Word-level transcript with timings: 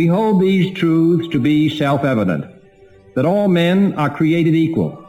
We 0.00 0.06
hold 0.06 0.40
these 0.40 0.74
truths 0.78 1.28
to 1.28 1.38
be 1.38 1.68
self-evident, 1.68 2.46
that 3.14 3.26
all 3.26 3.48
men 3.48 3.92
are 3.98 4.08
created 4.08 4.54
equal, 4.54 5.06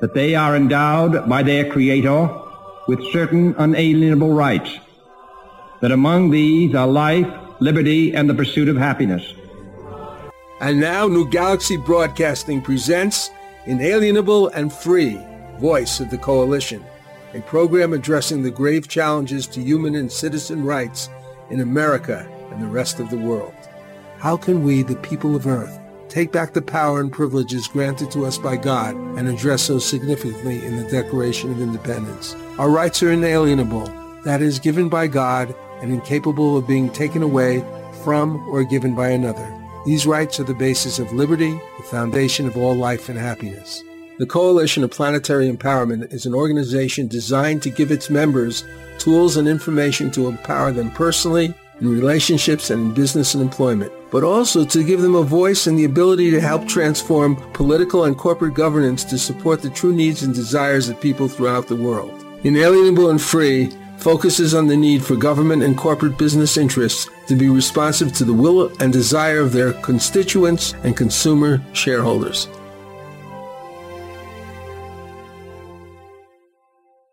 that 0.00 0.14
they 0.14 0.36
are 0.36 0.54
endowed 0.54 1.28
by 1.28 1.42
their 1.42 1.68
Creator 1.68 2.30
with 2.86 3.02
certain 3.10 3.56
unalienable 3.58 4.32
rights, 4.32 4.78
that 5.80 5.90
among 5.90 6.30
these 6.30 6.72
are 6.76 6.86
life, 6.86 7.26
liberty, 7.58 8.14
and 8.14 8.30
the 8.30 8.34
pursuit 8.34 8.68
of 8.68 8.76
happiness. 8.76 9.34
And 10.60 10.78
now 10.78 11.08
New 11.08 11.28
Galaxy 11.28 11.76
Broadcasting 11.76 12.62
presents 12.62 13.30
Inalienable 13.66 14.50
and 14.50 14.72
Free, 14.72 15.20
Voice 15.58 15.98
of 15.98 16.10
the 16.10 16.18
Coalition, 16.18 16.84
a 17.34 17.40
program 17.40 17.92
addressing 17.92 18.44
the 18.44 18.52
grave 18.52 18.86
challenges 18.86 19.48
to 19.48 19.60
human 19.60 19.96
and 19.96 20.12
citizen 20.12 20.64
rights 20.64 21.08
in 21.50 21.58
America 21.60 22.24
and 22.52 22.62
the 22.62 22.68
rest 22.68 23.00
of 23.00 23.10
the 23.10 23.18
world. 23.18 23.52
How 24.18 24.36
can 24.36 24.64
we, 24.64 24.82
the 24.82 24.96
people 24.96 25.36
of 25.36 25.46
Earth, 25.46 25.78
take 26.08 26.32
back 26.32 26.52
the 26.52 26.60
power 26.60 27.00
and 27.00 27.12
privileges 27.12 27.68
granted 27.68 28.10
to 28.10 28.26
us 28.26 28.36
by 28.36 28.56
God 28.56 28.96
and 28.96 29.28
addressed 29.28 29.66
so 29.66 29.78
significantly 29.78 30.64
in 30.64 30.76
the 30.76 30.90
Declaration 30.90 31.52
of 31.52 31.60
Independence? 31.60 32.34
Our 32.58 32.68
rights 32.68 33.00
are 33.04 33.12
inalienable, 33.12 33.86
that 34.24 34.42
is, 34.42 34.58
given 34.58 34.88
by 34.88 35.06
God 35.06 35.54
and 35.80 35.92
incapable 35.92 36.56
of 36.56 36.66
being 36.66 36.90
taken 36.90 37.22
away 37.22 37.64
from 38.02 38.36
or 38.48 38.64
given 38.64 38.96
by 38.96 39.10
another. 39.10 39.54
These 39.86 40.04
rights 40.04 40.40
are 40.40 40.44
the 40.44 40.52
basis 40.52 40.98
of 40.98 41.12
liberty, 41.12 41.52
the 41.76 41.84
foundation 41.84 42.48
of 42.48 42.56
all 42.56 42.74
life 42.74 43.08
and 43.08 43.16
happiness. 43.16 43.84
The 44.18 44.26
Coalition 44.26 44.82
of 44.82 44.90
Planetary 44.90 45.48
Empowerment 45.48 46.12
is 46.12 46.26
an 46.26 46.34
organization 46.34 47.06
designed 47.06 47.62
to 47.62 47.70
give 47.70 47.92
its 47.92 48.10
members 48.10 48.64
tools 48.98 49.36
and 49.36 49.46
information 49.46 50.10
to 50.10 50.26
empower 50.26 50.72
them 50.72 50.90
personally, 50.90 51.54
in 51.80 51.88
relationships 51.88 52.70
and 52.70 52.80
in 52.80 52.94
business 52.94 53.34
and 53.34 53.42
employment, 53.42 53.92
but 54.10 54.24
also 54.24 54.64
to 54.64 54.84
give 54.84 55.00
them 55.00 55.14
a 55.14 55.22
voice 55.22 55.66
and 55.66 55.78
the 55.78 55.84
ability 55.84 56.30
to 56.30 56.40
help 56.40 56.66
transform 56.66 57.36
political 57.52 58.04
and 58.04 58.16
corporate 58.16 58.54
governance 58.54 59.04
to 59.04 59.18
support 59.18 59.62
the 59.62 59.70
true 59.70 59.94
needs 59.94 60.22
and 60.22 60.34
desires 60.34 60.88
of 60.88 61.00
people 61.00 61.28
throughout 61.28 61.68
the 61.68 61.76
world. 61.76 62.24
Inalienable 62.44 63.10
and 63.10 63.20
Free 63.20 63.70
focuses 63.98 64.54
on 64.54 64.66
the 64.66 64.76
need 64.76 65.04
for 65.04 65.16
government 65.16 65.62
and 65.62 65.76
corporate 65.76 66.16
business 66.16 66.56
interests 66.56 67.08
to 67.26 67.34
be 67.34 67.48
responsive 67.48 68.12
to 68.12 68.24
the 68.24 68.32
will 68.32 68.72
and 68.80 68.92
desire 68.92 69.40
of 69.40 69.52
their 69.52 69.72
constituents 69.72 70.74
and 70.84 70.96
consumer 70.96 71.60
shareholders. 71.72 72.48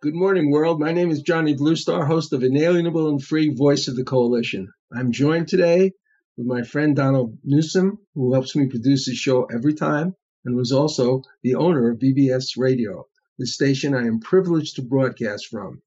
Good 0.06 0.14
morning, 0.14 0.52
world. 0.52 0.80
My 0.80 0.92
name 0.92 1.10
is 1.10 1.24
Johnny 1.24 1.56
Blue 1.56 1.76
Star, 1.76 2.06
host 2.06 2.32
of 2.32 2.44
Inalienable 2.44 3.10
and 3.10 3.20
Free 3.20 3.50
Voice 3.50 3.88
of 3.88 3.96
the 3.96 4.04
Coalition. 4.04 4.72
I'm 4.94 5.12
joined 5.12 5.48
today 5.48 5.94
with 6.38 6.46
my 6.46 6.62
friend 6.62 6.96
Donald 6.96 7.40
Newsom, 7.44 7.98
who 8.14 8.32
helps 8.32 8.56
me 8.56 8.68
produce 8.68 9.08
this 9.08 9.18
show 9.18 9.46
every 9.46 9.74
time 9.74 10.14
and 10.46 10.56
was 10.56 10.72
also 10.72 11.24
the 11.42 11.56
owner 11.56 11.90
of 11.90 11.98
BBS 11.98 12.50
Radio, 12.56 13.08
the 13.40 13.48
station 13.48 13.96
I 13.96 14.06
am 14.06 14.20
privileged 14.20 14.76
to 14.76 14.84
broadcast 14.84 15.48
from, 15.48 15.82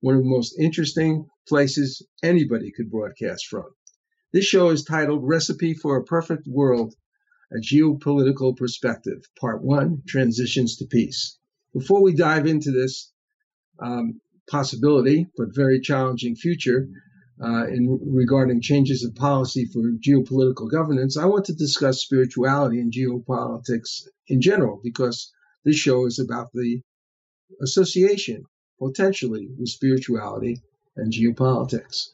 one 0.00 0.16
of 0.16 0.22
the 0.22 0.28
most 0.28 0.54
interesting 0.58 1.30
places 1.48 2.06
anybody 2.22 2.72
could 2.72 2.90
broadcast 2.90 3.46
from. 3.46 3.70
This 4.34 4.44
show 4.44 4.68
is 4.68 4.84
titled 4.84 5.26
Recipe 5.26 5.72
for 5.72 5.96
a 5.96 6.04
Perfect 6.04 6.46
World, 6.46 6.94
a 7.50 7.56
Geopolitical 7.56 8.54
Perspective, 8.54 9.22
Part 9.40 9.64
1 9.64 10.02
Transitions 10.06 10.76
to 10.76 10.84
Peace. 10.84 11.38
Before 11.72 12.02
we 12.02 12.12
dive 12.12 12.46
into 12.46 12.70
this, 12.70 13.11
um, 13.82 14.20
possibility, 14.48 15.26
but 15.36 15.54
very 15.54 15.80
challenging 15.80 16.36
future 16.36 16.88
uh, 17.42 17.66
in 17.66 17.98
regarding 18.06 18.60
changes 18.60 19.04
of 19.04 19.14
policy 19.14 19.64
for 19.64 19.80
geopolitical 20.06 20.70
governance, 20.70 21.16
I 21.16 21.24
want 21.24 21.46
to 21.46 21.54
discuss 21.54 22.02
spirituality 22.02 22.78
and 22.78 22.92
geopolitics 22.92 24.02
in 24.28 24.40
general 24.40 24.80
because 24.82 25.32
this 25.64 25.76
show 25.76 26.06
is 26.06 26.18
about 26.18 26.52
the 26.52 26.82
association 27.60 28.44
potentially 28.78 29.48
with 29.58 29.68
spirituality 29.68 30.60
and 30.96 31.12
geopolitics, 31.12 32.08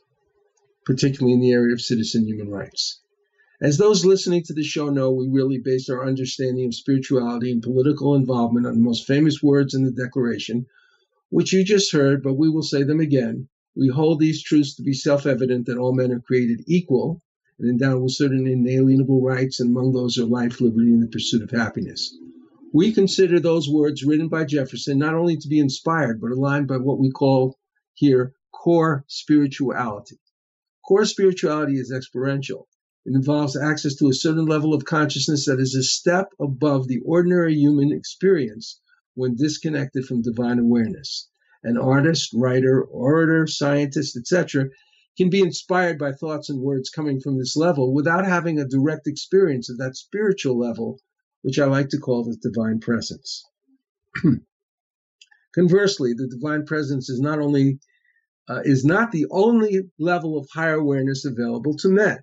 particularly 0.84 1.34
in 1.34 1.40
the 1.40 1.52
area 1.52 1.72
of 1.72 1.80
citizen 1.80 2.26
human 2.26 2.48
rights. 2.48 3.00
As 3.60 3.76
those 3.76 4.04
listening 4.04 4.44
to 4.44 4.54
the 4.54 4.62
show 4.62 4.88
know, 4.88 5.10
we 5.10 5.28
really 5.28 5.58
base 5.58 5.88
our 5.88 6.06
understanding 6.06 6.66
of 6.66 6.74
spirituality 6.74 7.50
and 7.50 7.60
political 7.60 8.14
involvement 8.14 8.66
on 8.66 8.74
the 8.74 8.80
most 8.80 9.06
famous 9.06 9.42
words 9.42 9.74
in 9.74 9.84
the 9.84 9.90
Declaration, 9.90 10.66
which 11.30 11.52
you 11.52 11.64
just 11.64 11.92
heard, 11.92 12.22
but 12.22 12.34
we 12.34 12.48
will 12.48 12.62
say 12.62 12.82
them 12.82 13.00
again. 13.00 13.48
We 13.76 13.88
hold 13.88 14.18
these 14.18 14.42
truths 14.42 14.74
to 14.76 14.82
be 14.82 14.94
self 14.94 15.26
evident 15.26 15.66
that 15.66 15.78
all 15.78 15.94
men 15.94 16.12
are 16.12 16.20
created 16.20 16.64
equal 16.66 17.20
and 17.58 17.68
endowed 17.68 18.02
with 18.02 18.12
certain 18.12 18.46
inalienable 18.46 19.20
rights, 19.20 19.60
and 19.60 19.70
among 19.70 19.92
those 19.92 20.18
are 20.18 20.24
life, 20.24 20.60
liberty, 20.60 20.90
and 20.90 21.02
the 21.02 21.08
pursuit 21.08 21.42
of 21.42 21.50
happiness. 21.50 22.16
We 22.72 22.92
consider 22.92 23.40
those 23.40 23.68
words 23.68 24.04
written 24.04 24.28
by 24.28 24.44
Jefferson 24.44 24.98
not 24.98 25.14
only 25.14 25.36
to 25.36 25.48
be 25.48 25.58
inspired, 25.58 26.20
but 26.20 26.30
aligned 26.32 26.68
by 26.68 26.76
what 26.76 26.98
we 26.98 27.10
call 27.10 27.56
here 27.94 28.34
core 28.52 29.04
spirituality. 29.06 30.18
Core 30.86 31.04
spirituality 31.04 31.78
is 31.78 31.92
experiential. 31.92 32.68
It 33.04 33.14
involves 33.14 33.56
access 33.56 33.94
to 33.96 34.08
a 34.08 34.14
certain 34.14 34.46
level 34.46 34.74
of 34.74 34.84
consciousness 34.84 35.46
that 35.46 35.60
is 35.60 35.74
a 35.74 35.82
step 35.82 36.30
above 36.40 36.88
the 36.88 37.00
ordinary 37.04 37.54
human 37.54 37.92
experience 37.92 38.80
when 39.18 39.34
disconnected 39.34 40.04
from 40.04 40.22
divine 40.22 40.60
awareness. 40.60 41.28
An 41.64 41.76
artist, 41.76 42.30
writer, 42.32 42.84
orator, 42.84 43.48
scientist, 43.48 44.16
etc., 44.16 44.68
can 45.16 45.28
be 45.28 45.40
inspired 45.40 45.98
by 45.98 46.12
thoughts 46.12 46.48
and 46.48 46.60
words 46.60 46.88
coming 46.88 47.18
from 47.20 47.36
this 47.36 47.56
level 47.56 47.92
without 47.92 48.24
having 48.24 48.60
a 48.60 48.68
direct 48.68 49.08
experience 49.08 49.68
of 49.68 49.76
that 49.78 49.96
spiritual 49.96 50.56
level, 50.56 51.00
which 51.42 51.58
I 51.58 51.64
like 51.64 51.88
to 51.88 51.98
call 51.98 52.22
the 52.22 52.36
divine 52.36 52.78
presence. 52.78 53.44
Conversely, 55.54 56.12
the 56.12 56.28
divine 56.28 56.64
presence 56.64 57.10
is 57.10 57.18
not 57.20 57.40
only 57.40 57.80
uh, 58.48 58.60
is 58.64 58.84
not 58.84 59.10
the 59.10 59.26
only 59.32 59.90
level 59.98 60.38
of 60.38 60.48
higher 60.54 60.78
awareness 60.78 61.24
available 61.24 61.74
to 61.78 61.88
men. 61.88 62.18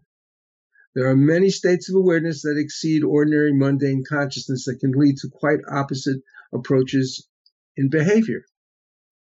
There 0.96 1.10
are 1.10 1.16
many 1.16 1.50
states 1.50 1.90
of 1.90 1.96
awareness 1.96 2.42
that 2.44 2.58
exceed 2.58 3.04
ordinary 3.04 3.52
mundane 3.52 4.06
consciousness 4.08 4.64
that 4.64 4.80
can 4.80 4.94
lead 4.94 5.18
to 5.18 5.30
quite 5.30 5.60
opposite 5.70 6.22
approaches 6.56 7.28
in 7.78 7.90
behavior. 7.90 8.44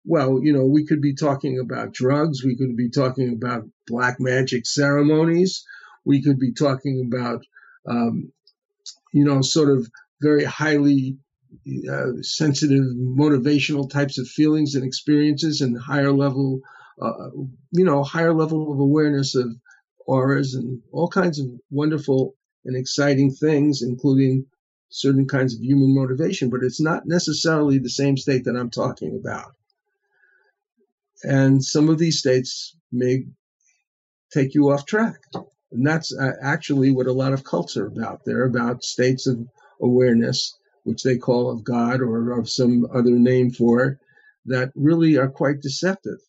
Well, 0.06 0.40
you 0.42 0.54
know, 0.54 0.66
we 0.66 0.86
could 0.86 1.02
be 1.02 1.16
talking 1.16 1.60
about 1.60 1.94
drugs. 1.94 2.44
We 2.44 2.56
could 2.56 2.78
be 2.78 2.90
talking 2.90 3.34
about 3.34 3.68
black 3.88 4.20
magic 4.20 4.66
ceremonies. 4.66 5.66
We 6.06 6.24
could 6.24 6.40
be 6.40 6.54
talking 6.54 7.06
about, 7.06 7.42
um, 7.86 8.32
you 9.12 9.26
know, 9.26 9.42
sort 9.42 9.70
of 9.70 9.90
very 10.22 10.46
highly 10.46 11.18
uh, 11.92 12.22
sensitive, 12.22 12.86
motivational 12.96 13.90
types 13.90 14.18
of 14.18 14.28
feelings 14.28 14.76
and 14.76 14.86
experiences, 14.86 15.62
and 15.62 15.78
higher 15.78 16.14
level, 16.14 16.62
uh, 17.02 17.30
you 17.72 17.84
know, 17.84 18.04
higher 18.04 18.34
level 18.34 18.72
of 18.72 18.80
awareness 18.80 19.36
of 19.36 19.48
auras 20.06 20.54
and 20.54 20.82
all 20.94 21.10
kinds 21.10 21.40
of 21.40 21.48
wonderful 21.70 22.36
and 22.64 22.78
exciting 22.78 23.32
things, 23.32 23.82
including 23.82 24.46
certain 24.90 25.28
kinds 25.28 25.54
of 25.54 25.62
human 25.62 25.94
motivation, 25.94 26.50
but 26.50 26.64
it's 26.64 26.82
not 26.82 27.06
necessarily 27.06 27.78
the 27.78 27.90
same 27.90 28.18
state 28.18 28.46
that 28.46 28.56
I'm 28.56 28.70
talking 28.70 29.20
about. 29.20 29.54
And 31.24 31.64
some 31.64 31.90
of 31.90 31.98
these 31.98 32.20
states 32.20 32.76
may 32.92 33.26
take 34.32 34.54
you 34.54 34.72
off 34.72 34.86
track. 34.86 35.20
And 35.72 35.86
that's 35.86 36.16
uh, 36.16 36.34
actually 36.42 36.92
what 36.92 37.08
a 37.08 37.14
lot 37.14 37.34
of 37.34 37.44
cults 37.44 37.76
are 37.76 37.88
about. 37.88 38.22
They're 38.26 38.46
about 38.46 38.84
states 38.84 39.28
of 39.28 39.48
awareness, 39.82 40.58
which 40.84 41.04
they 41.04 41.18
call 41.18 41.52
of 41.52 41.64
God 41.64 42.02
or 42.02 42.40
of 42.40 42.50
some 42.50 42.88
other 42.94 43.12
name 43.12 43.52
for 43.52 43.84
it, 43.84 43.98
that 44.46 44.72
really 44.76 45.18
are 45.18 45.30
quite 45.30 45.62
deceptive. 45.62 46.20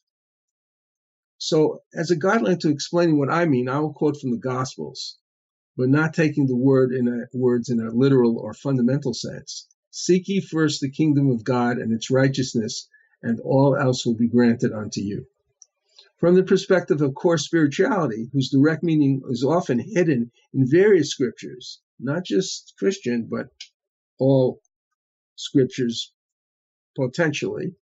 So, 1.40 1.82
as 1.94 2.10
a 2.10 2.16
guideline 2.18 2.58
to 2.60 2.70
explaining 2.70 3.16
what 3.16 3.30
I 3.30 3.44
mean, 3.44 3.68
I 3.68 3.78
will 3.78 3.92
quote 3.92 4.16
from 4.16 4.32
the 4.32 4.38
Gospels 4.38 5.18
but 5.78 5.88
not 5.88 6.12
taking 6.12 6.48
the 6.48 6.56
word 6.56 6.92
in 6.92 7.24
words 7.32 7.68
in 7.68 7.78
a 7.78 7.92
literal 7.92 8.36
or 8.36 8.52
fundamental 8.52 9.14
sense. 9.14 9.68
Seek 9.92 10.26
ye 10.26 10.40
first 10.40 10.80
the 10.80 10.90
kingdom 10.90 11.30
of 11.30 11.44
God 11.44 11.78
and 11.78 11.92
its 11.92 12.10
righteousness, 12.10 12.88
and 13.22 13.38
all 13.38 13.76
else 13.76 14.04
will 14.04 14.16
be 14.16 14.28
granted 14.28 14.72
unto 14.72 15.00
you. 15.00 15.24
From 16.16 16.34
the 16.34 16.42
perspective 16.42 17.00
of 17.00 17.14
core 17.14 17.38
spirituality, 17.38 18.28
whose 18.32 18.50
direct 18.50 18.82
meaning 18.82 19.22
is 19.30 19.44
often 19.44 19.78
hidden 19.78 20.32
in 20.52 20.68
various 20.68 21.10
scriptures, 21.10 21.80
not 22.00 22.24
just 22.24 22.74
Christian, 22.76 23.28
but 23.30 23.46
all 24.18 24.60
scriptures 25.36 26.12
potentially, 26.96 27.76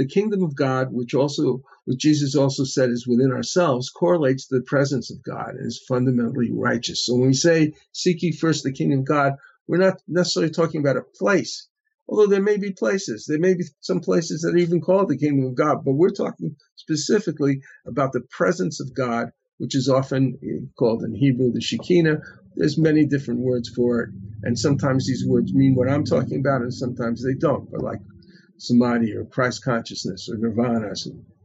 the 0.00 0.08
kingdom 0.08 0.42
of 0.42 0.56
God, 0.56 0.88
which 0.92 1.14
also, 1.14 1.62
which 1.86 2.00
Jesus 2.00 2.34
also 2.34 2.64
said 2.64 2.90
is 2.90 3.06
within 3.06 3.32
ourselves, 3.32 3.90
correlates 3.90 4.48
to 4.48 4.56
the 4.56 4.64
presence 4.64 5.12
of 5.12 5.22
God 5.22 5.50
and 5.50 5.68
is 5.68 5.84
fundamentally 5.88 6.50
righteous. 6.52 7.06
So 7.06 7.16
when 7.16 7.28
we 7.28 7.34
say, 7.34 7.74
seek 7.92 8.22
ye 8.22 8.32
first 8.32 8.64
the 8.64 8.72
kingdom 8.72 9.00
of 9.00 9.06
God, 9.06 9.34
we're 9.68 9.78
not 9.78 10.02
necessarily 10.08 10.52
talking 10.52 10.80
about 10.82 10.98
a 10.98 11.04
place, 11.18 11.68
although 12.08 12.28
there 12.28 12.42
may 12.42 12.58
be 12.58 12.72
places. 12.72 13.26
There 13.28 13.38
may 13.38 13.54
be 13.54 13.66
some 13.82 14.00
places 14.00 14.42
that 14.42 14.54
are 14.56 14.58
even 14.58 14.82
called 14.82 15.10
the 15.10 15.18
kingdom 15.18 15.46
of 15.46 15.56
God, 15.56 15.84
but 15.84 15.94
we're 15.94 16.10
talking 16.10 16.56
specifically 16.76 17.62
about 17.86 18.12
the 18.14 18.22
presence 18.32 18.80
of 18.80 18.94
God 18.94 19.30
which 19.58 19.76
is 19.76 19.88
often 19.88 20.38
called 20.78 21.04
in 21.04 21.14
Hebrew 21.14 21.52
the 21.52 21.60
Shekinah. 21.60 22.18
There's 22.56 22.78
many 22.78 23.06
different 23.06 23.40
words 23.40 23.68
for 23.68 24.02
it, 24.02 24.10
and 24.42 24.58
sometimes 24.58 25.06
these 25.06 25.24
words 25.26 25.54
mean 25.54 25.74
what 25.76 25.90
I'm 25.90 26.04
talking 26.04 26.40
about, 26.40 26.62
and 26.62 26.74
sometimes 26.74 27.24
they 27.24 27.34
don't. 27.34 27.70
But 27.70 27.82
like 27.82 28.00
samadhi 28.60 29.14
or 29.14 29.24
Christ 29.24 29.64
consciousness 29.64 30.28
or 30.28 30.36
nirvana, 30.36 30.92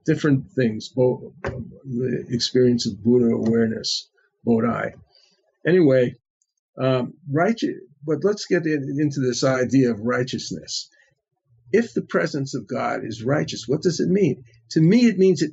different 0.06 0.52
things. 0.52 0.90
Both 0.90 1.34
the 1.44 2.26
experience 2.30 2.88
of 2.88 3.04
Buddha 3.04 3.34
awareness, 3.34 4.10
Bodhi. 4.44 4.96
Anyway, 5.66 6.16
um, 6.78 7.14
righteous. 7.32 7.76
But 8.06 8.24
let's 8.24 8.46
get 8.46 8.66
in, 8.68 8.98
into 9.00 9.20
this 9.20 9.44
idea 9.44 9.92
of 9.92 10.00
righteousness. 10.02 10.90
If 11.72 11.94
the 11.94 12.04
presence 12.04 12.54
of 12.54 12.68
God 12.68 13.04
is 13.04 13.24
righteous, 13.24 13.68
what 13.68 13.82
does 13.82 14.00
it 14.00 14.10
mean? 14.10 14.44
To 14.72 14.82
me, 14.82 15.08
it 15.08 15.18
means 15.18 15.42
it, 15.42 15.52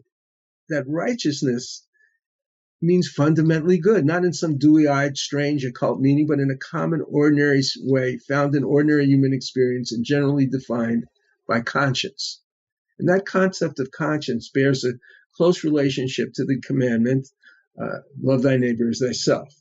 that 0.68 0.84
righteousness 0.86 1.86
means 2.82 3.08
fundamentally 3.08 3.78
good, 3.78 4.04
not 4.04 4.24
in 4.24 4.32
some 4.32 4.58
dewy 4.58 4.88
eyed, 4.88 5.16
strange, 5.16 5.64
occult 5.64 6.00
meaning, 6.00 6.26
but 6.26 6.40
in 6.40 6.50
a 6.50 6.56
common, 6.56 7.02
ordinary 7.08 7.62
way 7.84 8.18
found 8.18 8.54
in 8.54 8.64
ordinary 8.64 9.06
human 9.06 9.32
experience 9.32 9.92
and 9.92 10.04
generally 10.04 10.46
defined 10.46 11.04
by 11.52 11.60
conscience. 11.60 12.40
And 12.99 13.06
that 13.10 13.26
concept 13.26 13.78
of 13.78 13.90
conscience 13.90 14.49
bears 14.49 14.87
a 14.87 14.94
close 15.37 15.64
relationship 15.64 16.32
to 16.37 16.46
the 16.46 16.58
commandment 16.62 17.28
uh, 17.78 17.99
love 18.22 18.40
thy 18.40 18.56
neighbor 18.56 18.88
as 18.88 19.00
thyself. 19.00 19.52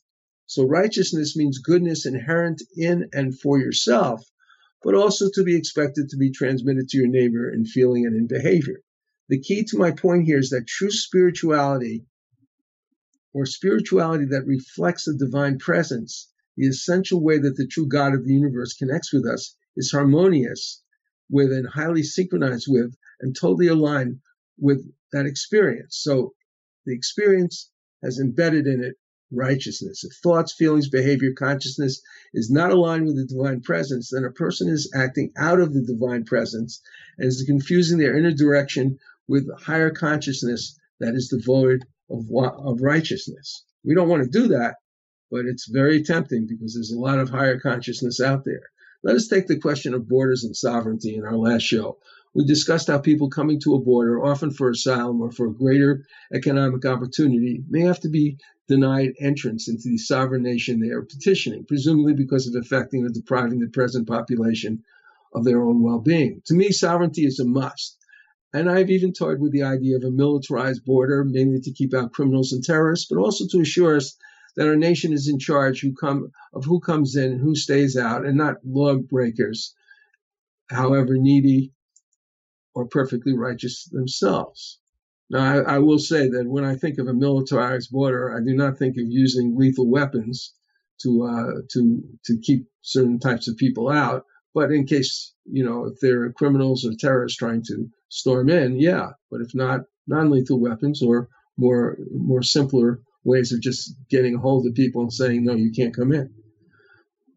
So 0.45 0.63
righteousness 0.63 1.35
means 1.35 1.57
goodness 1.57 2.05
inherent 2.05 2.61
in 2.77 3.09
and 3.11 3.37
for 3.37 3.59
yourself, 3.59 4.23
but 4.81 4.95
also 4.95 5.29
to 5.33 5.43
be 5.43 5.57
expected 5.57 6.07
to 6.09 6.17
be 6.17 6.31
transmitted 6.31 6.87
to 6.89 6.97
your 6.97 7.07
neighbor 7.07 7.49
in 7.49 7.65
feeling 7.65 8.05
and 8.05 8.15
in 8.15 8.27
behavior. 8.27 8.79
The 9.27 9.41
key 9.41 9.65
to 9.65 9.77
my 9.77 9.91
point 9.91 10.25
here 10.25 10.39
is 10.39 10.51
that 10.51 10.67
true 10.67 10.91
spirituality 10.91 12.05
or 13.33 13.45
spirituality 13.45 14.25
that 14.29 14.47
reflects 14.47 15.03
the 15.05 15.17
divine 15.17 15.57
presence, 15.57 16.29
the 16.55 16.67
essential 16.67 17.21
way 17.21 17.37
that 17.39 17.57
the 17.57 17.67
true 17.67 17.87
God 17.89 18.13
of 18.13 18.25
the 18.25 18.33
universe 18.33 18.75
connects 18.75 19.11
with 19.11 19.25
us, 19.25 19.57
is 19.75 19.91
harmonious 19.91 20.80
with 21.31 21.51
and 21.51 21.67
highly 21.67 22.03
synchronized 22.03 22.67
with 22.67 22.93
and 23.21 23.35
totally 23.35 23.67
aligned 23.67 24.19
with 24.59 24.85
that 25.13 25.25
experience. 25.25 25.97
So 26.01 26.33
the 26.85 26.93
experience 26.93 27.69
has 28.03 28.19
embedded 28.19 28.67
in 28.67 28.83
it 28.83 28.95
righteousness. 29.31 30.03
If 30.03 30.11
thoughts, 30.21 30.53
feelings, 30.53 30.89
behavior, 30.89 31.31
consciousness 31.37 32.01
is 32.33 32.51
not 32.51 32.71
aligned 32.71 33.05
with 33.05 33.15
the 33.15 33.25
divine 33.25 33.61
presence, 33.61 34.09
then 34.11 34.25
a 34.25 34.31
person 34.31 34.67
is 34.67 34.91
acting 34.93 35.31
out 35.37 35.59
of 35.59 35.73
the 35.73 35.81
divine 35.81 36.25
presence 36.25 36.81
and 37.17 37.27
is 37.27 37.43
confusing 37.47 37.97
their 37.97 38.17
inner 38.17 38.33
direction 38.33 38.97
with 39.27 39.47
higher 39.59 39.89
consciousness 39.89 40.77
that 40.99 41.15
is 41.15 41.29
devoid 41.29 41.85
of, 42.09 42.25
of 42.35 42.81
righteousness. 42.81 43.63
We 43.85 43.95
don't 43.95 44.09
want 44.09 44.23
to 44.23 44.39
do 44.39 44.49
that, 44.49 44.75
but 45.31 45.45
it's 45.45 45.69
very 45.69 46.03
tempting 46.03 46.47
because 46.47 46.73
there's 46.73 46.91
a 46.91 46.99
lot 46.99 47.19
of 47.19 47.29
higher 47.29 47.59
consciousness 47.59 48.19
out 48.19 48.43
there. 48.43 48.70
Let 49.03 49.15
us 49.15 49.27
take 49.27 49.47
the 49.47 49.57
question 49.57 49.93
of 49.93 50.07
borders 50.07 50.43
and 50.43 50.55
sovereignty 50.55 51.15
in 51.15 51.23
our 51.23 51.37
last 51.37 51.63
show. 51.63 51.97
We 52.35 52.45
discussed 52.45 52.87
how 52.87 52.99
people 52.99 53.29
coming 53.29 53.59
to 53.61 53.73
a 53.73 53.79
border, 53.79 54.23
often 54.23 54.51
for 54.51 54.69
asylum 54.69 55.21
or 55.21 55.31
for 55.31 55.47
a 55.47 55.53
greater 55.53 56.05
economic 56.33 56.85
opportunity, 56.85 57.63
may 57.67 57.81
have 57.81 57.99
to 58.01 58.09
be 58.09 58.37
denied 58.67 59.13
entrance 59.19 59.67
into 59.67 59.89
the 59.89 59.97
sovereign 59.97 60.43
nation 60.43 60.79
they 60.79 60.89
are 60.89 61.01
petitioning, 61.01 61.65
presumably 61.65 62.13
because 62.13 62.47
of 62.47 62.55
affecting 62.55 63.03
or 63.03 63.09
depriving 63.09 63.59
the 63.59 63.67
present 63.67 64.07
population 64.07 64.83
of 65.33 65.43
their 65.45 65.61
own 65.61 65.81
well 65.81 65.99
being. 65.99 66.41
To 66.45 66.53
me, 66.53 66.71
sovereignty 66.71 67.25
is 67.25 67.39
a 67.39 67.45
must. 67.45 67.97
And 68.53 68.69
I've 68.69 68.91
even 68.91 69.13
toyed 69.13 69.39
with 69.39 69.51
the 69.51 69.63
idea 69.63 69.95
of 69.95 70.03
a 70.03 70.11
militarized 70.11 70.85
border, 70.85 71.23
mainly 71.23 71.59
to 71.61 71.71
keep 71.71 71.93
out 71.93 72.13
criminals 72.13 72.51
and 72.53 72.63
terrorists, 72.63 73.07
but 73.09 73.17
also 73.17 73.45
to 73.47 73.61
assure 73.61 73.95
us 73.95 74.15
that 74.55 74.67
our 74.67 74.75
nation 74.75 75.13
is 75.13 75.27
in 75.27 75.39
charge 75.39 75.81
who 75.81 75.93
come, 75.93 76.31
of 76.53 76.65
who 76.65 76.79
comes 76.79 77.15
in 77.15 77.33
and 77.33 77.41
who 77.41 77.55
stays 77.55 77.95
out, 77.95 78.25
and 78.25 78.37
not 78.37 78.57
lawbreakers, 78.65 79.73
however 80.69 81.17
needy 81.17 81.73
or 82.73 82.87
perfectly 82.87 83.33
righteous 83.33 83.85
themselves. 83.85 84.79
Now, 85.29 85.39
I, 85.39 85.75
I, 85.75 85.77
will 85.79 85.99
say 85.99 86.27
that 86.29 86.47
when 86.47 86.65
I 86.65 86.75
think 86.75 86.97
of 86.97 87.07
a 87.07 87.13
militarized 87.13 87.91
border, 87.91 88.35
I 88.35 88.43
do 88.43 88.53
not 88.53 88.77
think 88.77 88.97
of 88.97 89.05
using 89.07 89.57
lethal 89.57 89.89
weapons 89.89 90.53
to 91.03 91.23
uh, 91.23 91.61
to 91.71 92.03
to 92.25 92.37
keep 92.39 92.67
certain 92.81 93.19
types 93.19 93.47
of 93.47 93.57
people 93.57 93.89
out. 93.89 94.25
But 94.53 94.71
in 94.71 94.85
case 94.85 95.33
you 95.45 95.63
know, 95.63 95.85
if 95.85 95.99
there 96.01 96.23
are 96.23 96.33
criminals 96.33 96.85
or 96.85 96.93
terrorists 96.99 97.37
trying 97.37 97.63
to 97.63 97.89
storm 98.09 98.49
in, 98.49 98.79
yeah. 98.79 99.11
But 99.29 99.41
if 99.41 99.55
not, 99.55 99.81
non-lethal 100.07 100.59
weapons 100.59 101.01
or 101.01 101.29
more 101.57 101.97
more 102.11 102.43
simpler 102.43 103.01
ways 103.23 103.51
of 103.51 103.61
just 103.61 103.93
getting 104.09 104.35
a 104.35 104.39
hold 104.39 104.65
of 104.65 104.73
people 104.73 105.01
and 105.01 105.13
saying, 105.13 105.43
no, 105.43 105.53
you 105.53 105.71
can't 105.71 105.95
come 105.95 106.11
in. 106.11 106.33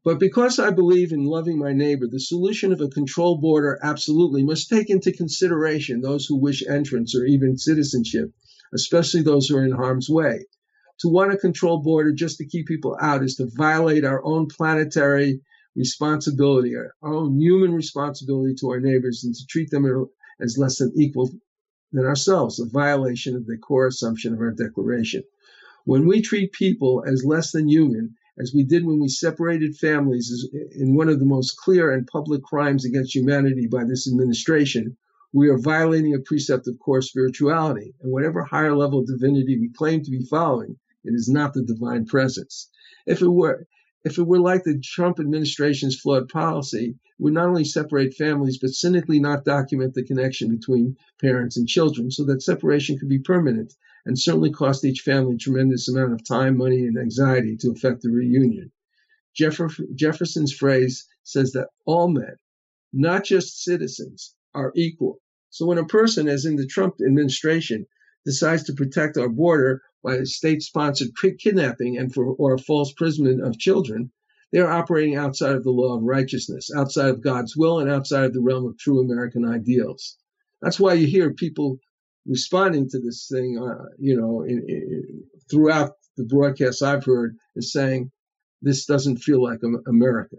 But 0.04 0.20
because 0.20 0.58
I 0.58 0.70
believe 0.70 1.12
in 1.12 1.24
loving 1.24 1.58
my 1.58 1.72
neighbor, 1.72 2.06
the 2.06 2.20
solution 2.20 2.72
of 2.72 2.80
a 2.80 2.88
control 2.88 3.38
border 3.38 3.78
absolutely 3.82 4.42
must 4.42 4.68
take 4.68 4.90
into 4.90 5.12
consideration 5.12 6.00
those 6.00 6.26
who 6.26 6.36
wish 6.36 6.62
entrance 6.66 7.16
or 7.16 7.24
even 7.24 7.56
citizenship, 7.56 8.30
especially 8.74 9.22
those 9.22 9.46
who 9.46 9.56
are 9.56 9.64
in 9.64 9.72
harm's 9.72 10.10
way. 10.10 10.44
To 11.00 11.08
want 11.08 11.32
a 11.32 11.38
control 11.38 11.82
border 11.82 12.12
just 12.12 12.36
to 12.38 12.46
keep 12.46 12.66
people 12.66 12.96
out 13.00 13.24
is 13.24 13.36
to 13.36 13.50
violate 13.56 14.04
our 14.04 14.24
own 14.24 14.46
planetary 14.46 15.40
responsibility, 15.74 16.74
our 16.76 16.94
own 17.02 17.40
human 17.40 17.72
responsibility 17.72 18.54
to 18.60 18.68
our 18.68 18.80
neighbors, 18.80 19.24
and 19.24 19.34
to 19.34 19.46
treat 19.48 19.70
them 19.70 19.86
as 20.40 20.56
less 20.58 20.78
than 20.78 20.92
equal 20.96 21.30
than 21.92 22.04
ourselves, 22.04 22.60
a 22.60 22.66
violation 22.66 23.34
of 23.36 23.46
the 23.46 23.56
core 23.56 23.86
assumption 23.86 24.34
of 24.34 24.40
our 24.40 24.52
declaration. 24.52 25.22
When 25.86 26.06
we 26.06 26.22
treat 26.22 26.52
people 26.52 27.04
as 27.06 27.26
less 27.26 27.52
than 27.52 27.68
human, 27.68 28.16
as 28.38 28.54
we 28.54 28.64
did 28.64 28.86
when 28.86 29.00
we 29.00 29.08
separated 29.08 29.76
families 29.76 30.48
in 30.72 30.94
one 30.96 31.10
of 31.10 31.18
the 31.18 31.26
most 31.26 31.58
clear 31.58 31.92
and 31.92 32.06
public 32.06 32.42
crimes 32.42 32.86
against 32.86 33.14
humanity 33.14 33.66
by 33.66 33.84
this 33.84 34.08
administration, 34.08 34.96
we 35.34 35.50
are 35.50 35.58
violating 35.58 36.14
a 36.14 36.20
precept 36.20 36.66
of 36.68 36.78
core 36.78 37.02
spirituality. 37.02 37.94
And 38.00 38.10
whatever 38.10 38.44
higher 38.44 38.74
level 38.74 39.04
divinity 39.04 39.58
we 39.60 39.68
claim 39.68 40.02
to 40.02 40.10
be 40.10 40.24
following, 40.24 40.78
it 41.04 41.12
is 41.12 41.28
not 41.28 41.52
the 41.52 41.62
divine 41.62 42.06
presence. 42.06 42.70
If 43.06 43.20
it 43.20 43.28
were, 43.28 43.66
if 44.04 44.16
it 44.16 44.26
were 44.26 44.40
like 44.40 44.64
the 44.64 44.78
Trump 44.78 45.20
administration's 45.20 46.00
flawed 46.00 46.30
policy, 46.30 46.96
it 47.18 47.22
would 47.22 47.34
not 47.34 47.50
only 47.50 47.64
separate 47.64 48.14
families, 48.14 48.56
but 48.56 48.70
cynically 48.70 49.20
not 49.20 49.44
document 49.44 49.92
the 49.92 50.02
connection 50.02 50.48
between 50.48 50.96
parents 51.20 51.58
and 51.58 51.68
children 51.68 52.10
so 52.10 52.24
that 52.24 52.42
separation 52.42 52.98
could 52.98 53.10
be 53.10 53.18
permanent 53.18 53.74
and 54.06 54.18
certainly 54.18 54.50
cost 54.50 54.84
each 54.84 55.00
family 55.00 55.34
a 55.34 55.38
tremendous 55.38 55.88
amount 55.88 56.12
of 56.12 56.26
time, 56.26 56.56
money, 56.58 56.80
and 56.80 56.98
anxiety 56.98 57.56
to 57.56 57.70
effect 57.70 58.02
the 58.02 58.10
reunion. 58.10 58.70
Jefferson's 59.34 60.52
phrase 60.52 61.06
says 61.22 61.52
that 61.52 61.68
all 61.86 62.08
men, 62.08 62.36
not 62.92 63.24
just 63.24 63.64
citizens, 63.64 64.34
are 64.54 64.72
equal. 64.76 65.20
So 65.50 65.66
when 65.66 65.78
a 65.78 65.86
person, 65.86 66.28
as 66.28 66.44
in 66.44 66.56
the 66.56 66.66
Trump 66.66 66.96
administration, 67.04 67.86
decides 68.24 68.64
to 68.64 68.72
protect 68.72 69.16
our 69.16 69.28
border 69.28 69.82
by 70.02 70.22
state-sponsored 70.24 71.08
kidnapping 71.38 71.96
and 71.98 72.12
for 72.12 72.26
or 72.26 72.58
false 72.58 72.90
imprisonment 72.90 73.42
of 73.42 73.58
children, 73.58 74.12
they 74.52 74.60
are 74.60 74.70
operating 74.70 75.16
outside 75.16 75.56
of 75.56 75.64
the 75.64 75.70
law 75.70 75.96
of 75.96 76.02
righteousness, 76.04 76.70
outside 76.76 77.08
of 77.08 77.22
God's 77.22 77.56
will, 77.56 77.80
and 77.80 77.90
outside 77.90 78.24
of 78.24 78.34
the 78.34 78.42
realm 78.42 78.66
of 78.66 78.78
true 78.78 79.00
American 79.00 79.44
ideals. 79.44 80.16
That's 80.62 80.78
why 80.78 80.92
you 80.94 81.06
hear 81.06 81.32
people 81.32 81.78
responding 82.26 82.88
to 82.90 82.98
this 82.98 83.28
thing, 83.30 83.58
uh, 83.58 83.84
you 83.98 84.16
know, 84.16 84.46
throughout 85.50 85.92
the 86.16 86.24
broadcasts 86.24 86.82
I've 86.82 87.04
heard, 87.04 87.36
is 87.56 87.72
saying 87.72 88.10
this 88.62 88.86
doesn't 88.86 89.18
feel 89.18 89.42
like 89.42 89.60
America. 89.86 90.36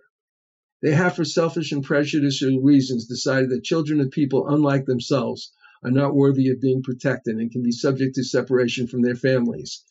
They 0.82 0.92
have, 0.92 1.16
for 1.16 1.26
selfish 1.26 1.72
and 1.72 1.84
prejudicial 1.84 2.60
reasons, 2.60 3.06
decided 3.08 3.50
that 3.50 3.64
children 3.64 4.02
of 4.02 4.12
people 4.12 4.48
unlike 4.48 4.86
themselves 4.86 5.52
are 5.84 5.92
not 5.92 6.16
worthy 6.16 6.50
of 6.50 6.62
being 6.62 6.82
protected 6.82 7.38
and 7.38 7.52
can 7.52 7.62
be 7.62 7.72
subject 7.72 8.16
to 8.16 8.24
separation 8.24 8.88
from 8.88 9.02
their 9.02 9.16
families. 9.16 9.84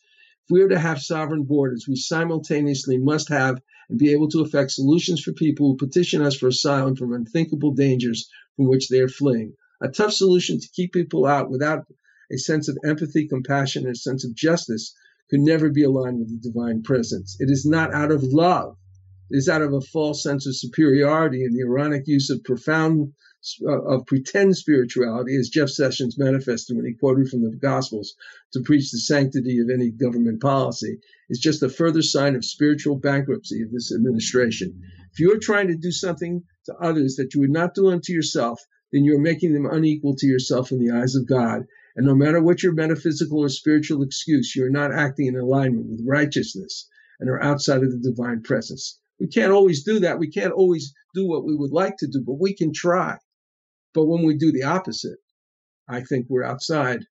If 0.45 0.51
we 0.51 0.61
are 0.61 0.69
to 0.69 0.79
have 0.79 1.01
sovereign 1.01 1.43
borders, 1.43 1.87
we 1.87 1.95
simultaneously 1.95 2.97
must 2.97 3.29
have 3.29 3.61
and 3.89 3.97
be 3.97 4.11
able 4.11 4.27
to 4.29 4.41
effect 4.41 4.71
solutions 4.71 5.21
for 5.21 5.33
people 5.33 5.71
who 5.71 5.77
petition 5.77 6.21
us 6.21 6.35
for 6.35 6.47
asylum 6.47 6.95
from 6.95 7.13
unthinkable 7.13 7.71
dangers 7.71 8.29
from 8.55 8.67
which 8.67 8.89
they 8.89 8.99
are 8.99 9.07
fleeing. 9.07 9.55
A 9.85 9.91
tough 9.91 10.13
solution 10.13 10.59
to 10.59 10.67
keep 10.73 10.93
people 10.93 11.27
out 11.27 11.51
without 11.51 11.85
a 12.31 12.39
sense 12.39 12.67
of 12.67 12.75
empathy, 12.83 13.27
compassion, 13.27 13.85
and 13.85 13.95
a 13.95 13.99
sense 13.99 14.25
of 14.25 14.33
justice 14.33 14.95
could 15.29 15.41
never 15.41 15.69
be 15.69 15.83
aligned 15.83 16.17
with 16.17 16.29
the 16.29 16.49
divine 16.49 16.81
presence. 16.81 17.37
It 17.39 17.51
is 17.51 17.67
not 17.67 17.93
out 17.93 18.09
of 18.09 18.23
love. 18.23 18.77
It 19.29 19.37
is 19.37 19.47
out 19.47 19.61
of 19.61 19.73
a 19.73 19.81
false 19.81 20.23
sense 20.23 20.47
of 20.47 20.55
superiority 20.55 21.43
and 21.43 21.55
the 21.55 21.61
ironic 21.61 22.07
use 22.07 22.31
of 22.31 22.43
profound 22.43 23.13
uh, 23.61 23.79
of 23.83 24.07
pretend 24.07 24.57
spirituality, 24.57 25.35
as 25.35 25.49
Jeff 25.49 25.69
Sessions 25.69 26.17
manifested 26.17 26.75
when 26.75 26.87
he 26.87 26.95
quoted 26.95 27.29
from 27.29 27.43
the 27.43 27.55
Gospels 27.55 28.15
to 28.53 28.61
preach 28.61 28.89
the 28.89 28.97
sanctity 28.97 29.59
of 29.59 29.69
any 29.69 29.91
government 29.91 30.41
policy, 30.41 30.97
is 31.29 31.37
just 31.37 31.61
a 31.61 31.69
further 31.69 32.01
sign 32.01 32.35
of 32.35 32.43
spiritual 32.43 32.95
bankruptcy 32.95 33.61
of 33.61 33.71
this 33.71 33.93
administration. 33.93 34.81
If 35.13 35.19
you 35.19 35.31
are 35.31 35.37
trying 35.37 35.67
to 35.67 35.75
do 35.75 35.91
something 35.91 36.41
to 36.65 36.73
others 36.73 37.17
that 37.17 37.35
you 37.35 37.41
would 37.41 37.51
not 37.51 37.75
do 37.75 37.91
unto 37.91 38.13
yourself, 38.13 38.59
then 38.91 39.03
you 39.03 39.15
are 39.15 39.21
making 39.21 39.53
them 39.53 39.65
unequal 39.65 40.15
to 40.15 40.27
yourself 40.27 40.71
in 40.71 40.79
the 40.79 40.91
eyes 40.91 41.15
of 41.15 41.27
God, 41.27 41.65
And 41.95 42.05
no 42.05 42.13
matter 42.13 42.41
what 42.41 42.61
your 42.61 42.73
metaphysical 42.73 43.39
or 43.39 43.49
spiritual 43.49 44.03
excuse, 44.03 44.55
you're 44.55 44.69
not 44.69 44.93
acting 44.93 45.27
in 45.27 45.35
alignment 45.35 45.87
with 45.87 46.05
righteousness 46.05 46.87
and 47.19 47.29
are 47.29 47.41
outside 47.41 47.83
of 47.83 47.91
the 47.91 47.97
divine 47.97 48.41
presence. 48.41 48.99
We 49.19 49.27
can't 49.27 49.53
always 49.53 49.83
do 49.83 49.99
that. 49.99 50.19
We 50.19 50.29
can't 50.29 50.53
always 50.53 50.93
do 51.13 51.25
what 51.25 51.45
we 51.45 51.55
would 51.55 51.71
like 51.71 51.97
to 51.97 52.07
do, 52.07 52.21
but 52.21 52.39
we 52.39 52.53
can 52.53 52.73
try. 52.73 53.17
But 53.93 54.05
when 54.05 54.25
we 54.25 54.37
do 54.37 54.51
the 54.51 54.63
opposite, 54.63 55.19
I 55.87 56.01
think 56.01 56.27
we're 56.29 56.43
outside. 56.43 57.05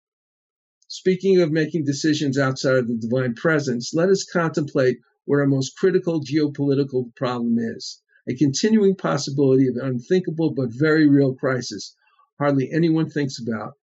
Speaking 0.89 1.41
of 1.41 1.51
making 1.51 1.87
decisions 1.87 2.39
outside 2.39 2.77
of 2.77 2.89
the 2.89 2.97
divine 2.97 3.35
presence, 3.35 3.95
let 3.95 4.11
us 4.11 4.25
contemplate 4.25 4.99
what 5.25 5.41
our 5.41 5.47
most 5.47 5.77
critical 5.77 6.23
geopolitical 6.23 7.15
problem 7.17 7.59
is 7.59 8.03
a 8.29 8.35
continuing 8.35 8.97
possibility 8.97 9.69
of 9.69 9.77
an 9.77 9.87
unthinkable 9.87 10.51
but 10.51 10.71
very 10.71 11.07
real 11.07 11.35
crisis 11.35 11.95
hardly 12.39 12.71
anyone 12.73 13.09
thinks 13.09 13.39
about. 13.39 13.75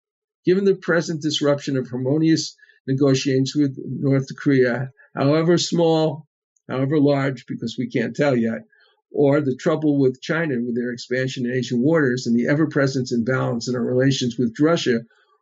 Given 0.46 0.66
the 0.66 0.76
present 0.76 1.22
disruption 1.22 1.78
of 1.78 1.88
harmonious 1.88 2.56
negotiations 2.88 3.56
with 3.56 3.78
North 3.78 4.28
Korea, 4.36 4.92
however 5.16 5.58
small, 5.58 6.28
however 6.68 7.00
large, 7.00 7.46
because 7.46 7.78
we 7.78 7.88
can't 7.88 8.16
tell 8.16 8.36
yet, 8.36 8.66
or 9.12 9.42
the 9.42 9.56
trouble 9.56 10.00
with 10.00 10.22
China 10.22 10.56
with 10.62 10.76
their 10.76 10.92
expansion 10.92 11.46
in 11.46 11.52
Asian 11.52 11.82
waters 11.82 12.26
and 12.26 12.36
the 12.36 12.48
ever 12.48 12.68
present 12.68 13.12
imbalance 13.12 13.68
in 13.68 13.76
our 13.76 13.84
relations 13.84 14.38
with 14.38 14.60
Russia, 14.60 15.02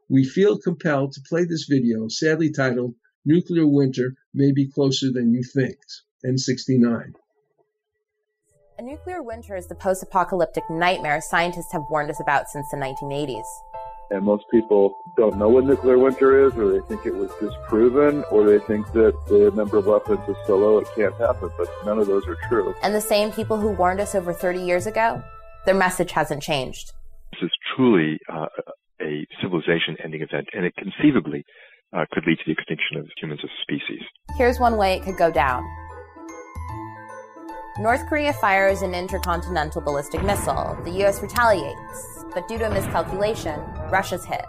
we 0.10 0.26
feel 0.26 0.58
compelled 0.58 1.14
to 1.14 1.22
play 1.30 1.46
this 1.46 1.66
video, 1.66 2.08
sadly 2.08 2.52
titled 2.52 2.96
Nuclear 3.26 3.68
Winter 3.68 4.16
May 4.34 4.52
Be 4.52 4.68
Closer 4.68 5.12
Than 5.12 5.34
You 5.34 5.44
Think. 5.44 5.78
N69. 6.26 7.14
A 8.80 8.82
nuclear 8.82 9.22
winter 9.22 9.58
is 9.58 9.68
the 9.68 9.76
post 9.76 10.02
apocalyptic 10.02 10.64
nightmare 10.70 11.20
scientists 11.20 11.74
have 11.74 11.82
warned 11.90 12.10
us 12.10 12.22
about 12.22 12.48
since 12.48 12.66
the 12.72 12.78
1980s. 12.78 13.44
And 14.10 14.24
most 14.24 14.46
people 14.52 14.96
don't 15.18 15.38
know 15.38 15.50
what 15.50 15.66
nuclear 15.66 15.98
winter 15.98 16.48
is, 16.48 16.54
or 16.54 16.72
they 16.72 16.80
think 16.88 17.06
it 17.06 17.14
was 17.14 17.30
disproven, 17.42 18.24
or 18.32 18.46
they 18.46 18.60
think 18.68 18.90
that 18.94 19.14
the 19.28 19.52
number 19.54 19.76
of 19.76 19.86
weapons 19.86 20.22
is 20.30 20.38
so 20.48 20.56
low 20.56 20.78
it 20.78 20.88
can't 20.96 21.14
happen, 21.16 21.50
but 21.58 21.68
none 21.86 22.00
of 22.00 22.08
those 22.08 22.26
are 22.26 22.38
true. 22.48 22.74
And 22.82 22.96
the 22.96 23.02
same 23.02 23.34
people 23.34 23.58
who 23.58 23.72
warned 23.72 24.00
us 24.00 24.16
over 24.16 24.32
30 24.32 24.62
years 24.62 24.88
ago, 24.88 25.22
their 25.66 25.76
message 25.76 26.14
hasn't 26.14 26.42
changed. 26.42 26.94
This 27.34 27.42
is 27.44 27.52
truly 27.76 28.18
uh, 28.32 28.46
a 29.02 29.28
civilization 29.42 29.98
ending 30.02 30.22
event, 30.22 30.48
and 30.54 30.64
it 30.64 30.74
conceivably 30.78 31.44
uh, 31.92 32.06
could 32.14 32.24
lead 32.26 32.38
to 32.38 32.44
the 32.46 32.54
extinction 32.54 32.96
of 32.96 33.08
humans 33.20 33.42
as 33.44 33.50
a 33.50 33.62
species. 33.62 34.08
Here's 34.38 34.58
one 34.58 34.78
way 34.78 34.94
it 34.94 35.04
could 35.04 35.18
go 35.18 35.30
down. 35.30 35.66
North 37.80 38.08
Korea 38.08 38.34
fires 38.34 38.82
an 38.82 38.94
intercontinental 38.94 39.80
ballistic 39.80 40.22
missile. 40.22 40.78
The 40.84 40.92
US 41.06 41.22
retaliates, 41.22 42.26
but 42.34 42.46
due 42.50 42.58
to 42.58 42.68
a 42.68 42.70
miscalculation, 42.70 43.58
Russia's 43.90 44.26
hit. 44.26 44.44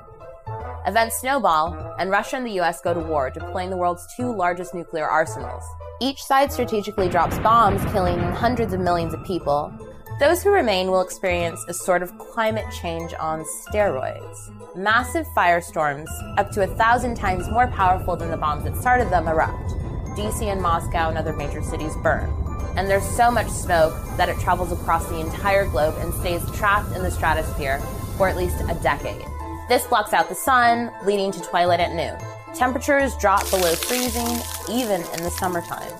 Events 0.84 1.20
snowball, 1.20 1.94
and 2.00 2.10
Russia 2.10 2.38
and 2.38 2.44
the 2.44 2.58
US 2.58 2.80
go 2.80 2.92
to 2.92 2.98
war, 2.98 3.30
deploying 3.30 3.70
the 3.70 3.76
world's 3.76 4.04
two 4.16 4.34
largest 4.34 4.74
nuclear 4.74 5.06
arsenals. 5.06 5.62
Each 6.00 6.20
side 6.24 6.50
strategically 6.50 7.08
drops 7.08 7.38
bombs, 7.38 7.80
killing 7.92 8.18
hundreds 8.18 8.72
of 8.72 8.80
millions 8.80 9.14
of 9.14 9.22
people. 9.22 9.72
Those 10.18 10.42
who 10.42 10.50
remain 10.50 10.90
will 10.90 11.00
experience 11.00 11.64
a 11.68 11.72
sort 11.72 12.02
of 12.02 12.18
climate 12.18 12.66
change 12.82 13.14
on 13.20 13.44
steroids. 13.44 14.50
Massive 14.74 15.26
firestorms, 15.36 16.08
up 16.36 16.50
to 16.50 16.64
a 16.64 16.74
thousand 16.74 17.14
times 17.14 17.48
more 17.48 17.68
powerful 17.68 18.16
than 18.16 18.32
the 18.32 18.36
bombs 18.36 18.64
that 18.64 18.76
started 18.76 19.08
them, 19.08 19.28
erupt. 19.28 19.72
DC 20.16 20.42
and 20.42 20.60
Moscow 20.60 21.08
and 21.08 21.18
other 21.18 21.32
major 21.32 21.62
cities 21.62 21.96
burn 22.02 22.30
and 22.76 22.88
there's 22.88 23.06
so 23.06 23.30
much 23.30 23.48
smoke 23.48 23.94
that 24.16 24.28
it 24.28 24.38
travels 24.38 24.72
across 24.72 25.06
the 25.08 25.20
entire 25.20 25.66
globe 25.66 25.94
and 25.98 26.12
stays 26.14 26.42
trapped 26.52 26.94
in 26.94 27.02
the 27.02 27.10
stratosphere 27.10 27.78
for 28.16 28.28
at 28.28 28.36
least 28.36 28.60
a 28.68 28.74
decade. 28.82 29.24
This 29.68 29.86
blocks 29.86 30.12
out 30.12 30.28
the 30.28 30.34
sun, 30.34 30.92
leading 31.04 31.32
to 31.32 31.40
twilight 31.40 31.80
at 31.80 31.94
noon. 31.94 32.16
Temperatures 32.54 33.16
drop 33.16 33.48
below 33.50 33.74
freezing 33.74 34.38
even 34.68 35.02
in 35.14 35.22
the 35.22 35.30
summertime. 35.30 35.92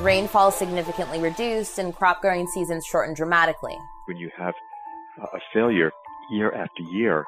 Rainfall 0.00 0.50
significantly 0.50 1.20
reduced 1.20 1.78
and 1.78 1.94
crop 1.94 2.20
growing 2.20 2.46
seasons 2.46 2.84
shortened 2.84 3.16
dramatically. 3.16 3.76
When 4.06 4.18
you 4.18 4.30
have 4.36 4.54
uh, 5.20 5.26
a 5.32 5.40
failure 5.54 5.90
year 6.30 6.52
after 6.52 6.82
year 6.90 7.24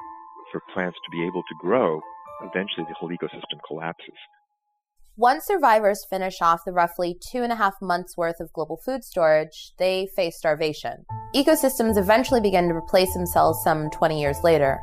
for 0.51 0.61
plants 0.73 0.97
to 1.05 1.11
be 1.11 1.25
able 1.25 1.41
to 1.41 1.55
grow, 1.59 1.99
eventually 2.41 2.85
the 2.87 2.93
whole 2.93 3.09
ecosystem 3.09 3.59
collapses. 3.67 4.15
Once 5.19 5.43
survivors 5.43 6.05
finish 6.09 6.41
off 6.41 6.63
the 6.63 6.71
roughly 6.71 7.13
two 7.19 7.43
and 7.43 7.51
a 7.51 7.55
half 7.57 7.73
months 7.81 8.15
worth 8.15 8.39
of 8.39 8.53
global 8.53 8.77
food 8.77 9.03
storage, 9.03 9.73
they 9.77 10.07
face 10.15 10.37
starvation. 10.37 11.05
Ecosystems 11.35 11.97
eventually 11.97 12.39
begin 12.39 12.69
to 12.69 12.73
replace 12.73 13.13
themselves 13.13 13.61
some 13.61 13.89
20 13.89 14.17
years 14.17 14.37
later, 14.45 14.79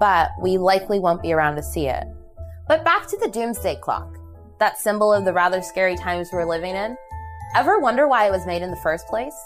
but 0.00 0.30
we 0.40 0.56
likely 0.56 0.98
won't 0.98 1.20
be 1.20 1.30
around 1.30 1.56
to 1.56 1.62
see 1.62 1.88
it. 1.88 2.04
But 2.66 2.86
back 2.86 3.06
to 3.08 3.18
the 3.18 3.28
doomsday 3.28 3.76
clock, 3.82 4.16
that 4.60 4.78
symbol 4.78 5.12
of 5.12 5.26
the 5.26 5.34
rather 5.34 5.60
scary 5.60 5.94
times 5.94 6.30
we're 6.32 6.48
living 6.48 6.74
in. 6.74 6.96
Ever 7.54 7.78
wonder 7.78 8.08
why 8.08 8.26
it 8.26 8.32
was 8.32 8.46
made 8.46 8.62
in 8.62 8.70
the 8.70 8.80
first 8.82 9.06
place? 9.08 9.36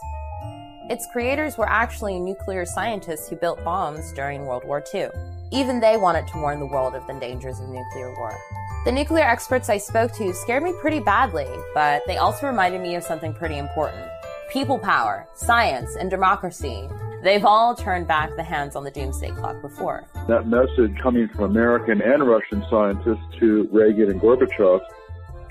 Its 0.91 1.09
creators 1.13 1.59
were 1.59 1.69
actually 1.69 2.21
nuclear 2.21 2.65
scientists 2.65 3.29
who 3.29 3.35
built 3.35 3.65
bombs 3.65 4.13
during 4.13 4.47
World 4.47 4.63
War 4.65 4.81
II. 4.95 5.09
Even 5.51 5.81
they 5.81 5.97
wanted 5.97 6.29
to 6.29 6.39
warn 6.39 6.61
the 6.61 6.67
world 6.67 6.95
of 6.95 7.05
the 7.09 7.15
dangers 7.15 7.59
of 7.59 7.69
nuclear 7.69 8.15
war. 8.17 8.39
The 8.83 8.93
nuclear 8.93 9.25
experts 9.25 9.69
I 9.69 9.77
spoke 9.77 10.11
to 10.15 10.33
scared 10.33 10.63
me 10.63 10.73
pretty 10.81 11.01
badly, 11.01 11.47
but 11.75 12.01
they 12.07 12.17
also 12.17 12.47
reminded 12.47 12.81
me 12.81 12.95
of 12.95 13.05
something 13.05 13.35
pretty 13.35 13.59
important. 13.59 14.09
People 14.51 14.79
power, 14.79 15.29
science, 15.35 15.97
and 15.97 16.09
democracy. 16.09 16.89
They've 17.23 17.45
all 17.45 17.75
turned 17.75 18.09
back 18.09 18.35
the 18.37 18.43
hands 18.43 18.77
on 18.77 18.85
the 18.85 18.91
doomsday 18.91 19.33
clock 19.33 19.61
before. 19.61 20.07
That 20.29 20.47
message 20.47 20.99
coming 20.99 21.29
from 21.29 21.45
American 21.45 22.01
and 22.01 22.27
Russian 22.27 22.65
scientists 22.71 23.23
to 23.39 23.69
Reagan 23.71 24.13
and 24.13 24.19
Gorbachev 24.19 24.81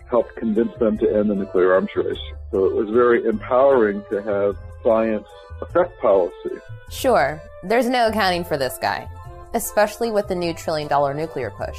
helped 0.09 0.35
convince 0.35 0.75
them 0.79 0.97
to 0.97 1.15
end 1.15 1.29
the 1.29 1.35
nuclear 1.35 1.75
arms 1.75 1.91
race. 1.95 2.17
So 2.51 2.65
it 2.65 2.73
was 2.73 2.89
very 2.89 3.25
empowering 3.25 4.03
to 4.09 4.23
have 4.23 4.57
science 4.83 5.27
affect 5.61 6.01
policy. 6.01 6.57
Sure, 6.89 7.39
there's 7.61 7.89
no 7.89 8.07
accounting 8.07 8.43
for 8.43 8.57
this 8.57 8.79
guy, 8.81 9.07
especially 9.53 10.09
with 10.09 10.27
the 10.27 10.35
new 10.35 10.51
trillion 10.51 10.87
dollar 10.87 11.13
nuclear 11.13 11.51
push 11.51 11.77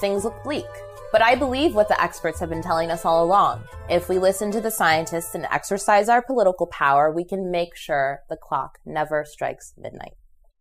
things 0.00 0.24
look 0.24 0.42
bleak. 0.44 0.66
But 1.12 1.22
I 1.22 1.34
believe 1.34 1.74
what 1.74 1.88
the 1.88 2.00
experts 2.00 2.40
have 2.40 2.50
been 2.50 2.62
telling 2.62 2.90
us 2.90 3.04
all 3.04 3.24
along. 3.24 3.64
If 3.88 4.08
we 4.08 4.18
listen 4.18 4.50
to 4.50 4.60
the 4.60 4.70
scientists 4.70 5.34
and 5.34 5.46
exercise 5.50 6.08
our 6.08 6.20
political 6.20 6.66
power, 6.66 7.10
we 7.10 7.24
can 7.24 7.50
make 7.50 7.76
sure 7.76 8.22
the 8.28 8.36
clock 8.36 8.78
never 8.84 9.24
strikes 9.24 9.72
midnight. 9.78 10.14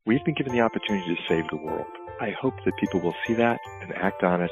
We've 0.06 0.24
been 0.24 0.36
given 0.36 0.54
the 0.54 0.62
opportunity 0.62 1.15
to 1.15 1.22
save 1.27 1.50
the 1.50 1.58
world. 1.58 1.88
I 2.22 2.30
hope 2.32 2.54
that 2.63 2.77
people 2.77 3.01
will 3.01 3.15
see 3.25 3.34
that 3.34 3.60
and 3.82 3.92
act 3.94 4.24
on 4.24 4.42
it. 4.42 4.51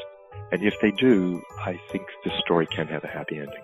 And 0.52 0.64
if 0.64 0.74
they 0.82 0.92
do, 0.92 1.42
I 1.64 1.80
think 1.92 2.06
this 2.26 2.34
story 2.40 2.68
can 2.76 2.88
have 2.88 3.04
a 3.04 3.08
happy 3.08 3.38
ending. 3.38 3.64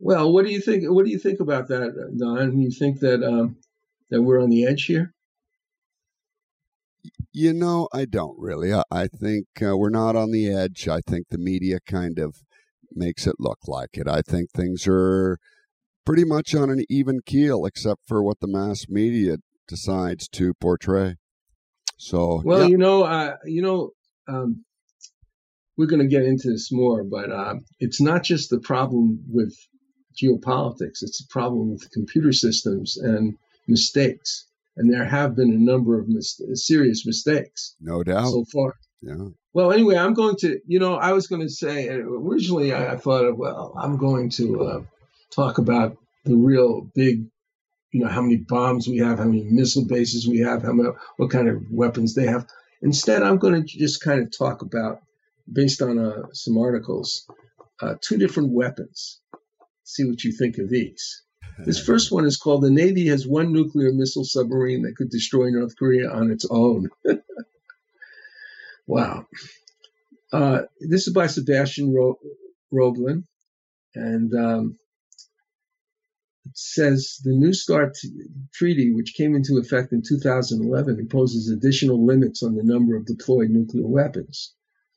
Well, 0.00 0.32
what 0.32 0.46
do 0.46 0.50
you 0.52 0.60
think? 0.60 0.84
What 0.84 1.04
do 1.04 1.10
you 1.10 1.18
think 1.18 1.40
about 1.40 1.68
that, 1.68 2.14
Don? 2.18 2.58
You 2.58 2.70
think 2.70 3.00
that 3.00 3.22
um, 3.22 3.56
that 4.08 4.22
we're 4.22 4.42
on 4.42 4.48
the 4.48 4.66
edge 4.66 4.84
here? 4.84 5.12
You 7.32 7.52
know, 7.52 7.88
I 7.92 8.06
don't 8.06 8.36
really. 8.38 8.72
I, 8.72 8.82
I 8.90 9.06
think 9.06 9.46
uh, 9.62 9.76
we're 9.76 9.90
not 9.90 10.16
on 10.16 10.30
the 10.32 10.50
edge. 10.52 10.88
I 10.88 11.00
think 11.00 11.28
the 11.28 11.38
media 11.38 11.78
kind 11.86 12.18
of 12.18 12.36
makes 12.92 13.26
it 13.26 13.36
look 13.38 13.68
like 13.68 13.90
it. 13.92 14.08
I 14.08 14.22
think 14.22 14.50
things 14.50 14.86
are 14.88 15.38
pretty 16.06 16.24
much 16.24 16.54
on 16.54 16.70
an 16.70 16.82
even 16.88 17.20
keel, 17.24 17.66
except 17.66 18.00
for 18.08 18.22
what 18.22 18.40
the 18.40 18.48
mass 18.48 18.86
media 18.88 19.36
decides 19.68 20.28
to 20.28 20.54
portray. 20.54 21.16
So, 21.98 22.40
well, 22.44 22.62
yeah. 22.62 22.68
you 22.68 22.78
know, 22.78 23.02
uh, 23.02 23.36
you 23.44 23.60
know, 23.60 23.90
um, 24.26 24.64
we're 25.76 25.86
going 25.86 26.02
to 26.02 26.08
get 26.08 26.24
into 26.24 26.50
this 26.50 26.72
more, 26.72 27.04
but 27.04 27.30
uh, 27.30 27.56
it's 27.78 28.00
not 28.00 28.22
just 28.22 28.48
the 28.48 28.58
problem 28.58 29.22
with 29.28 29.54
geopolitics. 30.16 31.02
It's 31.02 31.20
a 31.20 31.28
problem 31.28 31.70
with 31.70 31.90
computer 31.90 32.32
systems 32.32 32.96
and 32.96 33.36
mistakes. 33.66 34.46
And 34.76 34.92
there 34.92 35.04
have 35.04 35.36
been 35.36 35.50
a 35.50 35.58
number 35.58 35.98
of 35.98 36.08
mis- 36.08 36.40
serious 36.54 37.04
mistakes. 37.04 37.74
No 37.80 38.02
doubt. 38.02 38.30
So 38.30 38.44
far. 38.44 38.76
Yeah. 39.02 39.28
Well, 39.52 39.72
anyway, 39.72 39.96
I'm 39.96 40.14
going 40.14 40.36
to, 40.36 40.60
you 40.66 40.78
know, 40.78 40.94
I 40.94 41.12
was 41.12 41.26
going 41.26 41.42
to 41.42 41.48
say, 41.48 41.88
originally 41.88 42.72
I, 42.72 42.92
I 42.92 42.96
thought, 42.96 43.24
of, 43.24 43.36
well, 43.36 43.74
I'm 43.76 43.96
going 43.96 44.30
to 44.30 44.62
uh, 44.62 44.82
talk 45.30 45.58
about 45.58 45.96
the 46.24 46.36
real 46.36 46.82
big, 46.94 47.26
you 47.92 48.04
know, 48.04 48.08
how 48.08 48.20
many 48.22 48.36
bombs 48.36 48.86
we 48.86 48.98
have, 48.98 49.18
how 49.18 49.24
many 49.24 49.42
missile 49.44 49.86
bases 49.86 50.28
we 50.28 50.38
have, 50.38 50.62
how 50.62 50.72
many, 50.72 50.90
what 51.16 51.30
kind 51.30 51.48
of 51.48 51.62
weapons 51.70 52.14
they 52.14 52.26
have. 52.26 52.46
Instead, 52.82 53.22
I'm 53.22 53.38
going 53.38 53.54
to 53.54 53.78
just 53.78 54.02
kind 54.02 54.22
of 54.22 54.36
talk 54.36 54.62
about, 54.62 55.00
based 55.52 55.82
on 55.82 55.98
uh, 55.98 56.22
some 56.32 56.56
articles, 56.56 57.28
uh, 57.82 57.94
two 58.00 58.18
different 58.18 58.50
weapons 58.52 59.19
see 59.94 60.04
what 60.04 60.24
you 60.24 60.32
think 60.32 60.58
of 60.58 60.68
these. 60.68 61.22
This 61.64 61.84
first 61.84 62.10
one 62.10 62.24
is 62.24 62.36
called 62.36 62.62
The 62.62 62.70
Navy 62.70 63.08
has 63.08 63.26
one 63.26 63.52
nuclear 63.52 63.92
missile 63.92 64.24
submarine 64.24 64.82
that 64.82 64.96
could 64.96 65.10
destroy 65.10 65.50
North 65.50 65.76
Korea 65.76 66.10
on 66.10 66.30
its 66.30 66.46
own. 66.48 66.88
wow. 68.86 69.26
Uh, 70.32 70.62
this 70.80 71.06
is 71.06 71.12
by 71.12 71.26
Sebastien 71.26 71.92
Ro- 71.92 72.18
Roblin. 72.70 73.24
And 73.94 74.32
um, 74.34 74.78
it 76.46 76.56
says 76.56 77.20
the 77.22 77.32
New 77.32 77.52
START 77.52 77.98
Treaty, 78.54 78.94
which 78.94 79.14
came 79.14 79.34
into 79.34 79.58
effect 79.58 79.92
in 79.92 80.02
2011, 80.02 80.98
imposes 80.98 81.50
additional 81.50 82.06
limits 82.06 82.42
on 82.42 82.54
the 82.54 82.64
number 82.64 82.96
of 82.96 83.06
deployed 83.06 83.50
nuclear 83.50 83.86
weapons. 83.86 84.54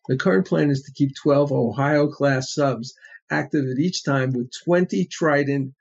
The 0.08 0.18
current 0.18 0.48
plan 0.48 0.70
is 0.70 0.84
to 0.84 0.94
keep 0.94 1.16
12 1.16 1.52
Ohio 1.52 2.08
class 2.08 2.54
subs 2.54 2.94
active 3.30 3.66
at 3.70 3.80
each 3.80 4.04
time 4.04 4.34
with 4.34 4.52
20 4.64 5.06
Trident 5.06 5.74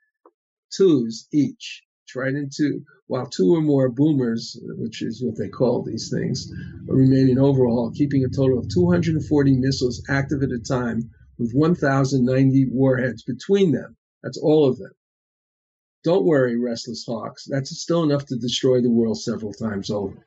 2s 0.78 1.26
each. 1.32 1.82
Trident 2.06 2.52
2, 2.52 2.84
while 3.06 3.26
two 3.26 3.54
or 3.54 3.62
more 3.62 3.88
boomers, 3.88 4.58
which 4.76 5.02
is 5.02 5.22
what 5.22 5.36
they 5.38 5.48
call 5.48 5.82
these 5.82 6.10
things, 6.10 6.52
remain 6.86 7.30
in 7.30 7.38
overhaul, 7.38 7.90
keeping 7.90 8.24
a 8.24 8.28
total 8.28 8.58
of 8.58 8.68
240 8.68 9.56
missiles 9.56 10.02
active 10.08 10.42
at 10.42 10.50
a 10.50 10.58
time 10.58 11.10
with 11.38 11.52
1,090 11.52 12.68
warheads 12.70 13.22
between 13.22 13.72
them. 13.72 13.96
That's 14.22 14.38
all 14.38 14.68
of 14.68 14.78
them. 14.78 14.92
Don't 16.04 16.26
worry, 16.26 16.58
restless 16.58 17.04
hawks. 17.06 17.46
That's 17.48 17.70
still 17.80 18.02
enough 18.02 18.26
to 18.26 18.36
destroy 18.36 18.80
the 18.80 18.90
world 18.90 19.20
several 19.20 19.52
times 19.52 19.88
over. 19.88 20.26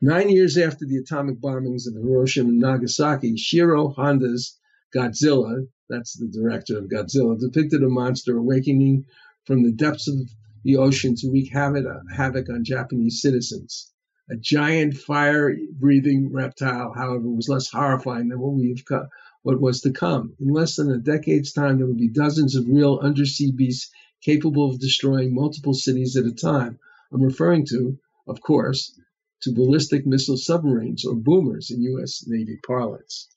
Nine 0.00 0.28
years 0.30 0.58
after 0.58 0.84
the 0.84 0.96
atomic 0.96 1.40
bombings 1.40 1.86
of 1.86 1.94
Hiroshima 1.94 2.48
and 2.48 2.58
Nagasaki, 2.58 3.36
Shiro 3.36 3.88
Honda's 3.88 4.58
Godzilla, 4.94 5.66
that's 5.88 6.18
the 6.18 6.28
director 6.28 6.76
of 6.76 6.88
Godzilla, 6.88 7.38
depicted 7.38 7.82
a 7.82 7.88
monster 7.88 8.36
awakening 8.36 9.06
from 9.46 9.62
the 9.62 9.72
depths 9.72 10.06
of 10.06 10.30
the 10.64 10.76
ocean 10.76 11.14
to 11.16 11.30
wreak 11.30 11.50
havoc, 11.50 12.48
on 12.50 12.62
Japanese 12.62 13.22
citizens. 13.22 13.90
A 14.28 14.36
giant 14.36 14.94
fire-breathing 14.94 16.30
reptile, 16.30 16.92
however, 16.92 17.28
was 17.28 17.48
less 17.48 17.70
horrifying 17.70 18.28
than 18.28 18.38
what 18.38 18.52
we've 18.52 18.84
co- 18.86 19.08
what 19.42 19.60
was 19.60 19.80
to 19.80 19.90
come. 19.90 20.34
In 20.38 20.48
less 20.48 20.76
than 20.76 20.90
a 20.90 20.98
decade's 20.98 21.52
time, 21.52 21.78
there 21.78 21.86
would 21.86 21.96
be 21.96 22.08
dozens 22.08 22.54
of 22.54 22.68
real 22.68 22.98
undersea 23.02 23.50
beasts 23.50 23.90
capable 24.20 24.70
of 24.70 24.78
destroying 24.78 25.34
multiple 25.34 25.74
cities 25.74 26.16
at 26.16 26.26
a 26.26 26.32
time. 26.32 26.78
I'm 27.12 27.22
referring 27.22 27.66
to, 27.66 27.98
of 28.26 28.40
course, 28.40 28.98
to 29.40 29.52
ballistic 29.52 30.06
missile 30.06 30.36
submarines 30.36 31.04
or 31.04 31.14
boomers 31.14 31.70
in 31.70 31.82
U.S. 31.82 32.24
Navy 32.26 32.60
parlance. 32.66 33.28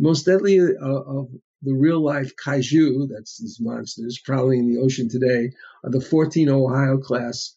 Most 0.00 0.26
deadly 0.26 0.60
uh, 0.60 0.64
of 0.80 1.28
the 1.62 1.74
real 1.74 2.00
life 2.00 2.36
kaiju, 2.36 3.08
that's 3.08 3.38
these 3.38 3.58
monsters 3.60 4.20
prowling 4.24 4.60
in 4.60 4.72
the 4.72 4.80
ocean 4.80 5.08
today, 5.08 5.50
are 5.82 5.90
the 5.90 6.00
14 6.00 6.48
Ohio 6.48 6.98
class 6.98 7.56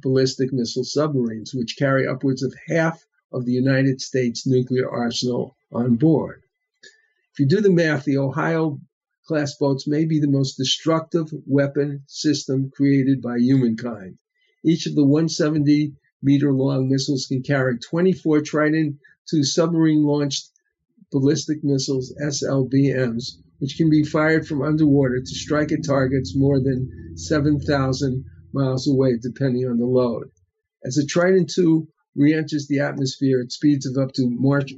ballistic 0.00 0.52
missile 0.52 0.84
submarines, 0.84 1.52
which 1.52 1.76
carry 1.76 2.06
upwards 2.06 2.44
of 2.44 2.54
half 2.68 3.04
of 3.32 3.44
the 3.44 3.52
United 3.52 4.00
States 4.00 4.46
nuclear 4.46 4.88
arsenal 4.88 5.56
on 5.72 5.96
board. 5.96 6.42
If 7.32 7.40
you 7.40 7.46
do 7.46 7.60
the 7.60 7.72
math, 7.72 8.04
the 8.04 8.18
Ohio 8.18 8.80
class 9.26 9.56
boats 9.56 9.88
may 9.88 10.04
be 10.04 10.20
the 10.20 10.30
most 10.30 10.56
destructive 10.56 11.32
weapon 11.46 12.04
system 12.06 12.70
created 12.70 13.20
by 13.20 13.38
humankind. 13.38 14.18
Each 14.64 14.86
of 14.86 14.94
the 14.94 15.04
170 15.04 15.96
meter 16.22 16.52
long 16.52 16.88
missiles 16.88 17.26
can 17.26 17.42
carry 17.42 17.76
24 17.78 18.42
Trident 18.42 19.00
II 19.32 19.42
submarine 19.42 20.04
launched 20.04 20.50
ballistic 21.12 21.62
missiles, 21.62 22.12
SLBMs, 22.20 23.38
which 23.58 23.76
can 23.76 23.88
be 23.88 24.02
fired 24.02 24.46
from 24.46 24.62
underwater 24.62 25.20
to 25.20 25.34
strike 25.34 25.72
at 25.72 25.84
targets 25.84 26.36
more 26.36 26.60
than 26.60 26.90
7,000 27.16 28.24
miles 28.52 28.88
away, 28.88 29.16
depending 29.16 29.66
on 29.66 29.78
the 29.78 29.86
load. 29.86 30.30
As 30.84 30.96
the 30.96 31.06
Trident 31.06 31.52
II 31.58 31.86
re 32.14 32.34
enters 32.34 32.66
the 32.66 32.80
atmosphere 32.80 33.40
at 33.40 33.52
speeds 33.52 33.86
of 33.86 33.96
up 33.96 34.12
to 34.14 34.28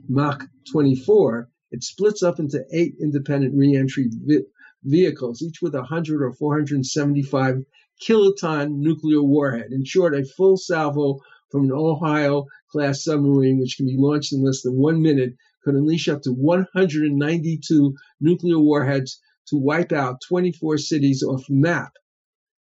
Mach 0.09 0.43
24, 0.73 1.49
it 1.71 1.85
splits 1.85 2.23
up 2.23 2.38
into 2.38 2.64
eight 2.73 2.97
independent 3.01 3.55
re 3.55 3.77
entry 3.77 4.11
vi- 4.11 4.47
vehicles, 4.85 5.43
each 5.43 5.61
with 5.61 5.75
a 5.75 5.81
100 5.81 6.23
or 6.23 6.33
475 6.33 7.64
kiloton 8.01 8.79
nuclear 8.79 9.23
warhead. 9.23 9.73
In 9.73 9.85
short, 9.85 10.14
a 10.14 10.25
full 10.25 10.57
salvo 10.57 11.21
from 11.51 11.64
an 11.64 11.73
Ohio 11.73 12.47
class 12.71 13.05
submarine, 13.05 13.59
which 13.59 13.77
can 13.77 13.87
be 13.87 13.97
launched 13.97 14.33
in 14.33 14.43
less 14.43 14.62
than 14.62 14.77
one 14.77 15.03
minute, 15.03 15.35
could 15.68 15.76
unleash 15.76 16.09
up 16.09 16.22
to 16.22 16.33
192 16.33 17.94
nuclear 18.22 18.59
warheads 18.59 19.20
to 19.48 19.59
wipe 19.59 19.92
out 19.92 20.22
24 20.26 20.78
cities 20.78 21.22
off 21.22 21.44
map. 21.50 21.92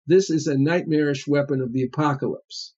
This 0.07 0.31
is 0.31 0.47
a 0.47 0.57
nightmarish 0.57 1.27
weapon 1.27 1.61
of 1.61 1.73
the 1.73 1.83
apocalypse. 1.83 2.75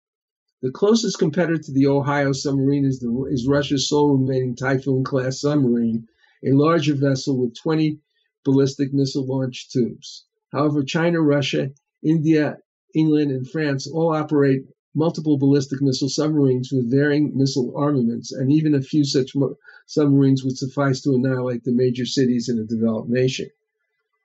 The 0.63 0.71
closest 0.71 1.19
competitor 1.19 1.63
to 1.65 1.73
the 1.73 1.89
Ohio 1.89 2.33
submarine 2.33 2.87
is, 2.87 3.01
the, 3.01 3.29
is 3.31 3.47
Russia's 3.47 3.87
sole 3.87 4.17
remaining 4.17 4.57
Typhoon 4.57 5.05
class 5.05 5.43
submarine, 5.43 6.09
a 6.43 6.53
larger 6.53 6.95
vessel 6.95 7.39
with 7.39 7.55
20 7.57 8.01
ballistic 8.47 8.95
missile 8.95 9.27
launch 9.27 9.69
tubes. 9.69 10.25
However, 10.53 10.83
China, 10.85 11.21
Russia, 11.21 11.71
India, 12.03 12.57
England, 12.95 13.31
and 13.31 13.47
France 13.47 13.87
all 13.87 14.15
operate 14.15 14.65
multiple 14.95 15.37
ballistic 15.37 15.83
missile 15.83 16.09
submarines 16.09 16.71
with 16.73 16.91
varying 16.91 17.37
missile 17.37 17.77
armaments, 17.77 18.33
and 18.33 18.53
even 18.53 18.75
a 18.75 18.81
few 18.81 19.05
such 19.05 19.33
submarines 19.87 20.45
would 20.45 20.57
suffice 20.57 21.01
to 21.01 21.15
annihilate 21.15 21.65
the 21.65 21.73
major 21.73 22.07
cities 22.07 22.49
in 22.49 22.59
a 22.59 22.65
developed 22.65 23.09
nation. 23.09 23.51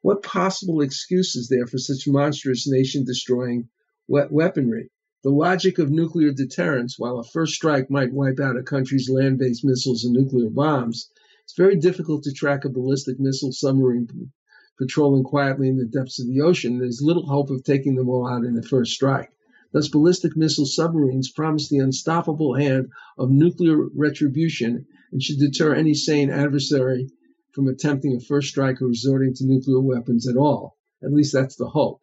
What 0.02 0.24
possible 0.24 0.82
excuse 0.82 1.36
is 1.36 1.50
there 1.50 1.68
for 1.68 1.78
such 1.78 2.08
monstrous 2.08 2.68
nation 2.68 3.04
destroying 3.04 3.68
weaponry? 4.08 4.90
The 5.24 5.32
logic 5.32 5.80
of 5.80 5.92
nuclear 5.92 6.32
deterrence, 6.32 6.98
while 6.98 7.20
a 7.20 7.24
first 7.26 7.54
strike 7.54 7.90
might 7.90 8.14
wipe 8.14 8.40
out 8.40 8.56
a 8.56 8.64
country's 8.64 9.10
land 9.10 9.40
based 9.40 9.66
missiles 9.66 10.06
and 10.06 10.14
nuclear 10.14 10.50
bombs, 10.50 11.10
it's 11.44 11.58
very 11.58 11.76
difficult 11.76 12.24
to 12.24 12.32
track 12.32 12.64
a 12.64 12.70
ballistic 12.70 13.20
missile 13.20 13.52
submarine 13.52 14.32
patrolling 14.78 15.24
quietly 15.24 15.68
in 15.68 15.78
the 15.78 15.84
depths 15.84 16.22
of 16.22 16.28
the 16.28 16.40
ocean. 16.40 16.78
There's 16.78 17.02
little 17.02 17.26
hope 17.26 17.50
of 17.50 17.64
taking 17.64 17.96
them 17.96 18.08
all 18.08 18.26
out 18.26 18.46
in 18.46 18.54
the 18.54 18.64
first 18.64 18.94
strike. 18.94 19.32
Thus, 19.72 19.88
ballistic 19.88 20.36
missile 20.36 20.66
submarines 20.66 21.32
promise 21.32 21.70
the 21.70 21.78
unstoppable 21.78 22.56
hand 22.56 22.88
of 23.18 23.30
nuclear 23.30 23.88
retribution 23.94 24.88
and 25.12 25.22
should 25.22 25.38
deter 25.38 25.76
any 25.76 25.94
sane 25.94 26.30
adversary 26.30 27.12
from 27.52 27.68
attempting 27.68 28.16
a 28.16 28.20
first 28.20 28.50
strike 28.50 28.82
or 28.82 28.88
resorting 28.88 29.34
to 29.36 29.46
nuclear 29.46 29.80
weapons 29.80 30.28
at 30.28 30.38
all. 30.38 30.78
At 31.04 31.14
least 31.14 31.34
that's 31.34 31.56
the 31.56 31.70
hope. 31.70 32.02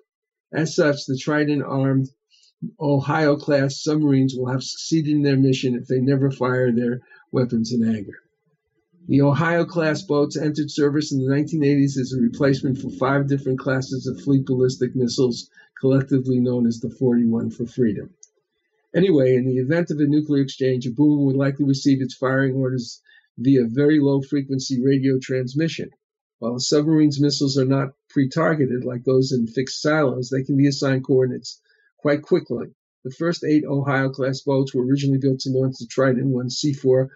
As 0.52 0.76
such, 0.76 1.06
the 1.06 1.16
Trident 1.16 1.62
armed 1.62 2.08
Ohio 2.80 3.36
class 3.36 3.82
submarines 3.82 4.34
will 4.36 4.46
have 4.46 4.62
succeeded 4.62 5.12
in 5.12 5.22
their 5.22 5.36
mission 5.36 5.74
if 5.74 5.86
they 5.86 6.00
never 6.00 6.30
fire 6.30 6.72
their 6.72 7.00
weapons 7.32 7.72
in 7.72 7.82
anger. 7.82 8.14
The 9.08 9.22
Ohio 9.22 9.64
class 9.64 10.02
boats 10.02 10.36
entered 10.36 10.68
service 10.68 11.12
in 11.12 11.20
the 11.20 11.32
1980s 11.32 11.96
as 11.96 12.12
a 12.12 12.20
replacement 12.20 12.78
for 12.78 12.90
five 12.90 13.28
different 13.28 13.60
classes 13.60 14.08
of 14.08 14.20
fleet 14.20 14.44
ballistic 14.44 14.96
missiles, 14.96 15.48
collectively 15.80 16.40
known 16.40 16.66
as 16.66 16.80
the 16.80 16.90
41 16.90 17.50
for 17.50 17.66
Freedom. 17.66 18.10
Anyway, 18.92 19.36
in 19.36 19.46
the 19.46 19.58
event 19.58 19.92
of 19.92 20.00
a 20.00 20.06
nuclear 20.06 20.42
exchange, 20.42 20.88
a 20.88 20.90
boomer 20.90 21.22
would 21.24 21.36
likely 21.36 21.64
receive 21.64 22.02
its 22.02 22.14
firing 22.14 22.56
orders 22.56 23.00
via 23.38 23.64
very 23.66 24.00
low 24.00 24.22
frequency 24.22 24.82
radio 24.82 25.20
transmission. 25.20 25.90
While 26.40 26.54
the 26.54 26.60
submarine's 26.60 27.20
missiles 27.20 27.56
are 27.56 27.64
not 27.64 27.94
pre 28.08 28.28
targeted 28.28 28.84
like 28.84 29.04
those 29.04 29.30
in 29.30 29.46
fixed 29.46 29.82
silos, 29.82 30.30
they 30.30 30.42
can 30.42 30.56
be 30.56 30.66
assigned 30.66 31.04
coordinates 31.04 31.60
quite 31.98 32.22
quickly. 32.22 32.74
The 33.04 33.12
first 33.12 33.44
eight 33.44 33.64
Ohio 33.64 34.10
class 34.10 34.40
boats 34.40 34.74
were 34.74 34.84
originally 34.84 35.18
built 35.18 35.38
to 35.40 35.50
launch 35.50 35.76
the 35.78 35.86
Trident 35.86 36.26
1 36.26 36.48
C4 36.48 37.08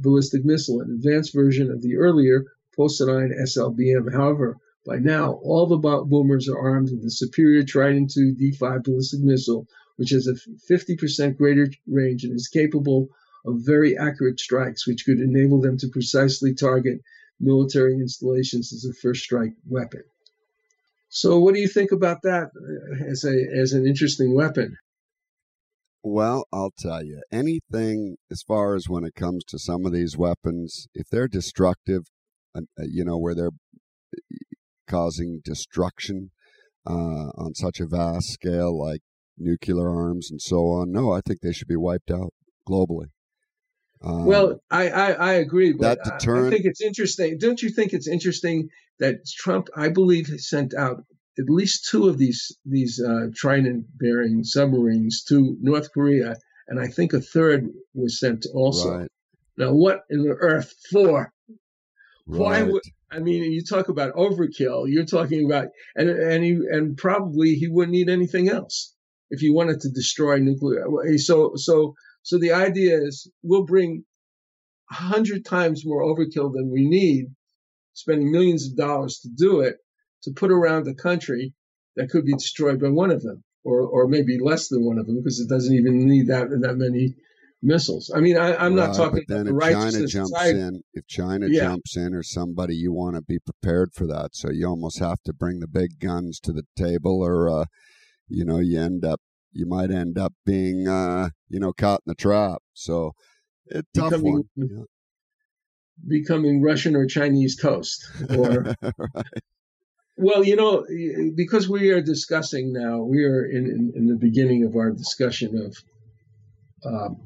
ballistic 0.00 0.44
missile, 0.44 0.80
an 0.80 0.90
advanced 0.90 1.34
version 1.34 1.70
of 1.70 1.82
the 1.82 1.96
earlier 1.96 2.46
Poseidon 2.74 3.32
SLBM. 3.32 4.12
However, 4.12 4.58
by 4.86 4.98
now, 4.98 5.34
all 5.42 5.66
the 5.66 5.76
boomers 5.76 6.48
are 6.48 6.58
armed 6.58 6.90
with 6.90 7.02
the 7.02 7.10
superior 7.10 7.62
Trident 7.62 8.16
II 8.16 8.34
D5 8.34 8.84
ballistic 8.84 9.20
missile, 9.20 9.66
which 9.96 10.10
has 10.10 10.26
a 10.26 10.34
50% 10.34 11.36
greater 11.36 11.68
range 11.86 12.24
and 12.24 12.34
is 12.34 12.48
capable 12.48 13.10
of 13.44 13.60
very 13.60 13.96
accurate 13.96 14.40
strikes, 14.40 14.86
which 14.86 15.04
could 15.04 15.20
enable 15.20 15.60
them 15.60 15.76
to 15.78 15.88
precisely 15.88 16.54
target 16.54 17.00
military 17.38 17.94
installations 17.94 18.72
as 18.72 18.84
a 18.84 18.94
first 18.94 19.22
strike 19.22 19.54
weapon. 19.68 20.02
So, 21.08 21.40
what 21.40 21.54
do 21.54 21.60
you 21.60 21.68
think 21.68 21.92
about 21.92 22.22
that 22.22 22.50
uh, 22.54 23.04
as 23.04 23.24
a 23.24 23.34
as 23.52 23.72
an 23.72 23.86
interesting 23.86 24.34
weapon? 24.34 24.76
Well, 26.02 26.46
I'll 26.52 26.72
tell 26.78 27.04
you, 27.04 27.22
anything 27.30 28.16
as 28.30 28.42
far 28.42 28.74
as 28.74 28.88
when 28.88 29.04
it 29.04 29.14
comes 29.14 29.44
to 29.48 29.58
some 29.58 29.84
of 29.84 29.92
these 29.92 30.16
weapons, 30.16 30.86
if 30.94 31.08
they're 31.10 31.28
destructive, 31.28 32.04
uh, 32.54 32.62
uh, 32.78 32.84
you 32.88 33.04
know, 33.04 33.18
where 33.18 33.34
they're 33.34 33.48
uh, 33.48 34.36
causing 34.88 35.40
destruction 35.44 36.30
uh, 36.86 37.30
on 37.36 37.54
such 37.54 37.80
a 37.80 37.86
vast 37.86 38.28
scale 38.28 38.78
like 38.78 39.00
nuclear 39.36 39.88
arms 39.88 40.30
and 40.30 40.40
so 40.40 40.68
on, 40.68 40.90
no, 40.90 41.12
I 41.12 41.20
think 41.20 41.40
they 41.40 41.52
should 41.52 41.68
be 41.68 41.76
wiped 41.76 42.10
out 42.10 42.32
globally. 42.66 43.08
Um, 44.02 44.24
well, 44.24 44.62
I, 44.70 44.88
I, 44.88 45.12
I, 45.12 45.32
agree, 45.34 45.74
but 45.74 46.02
that 46.02 46.18
deterrent, 46.18 46.46
I 46.46 46.50
think 46.50 46.64
it's 46.64 46.80
interesting. 46.80 47.36
Don't 47.38 47.60
you 47.60 47.68
think 47.68 47.92
it's 47.92 48.08
interesting 48.08 48.70
that 48.98 49.26
Trump, 49.26 49.68
I 49.76 49.90
believe, 49.90 50.28
sent 50.38 50.72
out 50.72 51.04
at 51.40 51.48
least 51.48 51.88
two 51.90 52.08
of 52.08 52.18
these 52.18 52.56
these 52.64 53.00
uh, 53.00 53.28
Trident-bearing 53.34 54.44
submarines 54.44 55.24
to 55.28 55.56
North 55.60 55.92
Korea, 55.92 56.36
and 56.68 56.78
I 56.78 56.88
think 56.88 57.12
a 57.12 57.20
third 57.20 57.68
was 57.94 58.20
sent 58.20 58.46
also. 58.54 58.98
Right. 58.98 59.08
Now, 59.56 59.72
what 59.72 60.02
in 60.10 60.22
the 60.22 60.30
earth 60.30 60.72
for? 60.90 61.32
Right. 62.26 62.38
Why 62.38 62.62
would 62.62 62.82
I 63.12 63.18
mean, 63.18 63.52
you 63.52 63.62
talk 63.64 63.88
about 63.88 64.14
overkill. 64.14 64.88
You're 64.88 65.04
talking 65.04 65.44
about, 65.44 65.68
and 65.96 66.08
and 66.08 66.44
he, 66.44 66.52
and 66.70 66.96
probably 66.96 67.54
he 67.54 67.66
wouldn't 67.68 67.92
need 67.92 68.08
anything 68.08 68.48
else 68.48 68.94
if 69.30 69.40
he 69.40 69.50
wanted 69.50 69.80
to 69.80 69.90
destroy 69.90 70.38
nuclear. 70.38 70.86
So 71.18 71.52
so 71.56 71.94
so 72.22 72.38
the 72.38 72.52
idea 72.52 72.98
is 72.98 73.30
we'll 73.42 73.64
bring 73.64 74.04
a 74.90 74.94
hundred 74.94 75.44
times 75.44 75.84
more 75.84 76.02
overkill 76.02 76.52
than 76.52 76.70
we 76.70 76.88
need, 76.88 77.26
spending 77.94 78.30
millions 78.30 78.66
of 78.66 78.76
dollars 78.76 79.18
to 79.20 79.28
do 79.28 79.60
it, 79.60 79.76
to 80.22 80.30
put 80.32 80.50
around 80.50 80.86
a 80.88 80.94
country 80.94 81.52
that 81.96 82.10
could 82.10 82.24
be 82.24 82.32
destroyed 82.34 82.80
by 82.80 82.88
one 82.88 83.10
of 83.10 83.22
them, 83.22 83.42
or 83.64 83.80
or 83.82 84.06
maybe 84.08 84.38
less 84.40 84.68
than 84.68 84.84
one 84.84 84.98
of 84.98 85.06
them, 85.06 85.16
because 85.16 85.40
it 85.40 85.48
doesn't 85.48 85.74
even 85.74 86.06
need 86.06 86.28
that 86.28 86.48
that 86.62 86.76
many 86.76 87.14
missiles. 87.62 88.10
I 88.14 88.20
mean, 88.20 88.38
I, 88.38 88.64
am 88.64 88.74
not 88.74 88.96
talking 88.96 89.22
but 89.28 89.34
then 89.34 89.48
about 89.48 89.88
if 89.88 89.92
the 89.92 90.06
China 90.06 90.06
jumps 90.06 90.46
in, 90.46 90.82
if 90.94 91.06
China 91.06 91.46
Yeah. 91.48 91.64
jumps 91.64 91.96
in 91.96 92.14
or 92.14 92.22
somebody, 92.22 92.74
you 92.74 92.90
want 92.92 93.16
to 93.16 93.22
be 93.22 93.38
prepared 93.38 93.92
for 93.92 94.06
that. 94.06 94.30
So 94.34 94.50
you 94.50 94.66
almost 94.66 94.98
have 95.00 95.20
to 95.26 95.34
bring 95.34 95.60
the 95.60 95.66
big 95.68 95.98
guns 96.00 96.40
to 96.40 96.52
the 96.52 96.62
table, 96.76 97.20
or 97.22 97.50
uh, 97.50 97.64
you 98.28 98.44
know, 98.46 98.60
you 98.60 98.80
end 98.80 99.04
up, 99.04 99.20
you 99.52 99.66
might 99.66 99.90
end 99.90 100.16
up 100.16 100.32
being, 100.46 100.88
uh, 100.88 101.30
you 101.50 101.60
know, 101.60 101.72
caught 101.74 102.00
in 102.06 102.10
the 102.10 102.14
trap. 102.14 102.62
So 102.72 103.12
it's 103.66 103.88
tough 103.94 104.10
Becoming- 104.12 104.32
one. 104.32 104.44
Yeah. 104.56 104.84
becoming 106.08 106.62
Russian 106.62 106.96
or 106.96 107.04
Chinese 107.06 107.56
toast. 107.60 108.06
Or 108.30 108.74
Right. 108.82 109.24
Well, 110.20 110.44
you 110.44 110.54
know, 110.54 110.84
because 111.34 111.68
we 111.68 111.90
are 111.90 112.02
discussing 112.02 112.72
now, 112.72 112.98
we 112.98 113.24
are 113.24 113.44
in, 113.44 113.64
in, 113.66 113.92
in 113.96 114.06
the 114.06 114.16
beginning 114.16 114.64
of 114.64 114.76
our 114.76 114.90
discussion 114.90 115.56
of 115.56 115.76
um, 116.84 117.16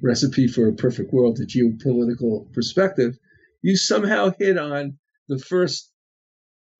recipe 0.00 0.46
for 0.46 0.68
a 0.68 0.72
perfect 0.72 1.12
world, 1.12 1.36
the 1.36 1.46
geopolitical 1.46 2.50
perspective. 2.52 3.18
You 3.62 3.76
somehow 3.76 4.32
hit 4.38 4.56
on 4.56 4.98
the 5.28 5.38
first, 5.38 5.90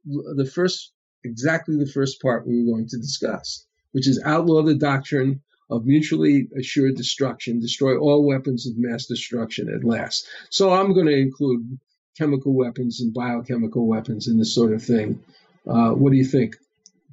the 0.05 0.47
first, 0.47 0.93
exactly 1.25 1.77
the 1.77 1.91
first 1.91 2.23
part 2.23 2.47
we 2.47 2.63
were 2.63 2.73
going 2.73 2.89
to 2.89 2.99
discuss, 2.99 3.67
which 3.93 4.07
is 4.07 4.23
outlaw 4.25 4.63
the 4.63 4.77
doctrine 4.77 5.43
of 5.71 5.87
mutually 5.87 6.49
assured 6.57 6.95
destruction, 6.95 7.59
destroy 7.59 7.97
all 7.97 8.25
weapons 8.25 8.69
of 8.69 8.75
mass 8.77 9.07
destruction 9.07 9.69
at 9.75 9.83
last. 9.83 10.29
So 10.51 10.73
I'm 10.73 10.93
going 10.93 11.07
to 11.07 11.19
include 11.19 11.81
chemical 12.17 12.55
weapons 12.55 13.01
and 13.01 13.13
biochemical 13.13 13.89
weapons 13.89 14.29
and 14.29 14.39
this 14.39 14.55
sort 14.55 14.73
of 14.73 14.85
thing. 14.85 15.19
Uh, 15.69 15.91
what 15.91 16.11
do 16.11 16.17
you 16.17 16.25
think? 16.25 16.57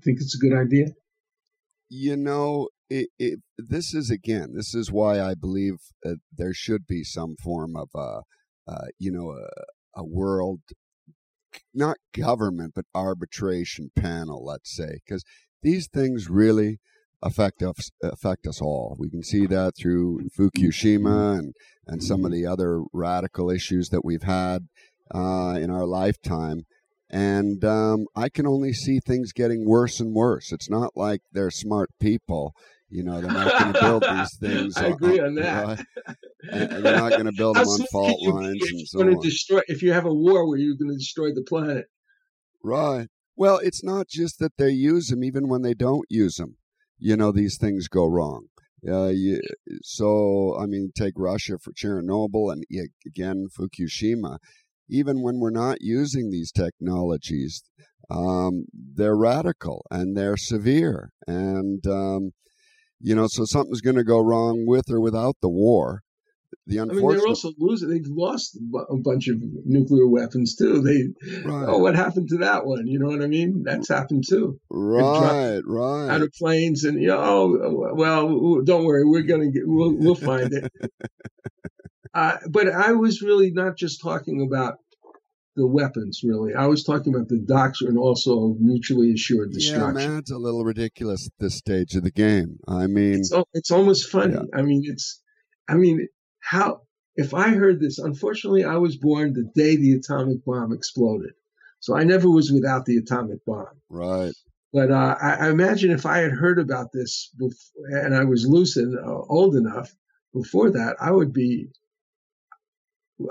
Think 0.03 0.19
it's 0.19 0.35
a 0.35 0.39
good 0.39 0.53
idea? 0.57 0.93
you 1.93 2.15
know, 2.15 2.69
it, 2.89 3.09
it, 3.19 3.39
this 3.57 3.93
is 3.93 4.09
again, 4.09 4.53
this 4.55 4.73
is 4.73 4.89
why 4.89 5.21
I 5.21 5.35
believe 5.35 5.75
uh, 6.05 6.13
there 6.31 6.53
should 6.53 6.87
be 6.87 7.03
some 7.03 7.35
form 7.35 7.75
of 7.75 7.89
a, 7.93 8.21
uh, 8.65 8.85
you 8.97 9.11
know, 9.11 9.31
a, 9.31 9.99
a 9.99 10.05
world, 10.05 10.61
not 11.73 11.97
government, 12.17 12.71
but 12.75 12.85
arbitration 12.95 13.91
panel, 13.93 14.45
let's 14.45 14.73
say, 14.73 14.99
because 15.05 15.25
these 15.61 15.89
things 15.93 16.29
really 16.29 16.79
affect 17.21 17.61
us 17.61 17.91
affect 18.01 18.47
us 18.47 18.61
all. 18.61 18.95
We 18.97 19.09
can 19.09 19.21
see 19.21 19.45
that 19.47 19.73
through 19.77 20.29
Fukushima 20.39 21.37
and 21.37 21.53
and 21.85 22.01
some 22.01 22.23
of 22.23 22.31
the 22.31 22.45
other 22.45 22.83
radical 22.93 23.51
issues 23.51 23.89
that 23.89 24.05
we've 24.05 24.23
had 24.23 24.67
uh, 25.13 25.59
in 25.59 25.69
our 25.69 25.85
lifetime. 25.85 26.61
And 27.12 27.63
um, 27.65 28.06
I 28.15 28.30
can 28.30 28.47
only 28.47 28.71
see 28.71 29.00
things 29.00 29.34
getting 29.34 29.65
worse 29.65 30.00
and 30.00 30.13
worse. 30.13 30.54
It's 30.54 30.69
not 30.69 30.95
like 30.95 31.21
they're 31.34 31.52
smart 31.52 31.89
people. 32.00 32.56
You 32.89 33.04
know, 33.04 33.19
they're 33.19 33.32
not 33.32 33.60
going 33.60 33.74
to 33.74 33.82
build 33.82 34.04
these 34.10 34.38
things. 34.38 34.78
I 34.78 34.88
agree 34.88 35.19
on 35.19 35.36
that. 35.36 35.86
And, 36.50 36.86
they're 36.86 36.97
not 36.97 37.12
going 37.12 37.26
to 37.26 37.34
build 37.34 37.58
them 37.58 37.67
on 37.67 37.86
fault 37.91 38.17
you 38.21 38.34
lines 38.34 38.62
and 38.69 38.88
so 38.88 39.02
on. 39.02 39.19
destroy 39.19 39.62
if 39.67 39.82
you 39.82 39.91
have 39.91 40.06
a 40.06 40.13
war 40.13 40.47
where 40.47 40.58
you're 40.58 40.76
going 40.76 40.91
to 40.91 40.97
destroy 40.97 41.34
the 41.34 41.43
planet? 41.43 41.86
Right. 42.63 43.08
Well, 43.36 43.58
it's 43.58 43.84
not 43.84 44.08
just 44.08 44.39
that 44.39 44.58
they 44.58 44.71
use 44.71 45.08
them; 45.08 45.24
even 45.24 45.47
when 45.47 45.62
they 45.62 45.74
don't 45.74 46.06
use 46.10 46.36
them, 46.36 46.58
you 46.97 47.17
know, 47.17 47.32
these 47.32 47.58
things 47.58 47.88
go 47.88 48.06
wrong. 48.06 48.47
Uh, 48.88 49.08
you, 49.08 49.39
so, 49.84 50.58
I 50.60 50.65
mean, 50.65 50.91
take 50.95 51.13
Russia 51.15 51.58
for 51.60 51.71
Chernobyl 51.71 52.52
and 52.52 52.63
again 53.06 53.47
Fukushima. 53.58 54.38
Even 54.91 55.21
when 55.21 55.39
we're 55.39 55.49
not 55.49 55.77
using 55.80 56.30
these 56.30 56.51
technologies, 56.51 57.63
um, 58.10 58.65
they're 58.73 59.17
radical 59.17 59.86
and 59.89 60.17
they're 60.17 60.38
severe. 60.38 61.12
And, 61.25 61.86
um, 61.88 62.32
you 62.99 63.15
know, 63.15 63.27
so 63.27 63.45
something's 63.45 63.82
going 63.82 63.95
to 63.95 64.04
go 64.04 64.19
wrong 64.19 64.65
with 64.67 64.91
or 64.91 64.99
without 64.99 65.36
the 65.41 65.49
war. 65.49 66.01
The 66.67 66.82
I 66.82 66.84
mean, 66.84 67.08
they're 67.08 67.27
also 67.27 67.51
losing. 67.58 67.89
They've 67.89 68.06
lost 68.06 68.56
a 68.58 68.93
a 68.93 68.97
bunch 68.97 69.30
of 69.30 69.38
nuclear 69.65 70.08
weapons 70.08 70.56
too. 70.56 70.82
They, 70.82 71.08
right, 71.43 71.65
oh, 71.67 71.80
what 71.80 71.95
happened 71.95 72.27
to 72.30 72.38
that 72.39 72.65
one? 72.65 72.88
You 72.88 72.99
know 72.99 73.08
what 73.08 73.21
I 73.21 73.27
mean? 73.27 73.63
That's 73.63 73.88
happened 73.88 74.25
too. 74.27 74.60
right, 74.69 75.62
right. 75.65 76.10
Out 76.10 76.21
of 76.21 76.32
planes, 76.38 76.84
and 76.84 77.01
you 77.01 77.08
know, 77.08 77.19
oh, 77.19 77.93
well, 77.95 78.62
don't 78.63 78.84
worry, 78.84 79.04
we're 79.06 79.23
gonna 79.23 79.49
get, 79.49 79.63
we'll, 79.65 79.95
we'll 79.95 80.15
find 80.15 80.54
it. 80.54 80.71
uh, 82.13 82.38
but 82.50 82.67
I 82.69 82.91
was 82.93 83.21
really 83.21 83.52
not 83.52 83.78
just 83.78 84.02
talking 84.02 84.41
about 84.41 84.76
the 85.56 85.67
weapons. 85.67 86.21
Really, 86.24 86.54
I 86.54 86.67
was 86.67 86.84
talking 86.84 87.13
about 87.13 87.28
the 87.28 87.39
doctrine 87.39 87.97
also 87.97 88.52
of 88.52 88.60
mutually 88.62 89.12
assured 89.12 89.50
Yeah, 89.52 89.60
destruction. 89.60 89.93
man, 90.12 90.19
it's 90.19 90.32
a 90.32 90.38
little 90.38 90.63
ridiculous 90.63 91.28
at 91.28 91.34
this 91.39 91.56
stage 91.58 91.95
of 91.95 92.04
the 92.04 92.12
game. 92.12 92.58
I 92.67 92.88
mean, 92.88 93.15
it's 93.15 93.34
it's 93.54 93.71
almost 93.71 94.10
funny. 94.10 94.34
Yeah. 94.36 94.58
I 94.58 94.62
mean, 94.62 94.84
it's 94.86 95.21
I 95.67 95.76
mean, 95.76 96.08
how 96.39 96.82
if 97.15 97.34
I 97.34 97.50
heard 97.50 97.80
this? 97.80 98.00
Unfortunately, 98.00 98.63
I 98.63 98.78
was 98.78 98.95
born 98.97 99.34
the 99.34 99.50
day 99.56 99.76
the 99.76 99.93
atomic 99.93 100.43
bomb 100.45 100.71
exploded, 100.74 101.34
so 101.80 101.95
I 101.95 102.04
never 102.04 102.30
was 102.30 102.52
without 102.52 102.86
the 102.86 102.97
atomic 102.97 103.43
bomb. 103.45 103.67
right. 103.89 104.34
But 104.74 104.89
uh, 104.89 105.17
I, 105.21 105.34
I 105.34 105.50
imagine 105.50 105.91
if 105.91 106.06
I 106.06 106.19
had 106.19 106.32
heard 106.32 106.58
about 106.58 106.93
this 106.93 107.30
before, 107.38 107.88
and 108.06 108.15
I 108.15 108.24
was 108.24 108.47
lucid, 108.47 108.88
uh, 108.95 109.19
old 109.28 109.58
enough 109.58 109.93
before 110.34 110.71
that, 110.71 110.95
I 111.02 111.12
would 111.12 111.34
be 111.34 111.67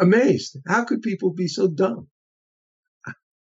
amazed. 0.00 0.58
How 0.66 0.84
could 0.84 1.02
people 1.02 1.32
be 1.32 1.48
so 1.48 1.68
dumb? 1.68 2.08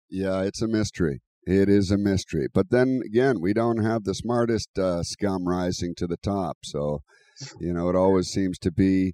Yeah, 0.09 0.41
it's 0.43 0.61
a 0.61 0.67
mystery. 0.67 1.21
It 1.47 1.69
is 1.69 1.91
a 1.91 1.97
mystery. 1.97 2.47
But 2.53 2.69
then 2.71 3.01
again, 3.05 3.37
we 3.41 3.53
don't 3.53 3.83
have 3.83 4.03
the 4.03 4.13
smartest 4.15 4.77
uh, 4.79 5.03
scum 5.03 5.47
rising 5.47 5.93
to 5.95 6.07
the 6.07 6.17
top. 6.17 6.57
So, 6.63 7.01
you 7.59 7.73
know, 7.73 7.89
it 7.89 7.95
always 7.95 8.27
seems 8.27 8.57
to 8.59 8.71
be 8.71 9.13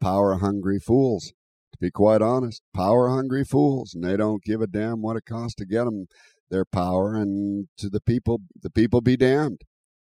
power 0.00 0.38
hungry 0.38 0.78
fools. 0.80 1.32
To 1.72 1.78
be 1.80 1.90
quite 1.90 2.22
honest, 2.22 2.62
power 2.74 3.08
hungry 3.08 3.44
fools, 3.44 3.94
and 3.94 4.04
they 4.04 4.16
don't 4.16 4.44
give 4.44 4.60
a 4.60 4.68
damn 4.68 5.02
what 5.02 5.16
it 5.16 5.24
costs 5.26 5.56
to 5.56 5.66
get 5.66 5.84
them 5.84 6.06
their 6.48 6.64
power. 6.64 7.14
And 7.16 7.66
to 7.78 7.88
the 7.90 8.00
people, 8.00 8.42
the 8.62 8.70
people 8.70 9.00
be 9.00 9.16
damned, 9.16 9.62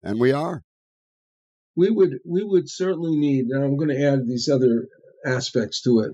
and 0.01 0.19
we 0.19 0.31
are. 0.31 0.63
we 1.75 1.89
would 1.89 2.17
we 2.25 2.43
would 2.43 2.69
certainly 2.69 3.15
need 3.15 3.45
and 3.45 3.63
i'm 3.63 3.77
going 3.77 3.89
to 3.89 4.03
add 4.03 4.27
these 4.27 4.49
other 4.49 4.87
aspects 5.25 5.81
to 5.81 5.99
it 5.99 6.11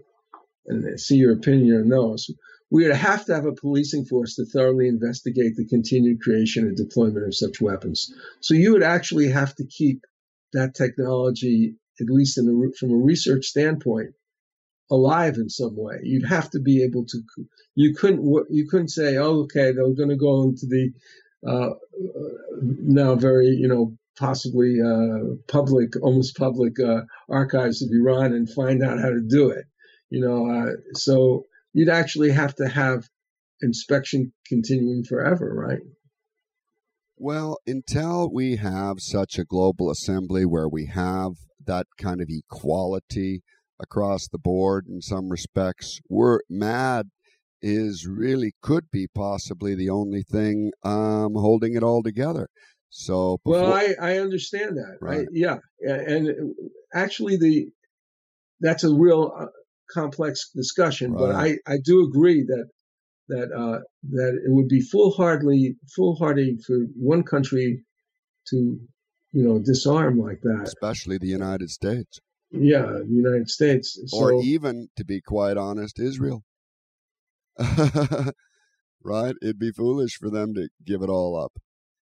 and 0.67 0.99
see 0.99 1.15
your 1.15 1.33
opinion 1.33 1.81
on 1.81 1.89
those 1.89 2.29
we 2.69 2.85
would 2.85 2.95
have 2.95 3.25
to 3.25 3.33
have 3.33 3.45
a 3.45 3.53
policing 3.53 4.05
force 4.05 4.35
to 4.35 4.45
thoroughly 4.45 4.87
investigate 4.87 5.55
the 5.55 5.65
continued 5.65 6.21
creation 6.21 6.67
and 6.67 6.75
deployment 6.75 7.25
of 7.25 7.35
such 7.35 7.61
weapons. 7.61 8.13
So 8.41 8.53
you 8.53 8.73
would 8.73 8.83
actually 8.83 9.29
have 9.29 9.55
to 9.55 9.65
keep 9.65 10.05
that 10.53 10.75
technology 10.75 11.75
at 11.99 12.07
least 12.09 12.39
from 12.79 12.91
a 12.91 12.95
research 12.95 13.45
standpoint 13.45 14.13
alive 14.91 15.35
in 15.37 15.49
some 15.49 15.75
way. 15.75 15.99
You'd 16.03 16.27
have 16.27 16.49
to 16.51 16.59
be 16.59 16.83
able 16.83 17.05
to 17.05 17.21
you 17.75 17.93
couldn't 17.95 18.23
you 18.49 18.67
couldn't 18.69 18.89
say 18.89 19.17
oh 19.17 19.43
okay 19.43 19.71
they're 19.71 19.93
going 19.93 20.09
to 20.09 20.15
go 20.15 20.43
into 20.43 20.65
the 20.65 20.91
uh, 21.47 21.69
now 22.61 23.15
very 23.15 23.47
you 23.47 23.67
know 23.67 23.97
possibly 24.17 24.79
uh, 24.81 25.35
public, 25.47 25.93
almost 26.01 26.35
public 26.35 26.79
uh, 26.79 27.01
archives 27.29 27.83
of 27.83 27.89
Iran 27.91 28.33
and 28.33 28.49
find 28.49 28.83
out 28.83 28.99
how 28.99 29.09
to 29.09 29.21
do 29.21 29.49
it. 29.49 29.65
You 30.09 30.21
know, 30.21 30.49
uh, 30.49 30.71
so 30.93 31.45
you'd 31.73 31.89
actually 31.89 32.31
have 32.31 32.55
to 32.55 32.67
have 32.67 33.09
inspection 33.61 34.33
continuing 34.47 35.03
forever, 35.03 35.53
right? 35.53 35.81
Well, 37.17 37.57
until 37.65 38.31
we 38.31 38.57
have 38.57 38.99
such 38.99 39.39
a 39.39 39.43
global 39.43 39.89
assembly 39.89 40.45
where 40.45 40.69
we 40.69 40.85
have 40.85 41.31
that 41.65 41.87
kind 41.99 42.21
of 42.21 42.29
equality 42.29 43.41
across 43.79 44.27
the 44.27 44.37
board 44.37 44.85
in 44.87 45.01
some 45.01 45.29
respects, 45.29 45.99
we're 46.09 46.39
MAD 46.49 47.07
is 47.61 48.05
really 48.07 48.53
could 48.61 48.85
be 48.91 49.07
possibly 49.07 49.73
the 49.73 49.89
only 49.89 50.21
thing 50.21 50.71
um, 50.83 51.33
holding 51.33 51.75
it 51.75 51.81
all 51.83 52.03
together. 52.03 52.47
So, 52.89 53.39
before, 53.43 53.61
well, 53.61 53.73
I, 53.73 53.95
I 53.99 54.17
understand 54.19 54.77
that, 54.77 54.97
right? 55.01 55.17
Right. 55.17 55.27
Yeah, 55.31 55.57
and 55.81 56.53
actually, 56.93 57.37
the 57.37 57.69
that's 58.59 58.83
a 58.83 58.93
real 58.93 59.33
uh, 59.37 59.45
complex 59.91 60.49
discussion, 60.55 61.13
but 61.13 61.31
I, 61.35 61.57
I 61.67 61.77
do 61.83 62.05
agree 62.05 62.43
that 62.43 62.67
that 63.29 63.51
uh, 63.51 63.79
that 64.11 64.41
it 64.45 64.49
would 64.49 64.67
be 64.69 64.81
foolhardily 64.81 65.75
foolhardy 65.95 66.57
for 66.65 66.77
one 66.95 67.23
country 67.23 67.83
to 68.49 68.79
you 69.33 69.43
know 69.43 69.59
disarm 69.59 70.19
like 70.19 70.41
that. 70.41 70.63
especially 70.65 71.17
the 71.17 71.27
United 71.27 71.69
States, 71.69 72.19
Yeah, 72.51 72.83
the 72.85 73.05
United 73.09 73.49
States. 73.49 73.99
So, 74.07 74.17
or 74.17 74.43
even 74.43 74.89
to 74.95 75.05
be 75.05 75.21
quite 75.21 75.57
honest, 75.57 75.99
Israel. 75.99 76.43
right? 79.03 79.35
It'd 79.41 79.59
be 79.59 79.71
foolish 79.71 80.17
for 80.17 80.29
them 80.29 80.53
to 80.53 80.69
give 80.85 81.01
it 81.01 81.09
all 81.09 81.35
up. 81.39 81.53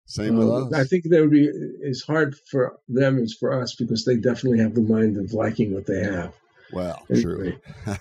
Same 0.06 0.36
with 0.38 0.48
Um, 0.48 0.74
us. 0.74 0.74
I 0.74 0.84
think 0.86 1.06
that 1.10 1.22
would 1.22 1.32
be 1.32 1.50
as 1.88 2.02
hard 2.02 2.36
for 2.52 2.78
them 2.88 3.20
as 3.20 3.34
for 3.34 3.62
us 3.62 3.76
because 3.76 4.06
they 4.06 4.15
definitely 4.18 4.60
have 4.60 4.74
the 4.76 4.82
mind 4.82 5.18
of 5.18 5.34
liking 5.34 5.74
what 5.74 5.86
they 5.86 6.02
have. 6.04 6.34
Well, 6.69 7.08
Anyway. 7.12 7.21
true. 7.21 7.60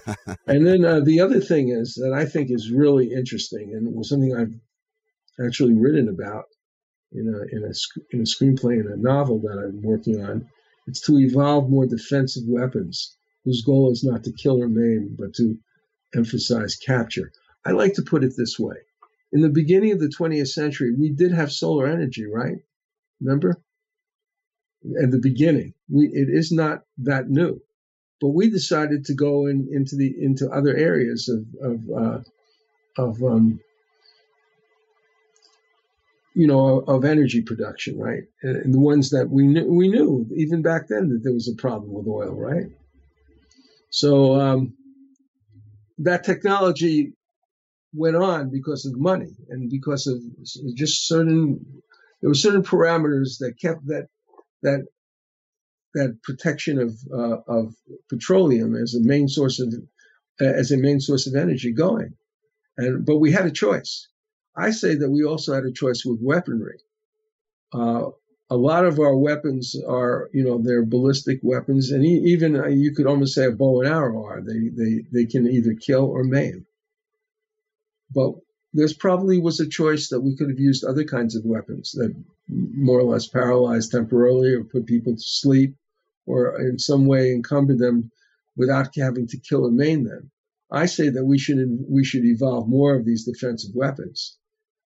And 0.47 0.67
then 0.67 0.85
uh, 0.85 1.01
the 1.01 1.21
other 1.21 1.41
thing 1.41 1.71
is 1.71 1.95
that 1.97 2.13
I 2.15 2.27
think 2.27 2.51
is 2.51 2.71
really 2.71 3.13
interesting 3.13 3.73
and 3.75 3.95
was 3.95 4.11
something 4.11 4.37
I've 4.37 4.55
actually 5.47 5.75
written 5.75 6.09
about 6.09 6.47
in 7.13 7.29
a 7.29 7.57
in 7.57 7.65
a 7.65 7.73
in 8.13 8.21
a 8.21 8.25
screenplay 8.25 8.81
and 8.81 8.89
a 8.89 8.97
novel 9.03 9.41
that 9.41 9.59
I'm 9.59 9.83
working 9.83 10.25
on. 10.25 10.49
It's 10.87 11.01
to 11.03 11.19
evolve 11.19 11.71
more 11.71 11.87
defensive 11.87 12.45
weapons 12.47 13.17
whose 13.45 13.63
goal 13.65 13.93
is 13.93 14.05
not 14.05 14.25
to 14.25 14.33
kill 14.33 14.63
or 14.63 14.69
maim, 14.69 15.17
but 15.19 15.35
to 15.37 15.59
emphasize 16.15 16.77
capture. 16.77 17.33
I 17.67 17.73
like 17.73 17.95
to 17.95 18.03
put 18.03 18.25
it 18.25 18.35
this 18.37 18.59
way: 18.59 18.77
in 19.33 19.43
the 19.43 19.51
beginning 19.51 19.93
of 19.93 20.01
the 20.01 20.09
20th 20.19 20.49
century, 20.49 20.95
we 20.95 21.11
did 21.11 21.33
have 21.33 21.53
solar 21.53 21.87
energy, 21.89 22.27
right? 22.27 22.59
Remember? 23.21 23.61
At 25.03 25.11
the 25.11 25.19
beginning, 25.21 25.75
we 25.91 26.07
it 26.09 26.29
is 26.31 26.53
not 26.53 26.85
that 26.99 27.31
new 27.31 27.61
but 28.21 28.29
we 28.29 28.51
decided 28.51 29.05
to 29.07 29.15
go 29.15 29.47
in, 29.47 29.69
into 29.71 29.97
the 29.97 30.15
into 30.21 30.51
other 30.51 30.77
areas 30.77 31.29
of 31.29 31.47
of 31.63 31.81
uh, 31.91 33.03
of 33.03 33.23
um, 33.23 33.61
you 36.35 36.47
know 36.47 36.81
of 36.81 37.05
energy 37.05 37.43
production, 37.43 37.99
right? 37.99 38.25
And 38.43 38.75
the 38.75 38.81
ones 38.81 39.11
that 39.11 39.29
we 39.31 39.47
knew 39.47 39.67
we 39.67 39.89
knew 39.89 40.27
even 40.35 40.63
back 40.63 40.89
then 40.89 41.09
that 41.11 41.23
there 41.23 41.33
was 41.33 41.49
a 41.49 41.61
problem 41.61 41.93
with 41.93 42.07
oil, 42.07 42.35
right? 42.35 42.67
So 43.91 44.41
um, 44.41 44.75
that 45.99 46.25
technology 46.25 47.13
went 47.95 48.17
on 48.17 48.51
because 48.51 48.85
of 48.85 48.99
money 48.99 49.35
and 49.49 49.71
because 49.71 50.07
of 50.07 50.21
just 50.75 51.09
certain 51.09 51.83
there 52.21 52.29
were 52.29 52.35
certain 52.35 52.63
parameters 52.63 53.39
that 53.39 53.55
kept 53.61 53.87
that 53.87 54.09
that 54.63 54.87
that 55.99 56.23
protection 56.23 56.79
of 56.79 56.91
uh, 57.13 57.39
of 57.47 57.75
petroleum 58.09 58.75
as 58.75 58.95
a 58.95 59.01
main 59.01 59.29
source 59.29 59.61
of 59.61 59.75
as 60.41 60.71
a 60.71 60.77
main 60.77 61.01
source 61.01 61.27
of 61.27 61.35
energy 61.35 61.73
going, 61.73 62.15
and 62.77 63.05
but 63.05 63.19
we 63.19 63.33
had 63.33 63.47
a 63.47 63.51
choice. 63.65 64.09
I 64.57 64.71
say 64.71 64.95
that 64.97 65.11
we 65.11 65.25
also 65.25 65.55
had 65.55 65.65
a 65.65 65.73
choice 65.83 66.05
with 66.05 66.21
weaponry. 66.21 66.79
Uh, 67.73 68.11
a 68.51 68.57
lot 68.57 68.87
of 68.87 68.99
our 68.99 69.15
weapons 69.15 69.77
are, 69.87 70.31
you 70.33 70.43
know, 70.43 70.59
they're 70.63 70.85
ballistic 70.85 71.41
weapons, 71.43 71.91
and 71.91 72.05
even 72.05 72.57
uh, 72.57 72.67
you 72.67 72.95
could 72.95 73.07
almost 73.07 73.35
say 73.35 73.47
a 73.47 73.53
bow 73.53 73.83
and 73.83 73.91
arrow 73.91 74.25
are. 74.25 74.41
They 74.41 74.69
they 74.81 75.05
they 75.13 75.27
can 75.27 75.47
either 75.47 75.75
kill 75.75 76.07
or 76.07 76.25
maim. 76.25 76.67
But 78.15 78.33
there's 78.73 78.95
probably 78.95 79.39
was 79.39 79.61
a 79.61 79.69
choice 79.69 80.09
that 80.09 80.21
we 80.21 80.37
could 80.37 80.49
have 80.49 80.59
used 80.59 80.85
other 80.85 81.05
kinds 81.05 81.37
of 81.37 81.45
weapons 81.45 81.93
that 81.93 82.15
more 82.49 82.99
or 82.99 83.05
less 83.05 83.27
paralyzed 83.27 83.93
temporarily 83.93 84.55
or 84.55 84.65
put 84.65 84.87
people 84.87 85.15
to 85.15 85.21
sleep 85.21 85.75
or 86.29 86.61
in 86.61 86.79
some 86.79 87.07
way 87.07 87.33
encumber 87.33 87.75
them 87.75 88.11
without 88.57 88.95
having 88.95 89.27
to 89.29 89.39
kill 89.39 89.67
or 89.67 89.71
maim 89.71 90.05
them. 90.05 90.31
I 90.71 90.87
say 90.87 91.09
that 91.09 91.25
we 91.25 91.39
should 91.39 91.59
we 91.89 92.05
should 92.05 92.25
evolve 92.25 92.69
more 92.69 92.95
of 92.95 93.05
these 93.05 93.25
defensive 93.25 93.75
weapons. 93.75 94.37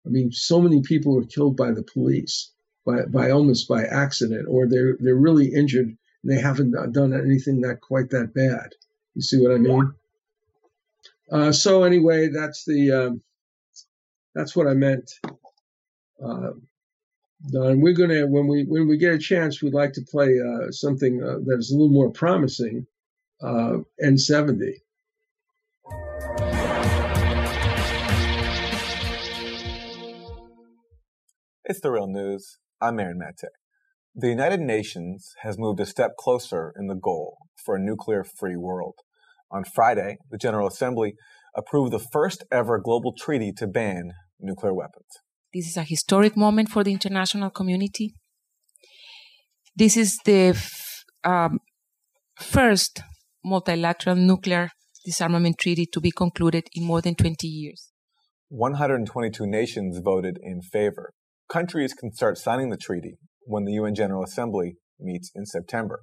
I 0.05 0.09
mean, 0.09 0.33
so 0.33 0.61
many 0.61 0.83
people 0.83 1.17
are 1.19 1.25
killed 1.25 1.57
by 1.57 1.71
the 1.71 1.85
police 1.85 2.51
by 2.85 3.03
by 3.05 3.31
almost 3.31 3.69
by 3.69 3.85
accident, 3.85 4.47
or 4.49 4.67
they're 4.67 4.97
they're 4.99 5.15
really 5.15 5.55
injured 5.55 5.97
and 6.23 6.33
they 6.33 6.41
haven't 6.41 6.73
done 6.93 7.13
anything 7.13 7.61
that 7.61 7.81
quite 7.81 8.11
that 8.11 8.35
bad. 8.35 8.75
You 9.15 9.23
see 9.23 9.41
what 9.41 9.53
I 9.53 9.59
mean? 9.59 9.93
Uh, 11.31 11.53
so 11.53 11.85
anyway, 11.85 12.29
that's 12.29 12.65
the 12.65 12.93
um, 12.93 13.23
that's 14.35 14.57
what 14.57 14.67
I 14.67 14.75
meant. 14.75 15.13
Uh, 16.23 16.53
Don, 17.47 17.81
we're 17.81 17.95
gonna 17.95 18.27
when 18.27 18.49
we 18.49 18.65
when 18.65 18.89
we 18.89 18.99
get 18.99 19.15
a 19.15 19.19
chance, 19.19 19.63
we'd 19.63 19.73
like 19.73 19.93
to 19.93 20.03
play 20.03 20.35
uh, 20.41 20.73
something 20.73 21.23
uh, 21.23 21.39
that 21.47 21.59
is 21.59 21.71
a 21.71 21.75
little 21.75 21.93
more 21.93 22.11
promising. 22.11 22.87
Uh, 23.41 23.79
N70. 24.05 24.73
It's 31.65 31.81
the 31.81 31.93
real 31.93 32.09
news. 32.09 32.59
I'm 32.81 32.99
Aaron 32.99 33.19
Mate. 33.19 33.49
The 34.17 34.29
United 34.29 34.59
Nations 34.59 35.35
has 35.43 35.57
moved 35.57 35.79
a 35.79 35.87
step 35.87 36.17
closer 36.19 36.73
in 36.77 36.89
the 36.89 36.97
goal 36.97 37.37
for 37.65 37.77
a 37.77 37.81
nuclear 37.81 38.25
free 38.25 38.57
world. 38.57 38.97
On 39.53 39.63
Friday, 39.63 40.17
the 40.29 40.39
General 40.39 40.67
Assembly 40.67 41.15
approved 41.55 41.93
the 41.93 42.01
first 42.01 42.43
ever 42.51 42.81
global 42.81 43.15
treaty 43.17 43.53
to 43.59 43.69
ban 43.69 44.15
nuclear 44.41 44.75
weapons. 44.75 45.07
This 45.55 45.67
is 45.67 45.77
a 45.79 45.83
historic 45.83 46.37
moment 46.37 46.69
for 46.69 46.85
the 46.85 46.93
international 46.93 47.51
community. 47.51 48.13
This 49.75 49.97
is 49.97 50.19
the 50.25 50.49
f- 50.49 51.05
um, 51.25 51.61
first 52.37 53.01
multilateral 53.43 54.17
nuclear 54.17 54.69
disarmament 55.07 55.57
treaty 55.59 55.87
to 55.93 56.01
be 56.01 56.11
concluded 56.11 56.69
in 56.75 56.85
more 56.85 57.01
than 57.01 57.15
20 57.15 57.47
years. 57.47 57.93
122 58.51 59.47
nations 59.47 60.01
voted 60.05 60.39
in 60.43 60.61
favor. 60.61 61.13
Countries 61.49 61.95
can 61.95 62.13
start 62.13 62.37
signing 62.37 62.69
the 62.69 62.77
treaty 62.77 63.17
when 63.45 63.65
the 63.65 63.73
UN 63.73 63.95
General 63.95 64.25
Assembly 64.25 64.77
meets 65.01 65.31
in 65.35 65.47
September. 65.47 66.03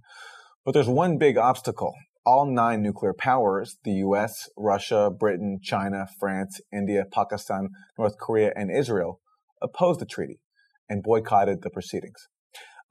But 0.63 0.73
there's 0.73 0.88
one 0.88 1.19
big 1.19 1.38
obstacle. 1.38 1.93
All 2.25 2.51
nine 2.51 2.81
nuclear 2.81 3.13
powers, 3.13 3.77
the 3.84 3.93
US, 4.05 4.49
Russia, 4.58 5.12
Britain, 5.12 5.60
China, 5.62 6.08
France, 6.19 6.60
India, 6.73 7.03
Pakistan, 7.12 7.69
North 7.99 8.17
Korea, 8.19 8.51
and 8.55 8.71
Israel, 8.75 9.19
opposed 9.61 9.99
the 9.99 10.05
treaty 10.05 10.39
and 10.89 11.03
boycotted 11.03 11.61
the 11.61 11.69
proceedings. 11.69 12.27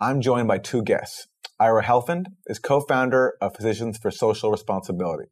I'm 0.00 0.20
joined 0.20 0.48
by 0.48 0.58
two 0.58 0.82
guests. 0.82 1.26
Ira 1.60 1.84
Helfand 1.84 2.24
is 2.46 2.58
co-founder 2.58 3.34
of 3.40 3.54
Physicians 3.54 3.98
for 3.98 4.10
Social 4.10 4.50
Responsibility. 4.50 5.28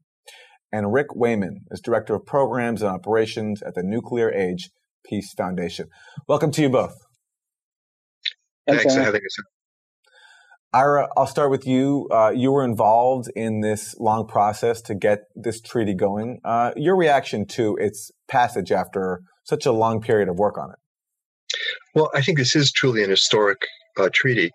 And 0.72 0.92
Rick 0.92 1.14
Wayman 1.14 1.62
is 1.70 1.80
Director 1.80 2.14
of 2.14 2.24
Programs 2.24 2.80
and 2.80 2.90
Operations 2.90 3.60
at 3.62 3.74
the 3.74 3.82
Nuclear 3.82 4.32
Age 4.32 4.70
Peace 5.04 5.34
Foundation. 5.36 5.88
Welcome 6.28 6.52
to 6.52 6.62
you 6.62 6.70
both. 6.70 6.94
Thanks, 8.66 8.94
for 8.94 9.00
having 9.00 9.20
us. 9.20 9.36
Ira, 10.72 11.08
I'll 11.16 11.26
start 11.26 11.50
with 11.50 11.66
you. 11.66 12.08
Uh, 12.10 12.32
you 12.34 12.52
were 12.52 12.64
involved 12.64 13.28
in 13.36 13.60
this 13.60 13.94
long 13.98 14.26
process 14.26 14.80
to 14.82 14.94
get 14.94 15.18
this 15.34 15.60
treaty 15.60 15.94
going. 15.94 16.40
Uh, 16.44 16.72
your 16.76 16.96
reaction 16.96 17.46
to 17.48 17.76
its 17.78 18.10
passage 18.28 18.72
after 18.72 19.20
such 19.44 19.66
a 19.66 19.72
long 19.72 20.00
period 20.00 20.28
of 20.30 20.36
work 20.36 20.56
on 20.56 20.70
it? 20.70 20.78
Well, 21.94 22.10
I 22.14 22.22
think 22.22 22.38
this 22.38 22.56
is 22.56 22.72
truly 22.72 23.04
an 23.04 23.10
historic 23.10 23.60
uh, 23.98 24.08
treaty 24.12 24.50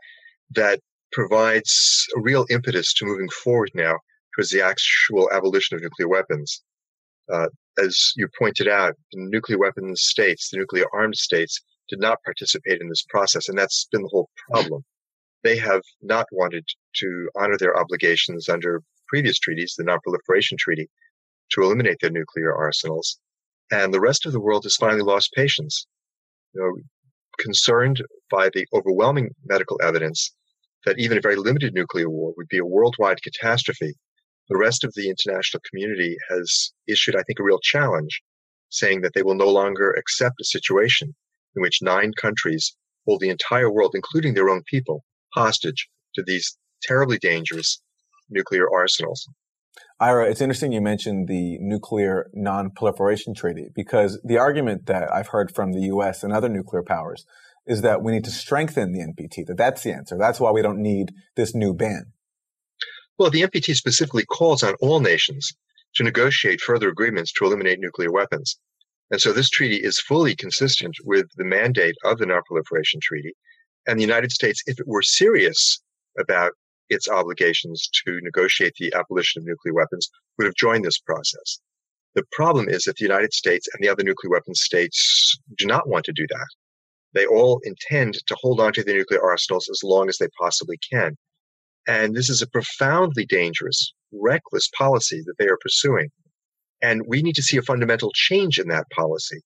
that 0.56 0.80
provides 1.12 2.08
a 2.16 2.22
real 2.22 2.46
impetus 2.50 2.94
to 2.96 3.06
moving 3.06 3.30
forward 3.30 3.70
now 3.76 3.98
towards 4.36 4.50
the 4.50 4.62
actual 4.62 5.30
abolition 5.32 5.76
of 5.76 5.82
nuclear 5.82 6.08
weapons. 6.08 6.64
Uh, 7.32 7.48
as 7.78 8.14
you 8.16 8.28
pointed 8.40 8.68
out, 8.68 8.96
the 9.12 9.20
nuclear 9.20 9.60
weapons 9.60 10.02
states, 10.02 10.50
the 10.50 10.58
nuclear 10.58 10.86
armed 10.94 11.16
states, 11.16 11.62
did 11.90 12.00
not 12.00 12.24
participate 12.24 12.82
in 12.82 12.90
this 12.90 13.04
process, 13.08 13.48
and 13.48 13.58
that's 13.58 13.88
been 13.92 14.02
the 14.02 14.10
whole 14.10 14.30
problem. 14.52 14.84
They 15.44 15.58
have 15.58 15.82
not 16.02 16.26
wanted 16.32 16.66
to 16.96 17.30
honor 17.36 17.58
their 17.58 17.78
obligations 17.78 18.50
under 18.50 18.82
previous 19.08 19.40
treaties, 19.40 19.76
the 19.78 19.84
Non-Proliferation 19.84 20.58
Treaty, 20.58 20.90
to 21.52 21.62
eliminate 21.62 22.00
their 22.02 22.10
nuclear 22.10 22.54
arsenals, 22.54 23.20
and 23.72 23.94
the 23.94 24.02
rest 24.02 24.26
of 24.26 24.34
the 24.34 24.40
world 24.40 24.64
has 24.64 24.76
finally 24.76 25.02
lost 25.02 25.32
patience. 25.34 25.88
You 26.54 26.62
know, 26.62 26.84
concerned 27.38 28.04
by 28.30 28.50
the 28.50 28.66
overwhelming 28.74 29.30
medical 29.46 29.80
evidence 29.82 30.34
that 30.86 31.00
even 31.00 31.18
a 31.18 31.22
very 31.22 31.36
limited 31.36 31.74
nuclear 31.74 32.10
war 32.10 32.34
would 32.38 32.48
be 32.48 32.58
a 32.58 32.66
worldwide 32.66 33.22
catastrophe, 33.22 33.94
the 34.50 34.58
rest 34.58 34.84
of 34.84 34.94
the 34.94 35.10
international 35.10 35.62
community 35.70 36.16
has 36.30 36.72
issued, 36.88 37.16
I 37.16 37.24
think, 37.24 37.40
a 37.40 37.44
real 37.44 37.60
challenge, 37.60 38.22
saying 38.70 39.02
that 39.02 39.14
they 39.14 39.24
will 39.24 39.36
no 39.36 39.50
longer 39.50 39.92
accept 39.92 40.40
a 40.40 40.46
situation 40.46 41.14
in 41.56 41.62
which 41.62 41.82
nine 41.82 42.14
countries 42.14 42.76
hold 43.06 43.22
the 43.22 43.30
entire 43.30 43.72
world, 43.72 43.92
including 43.96 44.34
their 44.34 44.50
own 44.50 44.64
people, 44.64 45.04
hostage 45.34 45.90
to 46.16 46.24
these 46.24 46.58
terribly 46.82 47.18
dangerous 47.18 47.82
nuclear 48.30 48.72
arsenals. 48.72 49.28
Ira, 50.00 50.30
it's 50.30 50.42
interesting 50.42 50.72
you 50.72 50.82
mentioned 50.82 51.28
the 51.28 51.58
nuclear 51.60 52.30
non-proliferation 52.34 53.34
treaty 53.34 53.70
because 53.74 54.20
the 54.24 54.38
argument 54.38 54.86
that 54.86 55.12
I've 55.12 55.30
heard 55.30 55.54
from 55.54 55.74
the 55.74 55.82
U.S. 55.88 56.24
and 56.24 56.32
other 56.32 56.50
nuclear 56.50 56.84
powers 56.84 57.26
is 57.66 57.82
that 57.82 58.04
we 58.04 58.12
need 58.12 58.24
to 58.26 58.32
strengthen 58.32 58.94
the 58.94 59.00
NPT, 59.00 59.46
that 59.48 59.58
that's 59.58 59.82
the 59.82 59.92
answer. 59.92 60.16
That's 60.18 60.40
why 60.40 60.52
we 60.52 60.62
don't 60.62 60.82
need 60.82 61.14
this 61.36 61.56
new 61.56 61.74
ban. 61.74 62.14
Well, 63.18 63.32
the 63.32 63.42
NPT 63.42 63.76
specifically 63.76 64.24
calls 64.24 64.62
on 64.62 64.76
all 64.82 65.00
nations 65.00 65.52
to 65.96 66.04
negotiate 66.04 66.62
further 66.62 66.90
agreements 66.90 67.34
to 67.34 67.46
eliminate 67.46 67.80
nuclear 67.80 68.12
weapons. 68.12 68.58
And 69.10 69.20
so 69.20 69.34
this 69.34 69.50
treaty 69.50 69.78
is 69.78 70.00
fully 70.00 70.36
consistent 70.36 70.96
with 71.06 71.26
the 71.38 71.44
mandate 71.44 71.96
of 72.04 72.20
the 72.20 72.28
Non-Proliferation 72.28 73.00
Treaty. 73.02 73.34
And 73.88 73.98
the 73.98 74.04
United 74.04 74.32
States, 74.32 74.62
if 74.68 74.80
it 74.80 74.88
were 74.88 75.02
serious 75.02 75.82
about 76.20 76.52
its 76.90 77.08
obligations 77.08 77.90
to 78.06 78.20
negotiate 78.22 78.74
the 78.80 78.94
abolition 78.94 79.42
of 79.42 79.48
nuclear 79.48 79.74
weapons, 79.74 80.10
would 80.38 80.46
have 80.46 80.56
joined 80.56 80.86
this 80.86 81.00
process. 81.00 81.60
The 82.16 82.26
problem 82.32 82.70
is 82.70 82.84
that 82.84 82.96
the 82.96 83.06
United 83.06 83.34
States 83.34 83.68
and 83.74 83.84
the 83.84 83.90
other 83.90 84.04
nuclear 84.04 84.32
weapon 84.32 84.56
states 84.56 85.38
do 85.58 85.66
not 85.66 85.88
want 85.88 86.06
to 86.06 86.14
do 86.14 86.26
that. 86.28 86.48
They 87.14 87.26
all 87.26 87.62
intend 87.64 88.16
to 88.26 88.38
hold 88.40 88.60
on 88.60 88.74
to 88.74 88.84
their 88.84 88.98
nuclear 88.98 89.24
arsenals 89.24 89.70
as 89.70 89.82
long 89.84 90.10
as 90.10 90.18
they 90.18 90.28
possibly 90.40 90.78
can. 90.92 91.16
And 91.88 92.16
this 92.16 92.30
is 92.30 92.42
a 92.42 92.48
profoundly 92.48 93.26
dangerous, 93.26 93.94
reckless 94.12 94.70
policy 94.78 95.22
that 95.26 95.36
they 95.40 95.48
are 95.48 95.58
pursuing. 95.62 96.10
And 96.82 97.04
we 97.08 97.22
need 97.22 97.36
to 97.36 97.44
see 97.44 97.58
a 97.58 97.62
fundamental 97.62 98.12
change 98.14 98.60
in 98.60 98.68
that 98.68 98.90
policy 98.92 99.40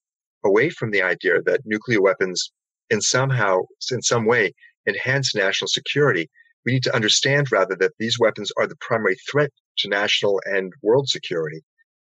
away 0.44 0.70
from 0.70 0.92
the 0.92 1.02
idea 1.02 1.42
that 1.44 1.62
nuclear 1.66 2.02
weapons 2.02 2.52
in 2.90 3.00
somehow, 3.02 3.60
in 3.92 4.02
some 4.02 4.26
way, 4.26 4.54
enhance 4.88 5.36
national 5.36 5.68
security. 5.68 6.30
We 6.66 6.74
need 6.74 6.84
to 6.84 6.96
understand 6.96 7.52
rather 7.52 7.76
that 7.76 7.94
these 7.98 8.20
weapons 8.20 8.52
are 8.58 8.68
the 8.68 8.76
primary 8.82 9.16
threat 9.30 9.52
to 9.80 9.90
national 9.90 10.42
and 10.46 10.72
world 10.82 11.10
security, 11.10 11.62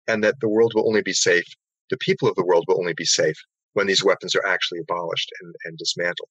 and 0.06 0.22
that 0.22 0.40
the 0.40 0.48
world 0.48 0.72
will 0.74 0.86
only 0.86 1.02
be 1.02 1.12
safe, 1.12 1.46
the 1.90 1.96
people 1.98 2.28
of 2.28 2.36
the 2.36 2.44
world 2.44 2.64
will 2.68 2.78
only 2.78 2.94
be 2.94 3.04
safe 3.04 3.36
when 3.72 3.86
these 3.86 4.04
weapons 4.04 4.34
are 4.34 4.46
actually 4.46 4.80
abolished 4.80 5.30
and, 5.40 5.54
and 5.64 5.78
dismantled. 5.78 6.28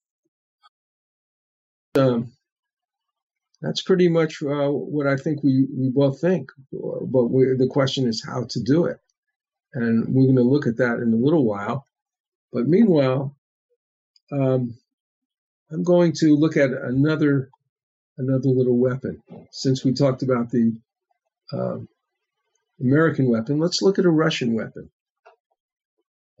Um, 1.96 2.32
that's 3.60 3.82
pretty 3.82 4.08
much 4.08 4.42
uh, 4.42 4.70
what 4.70 5.06
I 5.06 5.16
think 5.16 5.42
we, 5.42 5.66
we 5.76 5.90
both 5.90 6.20
think. 6.20 6.50
But 6.72 7.28
the 7.28 7.68
question 7.70 8.06
is 8.08 8.24
how 8.24 8.44
to 8.44 8.62
do 8.62 8.86
it. 8.86 8.98
And 9.74 10.14
we're 10.14 10.24
going 10.24 10.36
to 10.36 10.42
look 10.42 10.66
at 10.66 10.76
that 10.78 10.98
in 10.98 11.12
a 11.12 11.16
little 11.16 11.44
while. 11.44 11.86
But 12.52 12.66
meanwhile, 12.66 13.36
um, 14.32 14.76
I'm 15.70 15.82
going 15.82 16.12
to 16.14 16.36
look 16.36 16.56
at 16.56 16.70
another 16.70 17.50
another 18.18 18.48
little 18.48 18.76
weapon. 18.76 19.22
Since 19.50 19.84
we 19.84 19.92
talked 19.92 20.22
about 20.22 20.50
the 20.50 20.76
um, 21.52 21.88
American 22.80 23.28
weapon, 23.28 23.58
let's 23.58 23.82
look 23.82 23.98
at 23.98 24.04
a 24.04 24.10
Russian 24.10 24.54
weapon. 24.54 24.90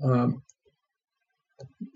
Um, 0.02 0.42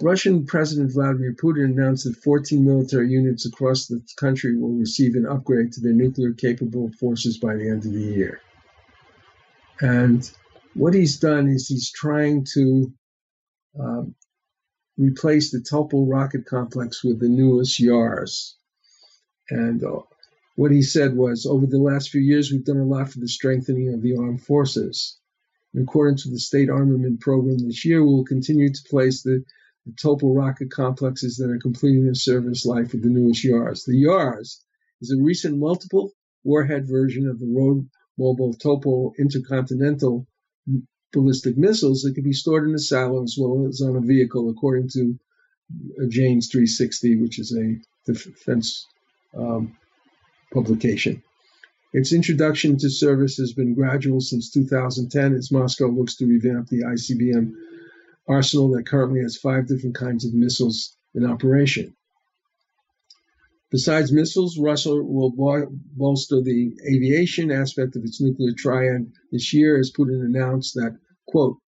Russian 0.00 0.46
President 0.46 0.92
Vladimir 0.92 1.34
Putin 1.34 1.64
announced 1.64 2.04
that 2.04 2.16
14 2.16 2.64
military 2.64 3.10
units 3.10 3.46
across 3.46 3.86
the 3.86 4.00
country 4.16 4.56
will 4.56 4.74
receive 4.74 5.14
an 5.14 5.26
upgrade 5.26 5.72
to 5.72 5.80
their 5.80 5.92
nuclear 5.92 6.32
capable 6.32 6.90
forces 7.00 7.38
by 7.38 7.56
the 7.56 7.68
end 7.68 7.84
of 7.84 7.92
the 7.92 8.00
year. 8.00 8.40
And 9.80 10.28
what 10.74 10.94
he's 10.94 11.18
done 11.18 11.48
is 11.48 11.66
he's 11.66 11.90
trying 11.90 12.46
to 12.54 12.92
um, 13.78 14.14
replace 14.96 15.50
the 15.50 15.58
Topol 15.58 16.06
rocket 16.08 16.46
complex 16.46 17.02
with 17.02 17.20
the 17.20 17.28
newest 17.28 17.80
Yars. 17.80 18.54
And 19.50 19.82
uh, 19.82 20.00
what 20.56 20.70
he 20.70 20.82
said 20.82 21.16
was 21.16 21.46
over 21.46 21.66
the 21.66 21.78
last 21.78 22.10
few 22.10 22.20
years, 22.20 22.50
we've 22.50 22.64
done 22.64 22.78
a 22.78 22.84
lot 22.84 23.10
for 23.10 23.20
the 23.20 23.28
strengthening 23.28 23.94
of 23.94 24.02
the 24.02 24.16
armed 24.16 24.42
forces. 24.42 25.18
In 25.74 25.82
accordance 25.82 26.24
with 26.24 26.34
the 26.34 26.40
state 26.40 26.68
armament 26.68 27.20
program 27.20 27.58
this 27.58 27.84
year, 27.84 28.02
we 28.02 28.12
will 28.12 28.24
continue 28.24 28.72
to 28.72 28.88
place 28.88 29.22
the, 29.22 29.44
the 29.86 29.92
Topol 29.92 30.36
rocket 30.36 30.70
complexes 30.70 31.36
that 31.36 31.50
are 31.50 31.58
completing 31.58 32.04
their 32.04 32.14
service 32.14 32.66
life 32.66 32.92
with 32.92 33.02
the 33.02 33.08
newest 33.08 33.44
Yars. 33.44 33.84
The 33.84 34.02
Yars 34.02 34.58
is 35.00 35.12
a 35.12 35.22
recent 35.22 35.58
multiple 35.58 36.12
warhead 36.44 36.88
version 36.88 37.28
of 37.28 37.38
the 37.38 37.46
road 37.46 37.88
mobile 38.18 38.54
Topol 38.54 39.12
intercontinental 39.18 40.26
ballistic 41.12 41.56
missiles 41.56 42.02
that 42.02 42.14
can 42.14 42.24
be 42.24 42.32
stored 42.32 42.68
in 42.68 42.74
a 42.74 42.78
silo 42.78 43.22
as 43.22 43.36
well 43.38 43.66
as 43.66 43.80
on 43.80 43.96
a 43.96 44.00
vehicle, 44.00 44.50
according 44.50 44.88
to 44.90 45.18
Jane's 46.08 46.48
360, 46.48 47.16
which 47.22 47.38
is 47.38 47.56
a 47.56 47.76
defense 48.04 48.86
um, 49.36 49.76
publication. 50.52 51.22
Its 51.92 52.12
introduction 52.12 52.76
to 52.78 52.90
service 52.90 53.36
has 53.36 53.52
been 53.52 53.74
gradual 53.74 54.20
since 54.20 54.50
2010 54.50 55.34
as 55.34 55.50
Moscow 55.50 55.88
looks 55.88 56.16
to 56.16 56.26
revamp 56.26 56.68
the 56.68 56.82
ICBM 56.82 57.52
arsenal 58.28 58.70
that 58.72 58.86
currently 58.86 59.20
has 59.20 59.38
five 59.38 59.66
different 59.66 59.94
kinds 59.94 60.24
of 60.24 60.34
missiles 60.34 60.96
in 61.14 61.24
operation. 61.24 61.94
Besides 63.70 64.12
missiles, 64.12 64.58
Russia 64.58 64.94
will 64.94 65.30
bolster 65.96 66.40
the 66.40 66.74
aviation 66.86 67.50
aspect 67.50 67.96
of 67.96 68.04
its 68.04 68.20
nuclear 68.20 68.52
triad 68.52 69.12
this 69.30 69.52
year, 69.52 69.78
as 69.78 69.92
Putin 69.92 70.24
announced 70.24 70.74
that, 70.74 70.98
quote, 71.26 71.58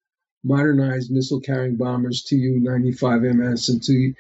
modernized 0.42 1.10
missile 1.10 1.40
carrying 1.40 1.76
bombers 1.76 2.22
Tu 2.22 2.60
95MS 2.60 3.68
and 3.68 3.82
Tu 3.82 4.14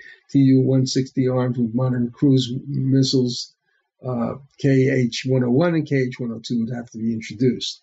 160 0.60 1.28
armed 1.28 1.56
with 1.56 1.74
modern 1.74 2.10
cruise 2.10 2.52
missiles 2.66 3.54
uh, 4.02 4.34
KH 4.60 5.26
101 5.26 5.74
and 5.74 5.86
KH 5.86 6.18
102 6.18 6.60
would 6.60 6.74
have 6.74 6.90
to 6.90 6.98
be 6.98 7.12
introduced. 7.12 7.82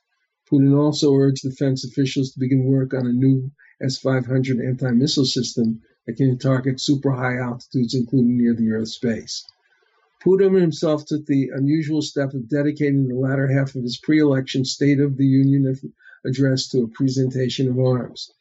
Putin 0.51 0.77
also 0.77 1.13
urged 1.13 1.43
defense 1.43 1.83
officials 1.83 2.31
to 2.31 2.39
begin 2.39 2.63
work 2.65 2.93
on 2.93 3.05
a 3.05 3.13
new 3.13 3.51
S 3.81 3.97
500 3.97 4.59
anti 4.59 4.91
missile 4.91 5.25
system 5.25 5.81
that 6.05 6.15
can 6.15 6.37
target 6.37 6.79
super 6.79 7.11
high 7.11 7.37
altitudes, 7.37 7.93
including 7.93 8.37
near 8.37 8.53
the 8.53 8.71
Earth's 8.71 8.97
base. 8.97 9.45
Putin 10.23 10.59
himself 10.59 11.05
took 11.05 11.25
the 11.25 11.49
unusual 11.53 12.01
step 12.01 12.33
of 12.33 12.49
dedicating 12.49 13.07
the 13.07 13.15
latter 13.15 13.47
half 13.47 13.75
of 13.75 13.83
his 13.83 13.97
pre 13.97 14.19
election 14.19 14.65
State 14.65 14.99
of 14.99 15.17
the 15.17 15.25
Union 15.25 15.65
address 16.25 16.67
to 16.69 16.83
a 16.83 16.87
presentation 16.87 17.67
of 17.69 17.79
arms, 17.79 18.31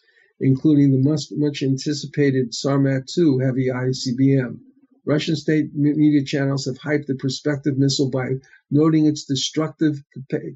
including 0.41 0.91
the 0.93 1.27
much 1.37 1.62
anticipated 1.62 2.53
Sarmat 2.53 3.07
2 3.07 3.39
heavy 3.39 3.67
ICBM. 3.69 4.59
Russian 5.05 5.37
state 5.37 5.75
media 5.75 6.25
channels 6.25 6.65
have 6.67 6.79
hyped 6.79 7.07
the 7.07 7.15
prospective 7.15 7.79
missile 7.79 8.11
by 8.11 8.41
noting 8.71 9.07
its 9.07 9.25
destructive 9.25 10.03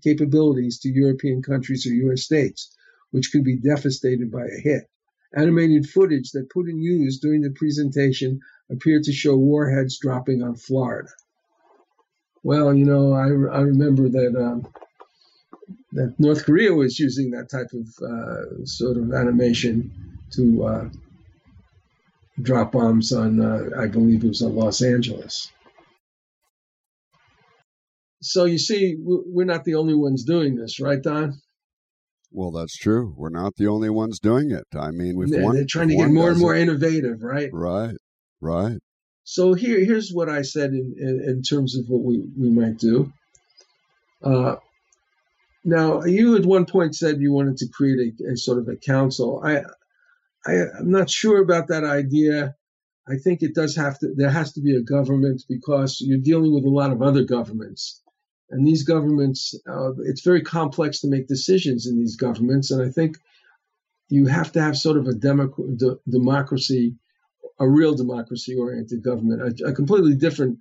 capabilities 0.03 0.81
to 0.81 0.89
European 0.89 1.41
countries 1.41 1.87
or 1.87 1.95
U.S. 2.07 2.23
states, 2.23 2.75
which 3.13 3.31
could 3.31 3.45
be 3.45 3.57
devastated 3.57 4.31
by 4.31 4.45
a 4.47 4.61
hit. 4.61 4.91
Animated 5.37 5.89
footage 5.89 6.33
that 6.33 6.49
Putin 6.49 6.83
used 6.83 7.23
during 7.23 7.43
the 7.43 7.51
presentation 7.51 8.41
appeared 8.69 9.05
to 9.05 9.13
show 9.13 9.37
warheads 9.37 9.99
dropping 10.01 10.43
on 10.43 10.57
Florida. 10.57 11.09
Well, 12.43 12.75
you 12.75 12.85
know, 12.85 13.13
I, 13.13 13.27
I 13.27 13.61
remember 13.61 14.09
that 14.09 14.35
um, 14.37 14.67
that 15.93 16.15
North 16.19 16.45
Korea 16.45 16.73
was 16.73 16.99
using 16.99 17.31
that 17.31 17.51
type 17.51 17.71
of 17.73 17.87
uh, 18.03 18.65
sort 18.65 18.97
of 18.97 19.13
animation 19.13 19.91
to 20.33 20.65
uh, 20.65 20.89
drop 22.41 22.73
bombs 22.73 23.13
on, 23.13 23.41
uh, 23.41 23.71
I 23.79 23.87
believe 23.87 24.25
it 24.25 24.29
was 24.29 24.43
on 24.43 24.55
Los 24.55 24.83
Angeles. 24.83 25.51
So 28.23 28.45
you 28.45 28.59
see, 28.59 28.97
we're 28.99 29.47
not 29.47 29.65
the 29.65 29.77
only 29.77 29.95
ones 29.95 30.25
doing 30.25 30.55
this, 30.57 30.79
right, 30.79 31.03
Don? 31.03 31.41
Well, 32.33 32.51
that's 32.53 32.77
true. 32.77 33.15
We're 33.17 33.31
not 33.31 33.57
the 33.57 33.67
only 33.67 33.91
ones 33.91 34.21
doing 34.21 34.51
it. 34.51 34.67
I 34.79 34.91
mean, 34.91 35.17
we've 35.17 35.31
they're, 35.31 35.43
one, 35.43 35.57
they're 35.57 35.65
trying 35.69 35.89
to 35.89 35.97
get 35.97 36.11
more 36.11 36.31
and 36.31 36.39
more 36.39 36.55
it. 36.55 36.63
innovative, 36.63 37.23
right? 37.23 37.49
Right, 37.53 37.97
right. 38.41 38.79
So 39.25 39.55
here, 39.55 39.85
here's 39.85 40.11
what 40.11 40.29
I 40.29 40.43
said 40.43 40.71
in, 40.71 40.95
in, 40.99 41.25
in 41.27 41.43
terms 41.43 41.77
of 41.77 41.87
what 41.89 42.03
we, 42.03 42.23
we 42.39 42.51
might 42.51 42.79
do. 42.79 43.13
Now, 45.65 46.05
you 46.05 46.37
at 46.37 46.47
one 46.47 46.65
point 46.65 46.95
said 46.95 47.21
you 47.21 47.33
wanted 47.33 47.59
to 47.59 47.69
create 47.69 48.15
a, 48.21 48.33
a 48.33 48.37
sort 48.37 48.59
of 48.59 48.69
a 48.69 48.77
council. 48.77 49.43
I, 49.45 49.59
I, 50.47 50.65
I'm 50.79 50.91
not 50.91 51.11
sure 51.11 51.43
about 51.43 51.69
that 51.69 51.85
idea. 51.85 52.55
I 53.07 53.17
think 53.17 53.43
it 53.43 53.55
does 53.55 53.77
have 53.77 53.99
to. 53.99 54.15
There 54.15 54.31
has 54.31 54.53
to 54.55 54.63
be 54.63 54.77
a 54.77 54.83
government 54.83 55.43
because 55.49 56.01
you're 56.01 56.19
dealing 56.19 56.55
with 56.55 56.65
a 56.65 56.71
lot 56.71 56.93
of 56.93 57.03
other 57.03 57.25
governments, 57.25 58.01
and 58.51 58.67
these 58.67 58.85
governments. 58.85 59.55
Uh, 59.69 59.93
it's 60.05 60.23
very 60.23 60.43
complex 60.43 61.01
to 61.01 61.09
make 61.09 61.27
decisions 61.29 61.87
in 61.87 61.99
these 61.99 62.17
governments, 62.17 62.71
and 62.71 62.83
I 62.83 62.91
think 62.91 63.19
you 64.09 64.27
have 64.27 64.53
to 64.53 64.63
have 64.63 64.77
sort 64.77 64.97
of 64.97 65.07
a 65.09 65.13
democ- 65.13 65.79
de- 65.79 65.99
democracy, 66.09 66.97
a 67.59 67.69
real 67.69 67.95
democracy-oriented 67.95 69.03
government, 69.03 69.61
a, 69.61 69.69
a 69.69 69.73
completely 69.73 70.15
different. 70.15 70.59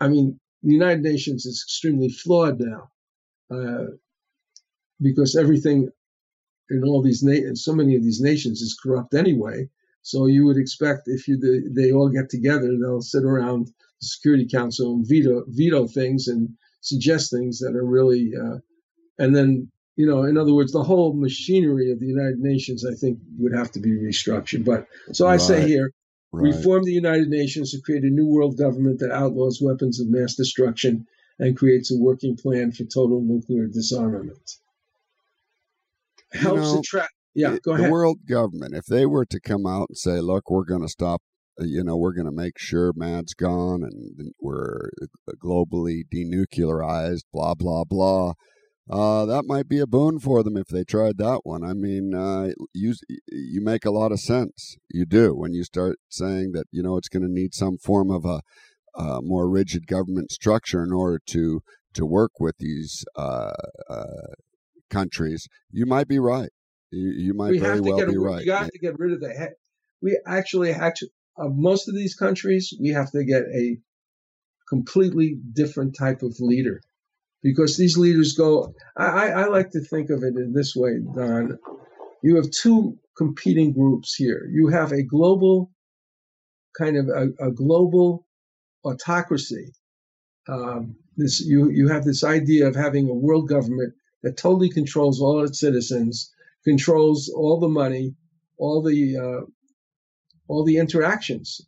I 0.00 0.08
mean, 0.08 0.38
the 0.62 0.72
United 0.74 1.02
Nations 1.02 1.46
is 1.46 1.64
extremely 1.66 2.10
flawed 2.10 2.60
now 2.60 2.90
uh, 3.50 3.86
because 5.00 5.36
everything 5.36 5.90
in 6.70 6.82
all 6.84 7.02
these 7.02 7.22
na- 7.22 7.54
so 7.54 7.72
many 7.72 7.96
of 7.96 8.02
these 8.02 8.20
nations 8.20 8.60
is 8.60 8.78
corrupt 8.80 9.14
anyway. 9.14 9.68
So 10.02 10.26
you 10.26 10.46
would 10.46 10.56
expect 10.56 11.08
if 11.08 11.26
you 11.26 11.36
they 11.74 11.92
all 11.92 12.08
get 12.08 12.30
together, 12.30 12.76
they'll 12.78 13.02
sit 13.02 13.24
around 13.24 13.66
the 13.66 14.06
Security 14.06 14.46
Council 14.46 14.94
and 14.94 15.08
veto 15.08 15.44
veto 15.48 15.86
things 15.86 16.28
and 16.28 16.50
suggest 16.80 17.30
things 17.30 17.58
that 17.58 17.74
are 17.74 17.84
really, 17.84 18.32
uh, 18.36 18.58
and 19.18 19.34
then 19.34 19.70
you 19.96 20.06
know, 20.06 20.24
in 20.24 20.36
other 20.36 20.52
words, 20.52 20.72
the 20.72 20.82
whole 20.82 21.14
machinery 21.14 21.90
of 21.90 22.00
the 22.00 22.06
United 22.06 22.38
Nations, 22.38 22.84
I 22.84 22.94
think, 22.94 23.18
would 23.38 23.54
have 23.54 23.72
to 23.72 23.80
be 23.80 23.90
restructured. 23.90 24.64
But 24.64 24.86
so 25.12 25.26
I 25.26 25.32
right. 25.32 25.40
say 25.40 25.66
here, 25.66 25.90
right. 26.32 26.54
reform 26.54 26.84
the 26.84 26.92
United 26.92 27.28
Nations 27.28 27.72
to 27.72 27.80
create 27.80 28.04
a 28.04 28.10
new 28.10 28.26
world 28.26 28.58
government 28.58 28.98
that 29.00 29.10
outlaws 29.10 29.60
weapons 29.62 29.98
of 30.00 30.08
mass 30.08 30.34
destruction 30.34 31.06
and 31.38 31.56
creates 31.56 31.92
a 31.92 31.98
working 31.98 32.36
plan 32.36 32.72
for 32.72 32.84
total 32.84 33.20
nuclear 33.20 33.66
disarmament 33.66 34.56
helps 36.32 36.68
you 36.68 36.74
know, 36.74 36.78
attract. 36.80 37.12
Yeah, 37.34 37.56
go 37.62 37.72
ahead. 37.72 37.86
The 37.86 37.92
world 37.92 38.18
government, 38.28 38.74
if 38.74 38.86
they 38.86 39.04
were 39.06 39.26
to 39.26 39.40
come 39.40 39.66
out 39.66 39.88
and 39.90 39.98
say, 39.98 40.20
"Look, 40.20 40.50
we're 40.50 40.64
going 40.64 40.82
to 40.82 40.88
stop," 40.88 41.22
you 41.58 41.84
know, 41.84 41.96
we're 41.96 42.14
going 42.14 42.26
to 42.26 42.32
make 42.32 42.58
sure 42.58 42.92
MAD's 42.96 43.34
gone 43.34 43.82
and 43.82 44.32
we're 44.40 44.90
uh, 45.02 45.32
globally 45.42 46.02
denuclearized, 46.12 47.24
blah 47.32 47.54
blah 47.54 47.84
blah. 47.84 48.32
uh, 48.90 49.26
that 49.26 49.44
might 49.46 49.68
be 49.68 49.80
a 49.80 49.86
boon 49.86 50.18
for 50.18 50.42
them 50.42 50.56
if 50.56 50.68
they 50.68 50.84
tried 50.84 51.18
that 51.18 51.40
one. 51.44 51.64
I 51.64 51.74
mean, 51.74 52.14
uh, 52.14 52.52
you 52.72 52.94
you 53.28 53.60
make 53.60 53.84
a 53.84 53.90
lot 53.90 54.12
of 54.12 54.20
sense. 54.20 54.76
You 54.90 55.04
do 55.04 55.34
when 55.34 55.52
you 55.52 55.64
start 55.64 55.98
saying 56.08 56.52
that 56.52 56.66
you 56.70 56.82
know 56.82 56.96
it's 56.96 57.08
going 57.08 57.22
to 57.24 57.32
need 57.32 57.54
some 57.54 57.78
form 57.78 58.10
of 58.10 58.24
a, 58.24 58.40
a, 58.96 59.20
more 59.22 59.48
rigid 59.48 59.86
government 59.86 60.30
structure 60.30 60.82
in 60.82 60.92
order 60.92 61.20
to 61.26 61.62
to 61.94 62.04
work 62.04 62.32
with 62.38 62.56
these 62.58 63.04
uh, 63.16 63.52
uh 63.88 64.04
countries. 64.90 65.48
You 65.70 65.86
might 65.86 66.08
be 66.08 66.18
right. 66.18 66.50
You, 66.90 67.10
you 67.10 67.34
might 67.34 67.50
we 67.50 67.58
very 67.58 67.80
well 67.80 67.98
get, 67.98 68.08
be 68.08 68.18
right. 68.18 68.44
You 68.44 68.52
have 68.52 68.70
to 68.70 68.78
get 68.78 68.98
rid 68.98 69.12
of 69.12 69.20
the. 69.20 69.54
We 70.02 70.18
actually 70.26 70.72
actually 70.72 71.10
of 71.38 71.54
most 71.54 71.88
of 71.88 71.94
these 71.94 72.14
countries, 72.14 72.72
we 72.80 72.90
have 72.90 73.10
to 73.12 73.24
get 73.24 73.42
a 73.54 73.78
completely 74.68 75.38
different 75.52 75.96
type 75.96 76.22
of 76.22 76.36
leader 76.40 76.80
because 77.42 77.76
these 77.76 77.96
leaders 77.96 78.34
go. 78.34 78.74
I, 78.96 79.30
I 79.30 79.46
like 79.46 79.70
to 79.70 79.80
think 79.80 80.10
of 80.10 80.22
it 80.22 80.36
in 80.36 80.52
this 80.52 80.74
way, 80.74 80.98
Don. 81.14 81.58
You 82.22 82.36
have 82.36 82.50
two 82.50 82.98
competing 83.16 83.72
groups 83.72 84.14
here. 84.14 84.48
You 84.50 84.68
have 84.68 84.92
a 84.92 85.02
global 85.02 85.70
kind 86.76 86.96
of 86.96 87.08
a, 87.08 87.48
a 87.48 87.50
global 87.50 88.25
autocracy. 88.86 89.72
Um, 90.48 90.96
this 91.16 91.40
you 91.40 91.70
you 91.70 91.88
have 91.88 92.04
this 92.04 92.22
idea 92.24 92.68
of 92.68 92.76
having 92.76 93.08
a 93.08 93.14
world 93.14 93.48
government 93.48 93.94
that 94.22 94.36
totally 94.36 94.70
controls 94.70 95.20
all 95.20 95.42
its 95.44 95.60
citizens, 95.60 96.32
controls 96.64 97.28
all 97.28 97.58
the 97.58 97.68
money, 97.68 98.14
all 98.58 98.82
the 98.82 99.16
uh, 99.16 99.46
all 100.48 100.64
the 100.64 100.78
interactions, 100.78 101.60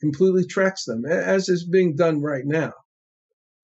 completely 0.00 0.44
tracks 0.44 0.84
them, 0.84 1.04
as 1.04 1.48
is 1.48 1.64
being 1.64 1.94
done 1.96 2.20
right 2.20 2.44
now 2.44 2.72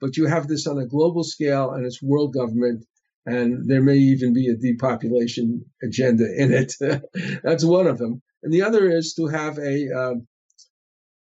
but 0.00 0.16
you 0.16 0.26
have 0.26 0.48
this 0.48 0.66
on 0.66 0.78
a 0.78 0.84
global 0.84 1.22
scale 1.22 1.70
and 1.70 1.86
it's 1.86 2.03
world 2.03 2.34
government 2.34 2.84
and 3.24 3.68
there 3.70 3.82
may 3.82 3.96
even 3.96 4.34
be 4.34 4.48
a 4.48 4.57
depopulation 4.57 5.64
agenda 5.82 6.24
in 6.36 6.53
it. 6.53 6.74
That's 7.44 7.64
one 7.64 7.86
of 7.86 7.98
them, 7.98 8.20
and 8.42 8.53
the 8.53 8.62
other 8.62 8.90
is 8.90 9.14
to 9.14 9.28
have 9.28 9.59
a 9.59 9.90
um, 9.92 10.26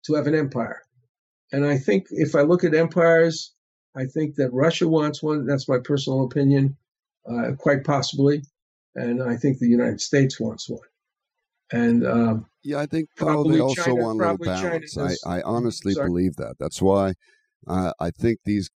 to 0.07 0.15
have 0.15 0.27
an 0.27 0.35
empire. 0.35 0.81
And 1.53 1.67
I 1.67 1.79
think 1.79 2.07
if 2.11 2.35
I 2.35 2.43
look 2.43 2.65
at 2.65 2.75
empires, 2.75 3.53
I 3.97 4.05
think 4.05 4.37
that 4.37 4.53
Russia 4.53 4.89
wants 4.89 5.23
one. 5.23 5.47
That's 5.47 5.69
my 5.69 5.79
personal 5.83 6.25
opinion, 6.25 6.77
uh, 7.29 7.53
quite 7.59 7.85
possibly, 7.85 8.43
and 8.95 9.23
I 9.23 9.37
think 9.37 9.59
the 9.59 9.69
United 9.69 10.01
States 10.01 10.39
wants 10.39 10.69
one. 10.69 10.81
And 11.73 12.07
um, 12.07 12.47
yeah, 12.63 12.79
I 12.79 12.87
think 12.87 13.09
probably 13.17 13.57
they 13.57 13.61
also 13.61 13.83
China, 13.83 14.03
want 14.03 14.21
a 14.21 14.33
little 14.33 14.47
balance. 14.47 14.97
I, 14.97 15.39
I 15.39 15.43
honestly 15.43 15.95
Sorry. 15.95 16.09
believe 16.09 16.37
that. 16.37 16.57
That's 16.59 16.81
why 16.83 17.15
uh, 17.67 17.93
I 17.99 18.11
think 18.11 18.41
these 18.45 18.71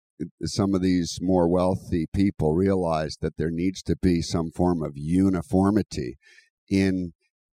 some 0.44 0.74
of 0.74 0.82
these 0.82 1.18
more 1.20 1.48
wealthy 1.48 2.06
people 2.12 2.54
realize 2.54 3.16
that 3.20 3.36
there 3.36 3.50
needs 3.50 3.82
to 3.82 3.96
be 3.96 4.22
some 4.22 4.50
form 4.50 4.82
of 4.82 4.92
uniformity 4.94 6.16
in 6.68 7.12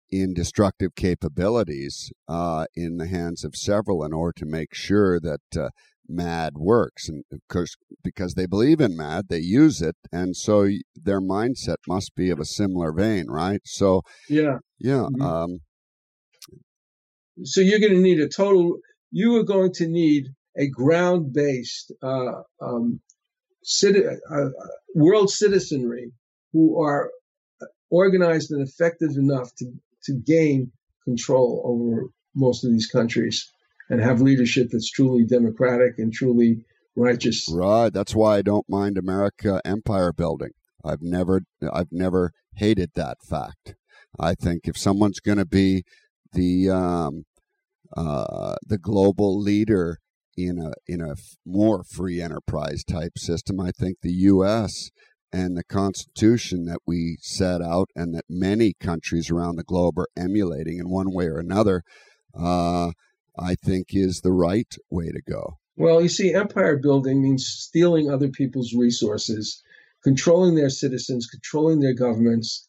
in 0.09 0.33
destructive 0.33 0.95
capabilities 0.95 2.11
uh, 2.27 2.65
in 2.75 2.97
the 2.97 3.07
hands 3.07 3.43
of 3.43 3.55
several 3.55 4.03
in 4.03 4.13
order 4.13 4.33
to 4.37 4.45
make 4.45 4.73
sure 4.73 5.19
that 5.19 5.41
uh, 5.57 5.69
MAD 6.07 6.53
works. 6.55 7.09
And 7.09 7.23
of 7.31 7.39
course 7.49 7.75
because 8.03 8.33
they 8.33 8.45
believe 8.45 8.79
in 8.79 8.95
MAD 8.95 9.25
they 9.29 9.39
use 9.39 9.81
it 9.81 9.95
and 10.11 10.35
so 10.35 10.69
their 10.95 11.21
mindset 11.21 11.77
must 11.87 12.15
be 12.15 12.29
of 12.29 12.39
a 12.39 12.45
similar 12.45 12.93
vein 12.93 13.25
right? 13.27 13.61
So 13.65 14.01
yeah. 14.29 14.59
yeah 14.79 15.07
mm-hmm. 15.11 15.21
um, 15.21 15.59
so 17.43 17.61
you're 17.61 17.79
going 17.79 17.93
to 17.93 17.99
need 17.99 18.19
a 18.19 18.29
total 18.29 18.77
you 19.11 19.35
are 19.37 19.43
going 19.43 19.71
to 19.73 19.87
need 19.87 20.27
a 20.57 20.67
ground 20.67 21.33
based 21.33 21.91
uh, 22.01 22.41
um, 22.61 22.99
citi- 23.63 24.17
uh, 24.31 24.49
world 24.95 25.29
citizenry 25.29 26.11
who 26.53 26.81
are 26.81 27.11
organized 27.89 28.51
and 28.51 28.67
effective 28.67 29.11
enough 29.17 29.53
to, 29.55 29.71
to 30.07 30.13
gain 30.13 30.71
control 31.03 31.61
over 31.63 32.07
most 32.35 32.63
of 32.63 32.71
these 32.71 32.87
countries 32.87 33.49
and 33.89 34.01
have 34.01 34.21
leadership 34.21 34.67
that's 34.71 34.91
truly 34.91 35.25
democratic 35.25 35.97
and 35.97 36.11
truly 36.11 36.65
righteous. 36.95 37.47
Right. 37.51 37.91
That's 37.93 38.15
why 38.15 38.37
I 38.37 38.41
don't 38.41 38.67
mind 38.69 38.97
America 38.97 39.61
empire 39.63 40.11
building. 40.11 40.51
I've 40.83 41.01
never 41.01 41.41
I've 41.71 41.91
never 41.91 42.31
hated 42.55 42.91
that 42.95 43.17
fact. 43.23 43.75
I 44.19 44.35
think 44.35 44.61
if 44.65 44.77
someone's 44.77 45.19
going 45.19 45.37
to 45.37 45.45
be 45.45 45.83
the 46.33 46.69
um, 46.69 47.25
uh, 47.95 48.55
the 48.65 48.77
global 48.77 49.39
leader 49.39 49.99
in 50.37 50.59
a 50.59 50.71
in 50.85 51.01
a 51.01 51.15
more 51.45 51.83
free 51.83 52.21
enterprise 52.21 52.83
type 52.83 53.17
system. 53.17 53.59
I 53.59 53.71
think 53.71 53.97
the 54.01 54.13
U.S. 54.13 54.91
and 55.31 55.57
the 55.57 55.63
Constitution 55.63 56.65
that 56.65 56.79
we 56.85 57.17
set 57.21 57.61
out 57.61 57.89
and 57.95 58.13
that 58.15 58.25
many 58.29 58.73
countries 58.79 59.29
around 59.29 59.55
the 59.55 59.63
globe 59.63 59.97
are 59.97 60.07
emulating 60.15 60.77
in 60.79 60.89
one 60.89 61.13
way 61.13 61.25
or 61.25 61.37
another, 61.37 61.83
uh, 62.37 62.91
I 63.37 63.55
think 63.55 63.87
is 63.91 64.21
the 64.21 64.31
right 64.31 64.73
way 64.89 65.09
to 65.09 65.21
go. 65.21 65.57
Well, 65.75 66.01
you 66.01 66.09
see, 66.09 66.33
empire 66.33 66.77
building 66.77 67.21
means 67.21 67.45
stealing 67.45 68.09
other 68.09 68.29
people's 68.29 68.73
resources, 68.73 69.61
controlling 70.03 70.55
their 70.55 70.69
citizens, 70.69 71.27
controlling 71.27 71.81
their 71.81 71.93
governments, 71.93 72.67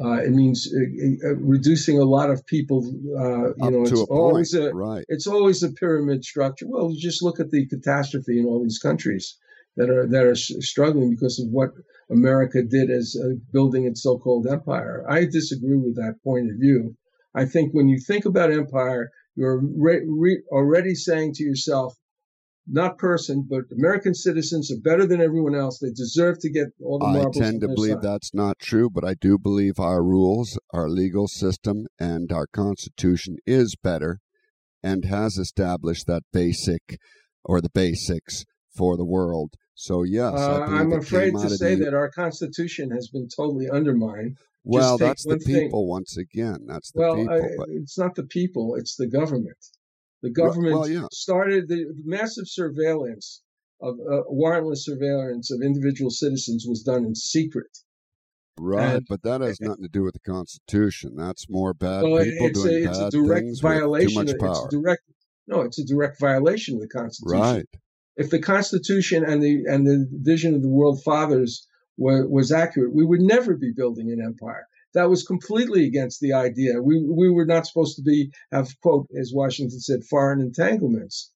uh, 0.00 0.14
it 0.14 0.30
means 0.30 0.72
uh, 0.74 1.28
uh, 1.28 1.34
reducing 1.36 1.98
a 2.00 2.04
lot 2.04 2.28
of 2.28 2.44
people. 2.46 2.84
Uh, 3.16 3.54
you 3.54 3.54
Up 3.60 3.72
know, 3.72 3.82
it's 3.82 3.92
always 3.92 4.52
point. 4.52 4.72
a 4.72 4.74
right. 4.74 5.04
it's 5.08 5.28
always 5.28 5.62
a 5.62 5.70
pyramid 5.70 6.24
structure. 6.24 6.66
Well, 6.68 6.92
just 6.98 7.22
look 7.22 7.38
at 7.38 7.50
the 7.50 7.66
catastrophe 7.66 8.40
in 8.40 8.46
all 8.46 8.60
these 8.62 8.80
countries 8.80 9.36
that 9.76 9.90
are 9.90 10.06
that 10.08 10.24
are 10.24 10.34
struggling 10.34 11.10
because 11.10 11.38
of 11.38 11.48
what 11.48 11.70
America 12.10 12.62
did 12.62 12.90
as 12.90 13.16
uh, 13.20 13.34
building 13.52 13.86
its 13.86 14.02
so-called 14.02 14.46
empire. 14.46 15.04
I 15.08 15.24
disagree 15.24 15.76
with 15.76 15.96
that 15.96 16.16
point 16.22 16.50
of 16.50 16.58
view. 16.58 16.96
I 17.34 17.44
think 17.46 17.72
when 17.72 17.88
you 17.88 17.98
think 17.98 18.24
about 18.24 18.52
empire, 18.52 19.10
you're 19.34 19.60
re- 19.60 20.06
re- 20.06 20.42
already 20.50 20.94
saying 20.94 21.32
to 21.34 21.44
yourself, 21.44 21.94
not 22.66 22.96
person, 22.96 23.46
but 23.48 23.64
American 23.76 24.14
citizens 24.14 24.70
are 24.72 24.80
better 24.80 25.06
than 25.06 25.20
everyone 25.20 25.54
else. 25.54 25.78
They 25.78 25.90
deserve 25.90 26.38
to 26.40 26.50
get 26.50 26.68
all 26.82 26.98
the 26.98 27.06
marbles. 27.06 27.36
I 27.36 27.40
tend 27.40 27.60
to 27.60 27.68
believe 27.68 27.94
side. 27.94 28.02
that's 28.02 28.32
not 28.32 28.58
true, 28.58 28.88
but 28.88 29.04
I 29.04 29.14
do 29.20 29.38
believe 29.38 29.78
our 29.78 30.02
rules, 30.02 30.58
our 30.72 30.88
legal 30.88 31.28
system, 31.28 31.86
and 31.98 32.32
our 32.32 32.46
Constitution 32.46 33.36
is 33.46 33.76
better 33.82 34.20
and 34.82 35.04
has 35.04 35.36
established 35.36 36.06
that 36.06 36.22
basic 36.32 36.98
or 37.44 37.60
the 37.60 37.70
basics 37.70 38.44
for 38.74 38.96
the 38.96 39.04
world. 39.04 39.54
So, 39.74 40.02
yes. 40.04 40.34
Uh, 40.34 40.66
I'm 40.68 40.92
afraid 40.92 41.32
to 41.32 41.50
say 41.50 41.74
the... 41.74 41.86
that 41.86 41.94
our 41.94 42.10
Constitution 42.10 42.90
has 42.90 43.08
been 43.08 43.28
totally 43.28 43.68
undermined. 43.68 44.38
Well, 44.64 44.96
that's 44.96 45.24
the 45.24 45.36
people 45.36 45.80
thing. 45.80 45.88
once 45.88 46.16
again. 46.16 46.64
That's 46.66 46.90
the 46.92 47.00
well, 47.00 47.16
people. 47.16 47.34
I, 47.34 47.64
it's 47.68 47.98
not 47.98 48.14
the 48.14 48.24
people, 48.24 48.76
it's 48.76 48.96
the 48.96 49.06
government. 49.06 49.58
The 50.22 50.30
government 50.30 50.74
well, 50.74 50.88
yeah. 50.88 51.06
started 51.12 51.68
the 51.68 51.84
massive 52.02 52.48
surveillance 52.48 53.42
of 53.82 53.96
uh, 53.96 54.22
warrantless 54.30 54.78
surveillance 54.78 55.50
of 55.50 55.60
individual 55.60 56.10
citizens 56.10 56.64
was 56.66 56.82
done 56.82 57.04
in 57.04 57.14
secret. 57.14 57.76
Right, 58.58 58.94
and, 58.94 59.06
but 59.06 59.22
that 59.24 59.42
has 59.42 59.60
nothing 59.60 59.82
to 59.82 59.88
do 59.88 60.02
with 60.04 60.14
the 60.14 60.20
Constitution. 60.20 61.16
That's 61.16 61.50
more 61.50 61.74
bad 61.74 62.04
well, 62.04 62.24
people 62.24 62.46
it's 62.46 62.62
doing 62.62 62.86
a, 62.86 62.88
it's 62.88 62.98
bad 62.98 63.08
a 63.08 63.10
direct 63.10 63.44
things 63.44 63.60
violation. 63.60 64.18
with 64.18 64.28
too 64.28 64.32
much 64.32 64.40
power. 64.40 64.64
It's 64.64 64.74
direct, 64.74 65.02
no, 65.46 65.60
it's 65.60 65.78
a 65.78 65.84
direct 65.84 66.20
violation 66.20 66.76
of 66.76 66.80
the 66.80 66.88
Constitution. 66.88 67.40
Right. 67.40 67.66
If 68.16 68.30
the 68.30 68.38
Constitution 68.38 69.24
and 69.24 69.42
the 69.42 69.64
and 69.66 69.86
the 69.86 70.08
vision 70.12 70.54
of 70.54 70.62
the 70.62 70.68
World 70.68 71.02
Fathers 71.02 71.66
were, 71.96 72.26
was 72.28 72.52
accurate, 72.52 72.94
we 72.94 73.04
would 73.04 73.20
never 73.20 73.56
be 73.56 73.72
building 73.72 74.10
an 74.12 74.20
empire 74.24 74.66
that 74.94 75.10
was 75.10 75.24
completely 75.24 75.86
against 75.86 76.20
the 76.20 76.32
idea. 76.32 76.80
We, 76.80 77.04
we 77.04 77.28
were 77.28 77.44
not 77.44 77.66
supposed 77.66 77.96
to 77.96 78.02
be, 78.02 78.30
have, 78.52 78.68
quote, 78.80 79.08
as 79.20 79.32
Washington 79.34 79.80
said, 79.80 80.04
foreign 80.04 80.40
entanglements. 80.40 81.30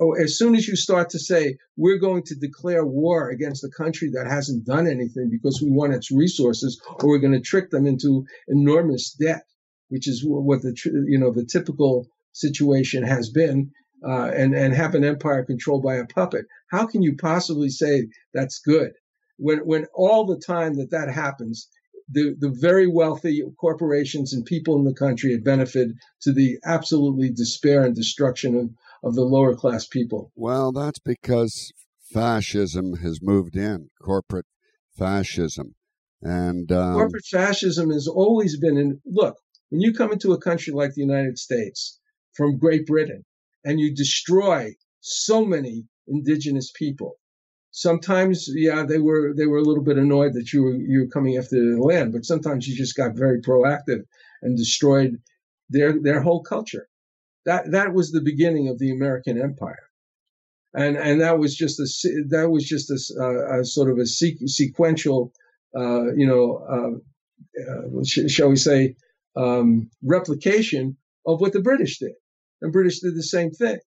Oh, 0.00 0.12
as 0.12 0.36
soon 0.36 0.54
as 0.54 0.68
you 0.68 0.76
start 0.76 1.10
to 1.10 1.18
say, 1.18 1.56
we're 1.76 1.98
going 1.98 2.22
to 2.24 2.36
declare 2.36 2.84
war 2.84 3.30
against 3.30 3.64
a 3.64 3.68
country 3.68 4.10
that 4.10 4.26
hasn't 4.26 4.64
done 4.64 4.86
anything 4.86 5.28
because 5.30 5.60
we 5.60 5.70
want 5.70 5.94
its 5.94 6.12
resources, 6.12 6.80
or 7.00 7.08
we're 7.08 7.18
going 7.18 7.32
to 7.32 7.40
trick 7.40 7.70
them 7.70 7.86
into 7.86 8.24
enormous 8.48 9.12
debt, 9.12 9.44
which 9.88 10.08
is 10.08 10.24
what 10.24 10.62
the, 10.62 10.76
you 11.06 11.18
know, 11.18 11.32
the 11.32 11.44
typical 11.44 12.06
situation 12.32 13.02
has 13.02 13.30
been, 13.30 13.72
uh, 14.06 14.30
and, 14.34 14.54
and 14.54 14.74
have 14.74 14.94
an 14.94 15.04
empire 15.04 15.44
controlled 15.44 15.82
by 15.82 15.96
a 15.96 16.06
puppet. 16.06 16.46
How 16.70 16.86
can 16.86 17.02
you 17.02 17.16
possibly 17.16 17.68
say 17.68 18.08
that's 18.34 18.60
good? 18.60 18.92
When, 19.38 19.58
when 19.58 19.86
all 19.94 20.26
the 20.26 20.38
time 20.38 20.74
that 20.74 20.90
that 20.90 21.08
happens, 21.08 21.68
the, 22.08 22.34
the 22.38 22.50
very 22.50 22.86
wealthy 22.86 23.42
corporations 23.58 24.32
and 24.32 24.44
people 24.44 24.76
in 24.76 24.84
the 24.84 24.94
country 24.94 25.32
had 25.32 25.44
benefited 25.44 25.96
to 26.22 26.32
the 26.32 26.58
absolutely 26.64 27.30
despair 27.30 27.84
and 27.84 27.94
destruction 27.94 28.56
of, 28.56 28.70
of 29.02 29.14
the 29.14 29.22
lower 29.22 29.54
class 29.54 29.86
people. 29.86 30.30
Well, 30.34 30.72
that's 30.72 30.98
because 30.98 31.72
fascism 32.12 32.96
has 32.96 33.20
moved 33.22 33.56
in, 33.56 33.90
corporate 34.00 34.46
fascism. 34.96 35.74
And 36.20 36.70
um, 36.70 36.94
corporate 36.94 37.26
fascism 37.26 37.90
has 37.90 38.06
always 38.06 38.58
been 38.58 38.76
in. 38.76 39.00
Look, 39.04 39.36
when 39.70 39.80
you 39.80 39.92
come 39.92 40.12
into 40.12 40.32
a 40.32 40.40
country 40.40 40.72
like 40.72 40.94
the 40.94 41.00
United 41.00 41.38
States 41.38 41.98
from 42.34 42.58
Great 42.58 42.86
Britain 42.86 43.24
and 43.64 43.80
you 43.80 43.94
destroy 43.94 44.72
so 45.00 45.44
many 45.44 45.84
indigenous 46.06 46.70
people, 46.74 47.18
sometimes, 47.72 48.48
yeah, 48.54 48.84
they 48.84 48.98
were 48.98 49.34
they 49.36 49.46
were 49.46 49.58
a 49.58 49.62
little 49.62 49.82
bit 49.82 49.98
annoyed 49.98 50.34
that 50.34 50.52
you 50.52 50.62
were 50.62 50.76
you 50.76 51.00
were 51.00 51.08
coming 51.08 51.36
after 51.36 51.56
the 51.56 51.82
land, 51.82 52.12
but 52.12 52.24
sometimes 52.24 52.68
you 52.68 52.76
just 52.76 52.96
got 52.96 53.16
very 53.16 53.40
proactive 53.40 54.04
and 54.42 54.56
destroyed 54.56 55.20
their 55.68 56.00
their 56.00 56.22
whole 56.22 56.42
culture. 56.42 56.88
That 57.44 57.72
that 57.72 57.92
was 57.92 58.12
the 58.12 58.20
beginning 58.20 58.68
of 58.68 58.78
the 58.78 58.92
American 58.92 59.40
Empire, 59.40 59.88
and 60.74 60.96
and 60.96 61.20
that 61.20 61.38
was 61.38 61.56
just 61.56 61.80
a 61.80 61.86
that 62.28 62.50
was 62.50 62.64
just 62.64 62.90
a, 62.90 63.60
a 63.60 63.64
sort 63.64 63.90
of 63.90 63.98
a 63.98 64.06
sequential, 64.06 65.32
uh, 65.76 66.12
you 66.14 66.26
know, 66.26 66.64
uh, 66.68 67.92
uh, 67.98 68.04
shall 68.04 68.50
we 68.50 68.56
say, 68.56 68.94
um, 69.34 69.90
replication 70.04 70.96
of 71.26 71.40
what 71.40 71.52
the 71.52 71.60
British 71.60 71.98
did, 71.98 72.12
and 72.62 72.72
British 72.72 73.00
did 73.00 73.14
the 73.14 73.22
same 73.22 73.50
thing. 73.50 73.78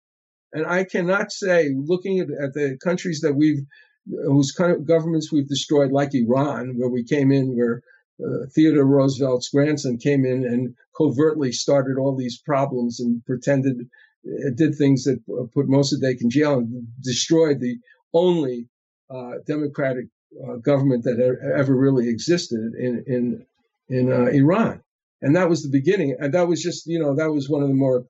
And 0.53 0.65
I 0.65 0.83
cannot 0.83 1.31
say, 1.31 1.73
looking 1.75 2.19
at, 2.19 2.27
at 2.29 2.53
the 2.53 2.77
countries 2.83 3.21
that 3.21 3.33
we've, 3.33 3.65
whose 4.05 4.51
governments 4.51 5.31
we've 5.31 5.49
destroyed, 5.49 5.91
like 5.91 6.13
Iran, 6.13 6.75
where 6.77 6.89
we 6.89 7.03
came 7.03 7.31
in, 7.31 7.57
where 7.57 7.81
uh, 8.23 8.45
Theodore 8.53 8.85
Roosevelt's 8.85 9.49
grandson 9.49 9.97
came 9.97 10.23
in 10.23 10.45
and 10.45 10.75
covertly 10.97 11.51
started 11.51 11.97
all 11.97 12.15
these 12.15 12.39
problems 12.39 12.99
and 12.99 13.25
pretended 13.25 13.89
uh, 14.25 14.49
did 14.55 14.75
things 14.75 15.03
that 15.03 15.19
uh, 15.29 15.45
put 15.53 15.67
Mossadegh 15.67 16.21
in 16.21 16.29
jail 16.29 16.59
and 16.59 16.87
destroyed 17.01 17.59
the 17.59 17.77
only 18.13 18.69
uh, 19.09 19.33
democratic 19.45 20.05
uh, 20.47 20.55
government 20.57 21.03
that 21.03 21.19
ever 21.55 21.75
really 21.75 22.09
existed 22.09 22.59
in 22.79 23.03
in 23.07 23.45
in 23.89 24.11
uh, 24.11 24.25
Iran, 24.25 24.81
and 25.21 25.35
that 25.35 25.49
was 25.49 25.61
the 25.61 25.69
beginning. 25.69 26.15
And 26.19 26.33
that 26.33 26.47
was 26.47 26.61
just 26.61 26.87
you 26.87 26.99
know 26.99 27.15
that 27.15 27.31
was 27.31 27.49
one 27.49 27.61
of 27.61 27.67
the 27.67 27.75
more 27.75 28.05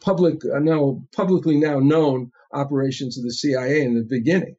public 0.00 0.44
uh, 0.44 0.58
now 0.58 1.02
publicly 1.12 1.58
now 1.58 1.78
known 1.78 2.30
operations 2.52 3.18
of 3.18 3.24
the 3.24 3.32
CIA 3.32 3.82
in 3.82 3.94
the 3.94 4.06
beginning. 4.08 4.56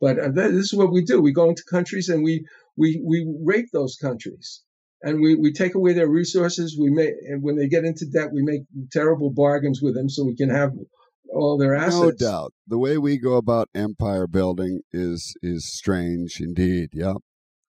But 0.00 0.18
uh, 0.18 0.28
this 0.30 0.72
is 0.72 0.74
what 0.74 0.92
we 0.92 1.04
do: 1.04 1.20
we 1.20 1.32
go 1.32 1.48
into 1.48 1.62
countries 1.64 2.08
and 2.08 2.22
we 2.22 2.46
we 2.76 3.00
we 3.04 3.26
rape 3.42 3.68
those 3.72 3.96
countries, 3.96 4.62
and 5.02 5.20
we, 5.20 5.34
we 5.36 5.52
take 5.52 5.74
away 5.74 5.92
their 5.92 6.08
resources. 6.08 6.76
We 6.78 6.90
make 6.90 7.14
and 7.28 7.42
when 7.42 7.56
they 7.56 7.68
get 7.68 7.84
into 7.84 8.06
debt, 8.06 8.32
we 8.32 8.42
make 8.42 8.62
terrible 8.92 9.30
bargains 9.30 9.80
with 9.80 9.94
them 9.94 10.08
so 10.08 10.24
we 10.24 10.36
can 10.36 10.50
have 10.50 10.72
all 11.32 11.56
their 11.56 11.74
assets. 11.74 12.00
No 12.00 12.10
doubt, 12.12 12.52
the 12.66 12.78
way 12.78 12.98
we 12.98 13.18
go 13.18 13.36
about 13.36 13.68
empire 13.74 14.26
building 14.26 14.80
is 14.92 15.34
is 15.42 15.72
strange 15.72 16.40
indeed. 16.40 16.90
Yeah, 16.92 17.14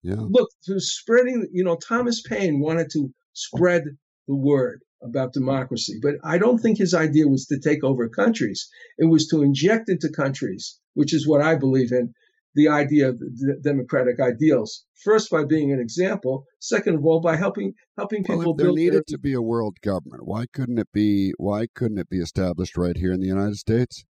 yeah. 0.02 0.16
Look, 0.18 0.50
to 0.64 0.80
spreading. 0.80 1.48
You 1.52 1.64
know, 1.64 1.76
Thomas 1.76 2.20
Paine 2.20 2.60
wanted 2.60 2.90
to 2.92 3.10
spread 3.32 3.84
the 4.26 4.34
word 4.34 4.80
about 5.02 5.32
democracy. 5.32 5.98
But 6.02 6.14
I 6.24 6.38
don't 6.38 6.58
think 6.58 6.78
his 6.78 6.94
idea 6.94 7.28
was 7.28 7.46
to 7.46 7.58
take 7.58 7.84
over 7.84 8.08
countries. 8.08 8.68
It 8.98 9.06
was 9.06 9.26
to 9.28 9.42
inject 9.42 9.88
into 9.88 10.08
countries, 10.08 10.78
which 10.94 11.14
is 11.14 11.26
what 11.26 11.42
I 11.42 11.54
believe 11.54 11.92
in, 11.92 12.12
the 12.54 12.68
idea 12.68 13.10
of 13.10 13.18
the 13.18 13.60
democratic 13.62 14.18
ideals. 14.18 14.84
First, 15.04 15.30
by 15.30 15.44
being 15.44 15.72
an 15.72 15.78
example. 15.78 16.46
Second 16.58 16.96
of 16.96 17.04
all, 17.04 17.20
by 17.20 17.36
helping 17.36 17.74
helping 17.98 18.24
people. 18.24 18.38
Well, 18.38 18.54
there 18.54 18.72
needed 18.72 18.94
their... 18.94 19.16
to 19.16 19.18
be 19.18 19.34
a 19.34 19.42
world 19.42 19.76
government, 19.82 20.26
why 20.26 20.46
couldn't 20.52 20.78
it 20.78 20.88
be? 20.92 21.32
Why 21.36 21.66
couldn't 21.74 21.98
it 21.98 22.08
be 22.08 22.18
established 22.18 22.76
right 22.76 22.96
here 22.96 23.12
in 23.12 23.20
the 23.20 23.26
United 23.26 23.56
States? 23.56 24.04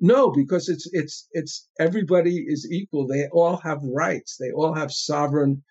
No, 0.00 0.32
because 0.32 0.68
it's 0.68 0.88
it's 0.92 1.28
it's 1.30 1.68
everybody 1.78 2.44
is 2.48 2.68
equal. 2.70 3.06
They 3.06 3.28
all 3.32 3.58
have 3.58 3.78
rights. 3.84 4.36
They 4.40 4.50
all 4.50 4.74
have 4.74 4.90
sovereign. 4.90 5.62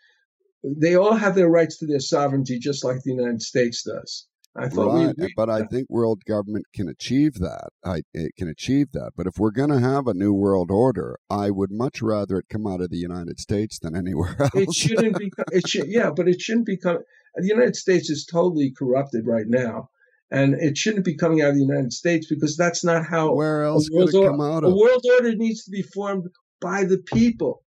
They 0.64 0.96
all 0.96 1.16
have 1.16 1.36
their 1.36 1.50
rights 1.50 1.78
to 1.80 1.86
their 1.86 2.00
sovereignty, 2.00 2.58
just 2.58 2.86
like 2.86 3.04
the 3.04 3.12
United 3.12 3.42
States 3.42 3.84
does. 3.84 4.28
I 4.56 4.70
thought 4.70 4.94
right, 4.94 5.16
we, 5.18 5.34
but 5.36 5.50
I 5.50 5.64
think 5.64 5.90
world 5.90 6.26
government 6.26 6.66
can 6.76 6.88
achieve 6.88 7.36
that. 7.40 7.70
I 7.84 8.04
it 8.14 8.36
can 8.38 8.48
achieve 8.48 8.92
that. 8.92 9.14
But 9.18 9.26
if 9.26 9.40
we're 9.40 9.52
going 9.52 9.72
to 9.72 9.80
have 9.80 10.06
a 10.06 10.14
new 10.14 10.32
world 10.32 10.70
order, 10.70 11.18
I 11.28 11.50
would 11.50 11.72
much 11.72 12.04
rather 12.04 12.38
it 12.38 12.50
come 12.50 12.68
out 12.68 12.80
of 12.80 12.92
the 12.92 12.98
United 12.98 13.40
States 13.40 13.80
than 13.80 13.96
anywhere 13.98 14.36
else. 14.40 14.52
It 14.54 14.74
shouldn't 14.74 15.18
be. 15.18 15.32
It 15.52 15.68
should, 15.68 15.88
yeah, 15.88 16.12
but 16.16 16.28
it 16.28 16.40
shouldn't 16.40 16.68
become. 16.68 17.00
The 17.36 17.48
United 17.48 17.76
States 17.76 18.12
is 18.12 18.28
totally 18.32 18.72
corrupted 18.78 19.26
right 19.26 19.48
now, 19.48 19.90
and 20.30 20.54
it 20.54 20.78
shouldn't 20.78 21.06
be 21.06 21.18
coming 21.18 21.42
out 21.42 21.50
of 21.50 21.56
the 21.56 21.62
United 21.62 21.92
States 21.92 22.28
because 22.28 22.56
that's 22.56 22.84
not 22.84 23.08
how. 23.08 23.34
Where 23.34 23.64
else 23.64 23.90
could 23.90 24.14
it 24.14 24.28
come 24.28 24.40
out 24.40 24.64
of? 24.64 24.72
A 24.72 24.76
world 24.76 25.04
order 25.18 25.34
needs 25.36 25.64
to 25.64 25.72
be 25.72 25.82
formed 25.82 26.28
by 26.62 26.84
the 26.84 27.00
people, 27.00 27.64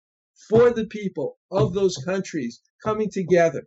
for 0.48 0.70
the 0.70 0.86
people 0.86 1.40
of 1.50 1.74
those 1.74 1.98
countries 1.98 2.62
coming 2.84 3.10
together. 3.10 3.64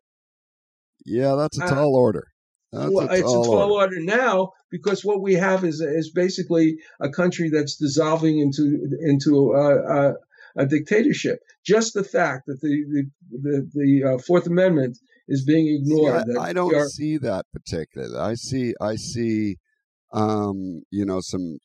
Yeah, 1.04 1.34
that's 1.34 1.58
a 1.58 1.64
uh, 1.64 1.68
tall 1.68 1.96
uh, 1.96 1.98
order. 1.98 2.28
That's 2.72 2.90
well, 2.92 3.08
it's 3.10 3.20
a 3.20 3.22
tall 3.22 3.72
order. 3.72 3.96
order 3.96 4.00
now 4.00 4.52
because 4.70 5.04
what 5.04 5.22
we 5.22 5.34
have 5.34 5.64
is 5.64 5.80
is 5.80 6.10
basically 6.10 6.78
a 7.00 7.08
country 7.08 7.48
that's 7.48 7.76
dissolving 7.76 8.38
into 8.38 8.88
into 9.00 9.52
a, 9.52 10.10
a, 10.10 10.14
a 10.56 10.66
dictatorship. 10.66 11.40
Just 11.64 11.94
the 11.94 12.04
fact 12.04 12.44
that 12.46 12.60
the 12.60 12.84
the 12.90 13.10
the, 13.30 13.70
the 13.72 14.14
uh, 14.14 14.18
Fourth 14.18 14.46
Amendment 14.46 14.98
is 15.28 15.44
being 15.44 15.66
ignored. 15.80 16.24
See, 16.26 16.36
I, 16.38 16.48
I, 16.48 16.52
don't 16.52 16.74
are, 16.74 16.86
see 16.88 17.16
that 17.18 17.46
particularly. 17.52 18.18
I 18.18 18.34
see 18.34 18.74
I 18.80 18.96
see 18.96 19.56
um, 20.12 20.82
you 20.90 21.06
know 21.06 21.20
some 21.20 21.58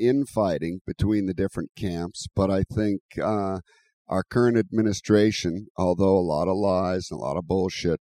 infighting 0.00 0.80
between 0.86 1.26
the 1.26 1.34
different 1.34 1.70
camps, 1.76 2.26
but 2.34 2.50
I 2.50 2.64
think 2.64 3.00
uh, 3.22 3.60
our 4.08 4.24
current 4.24 4.56
administration, 4.56 5.68
although 5.76 6.18
a 6.18 6.20
lot 6.20 6.48
of 6.48 6.56
lies 6.56 7.08
and 7.10 7.20
a 7.20 7.22
lot 7.22 7.36
of 7.36 7.46
bullshit 7.46 8.00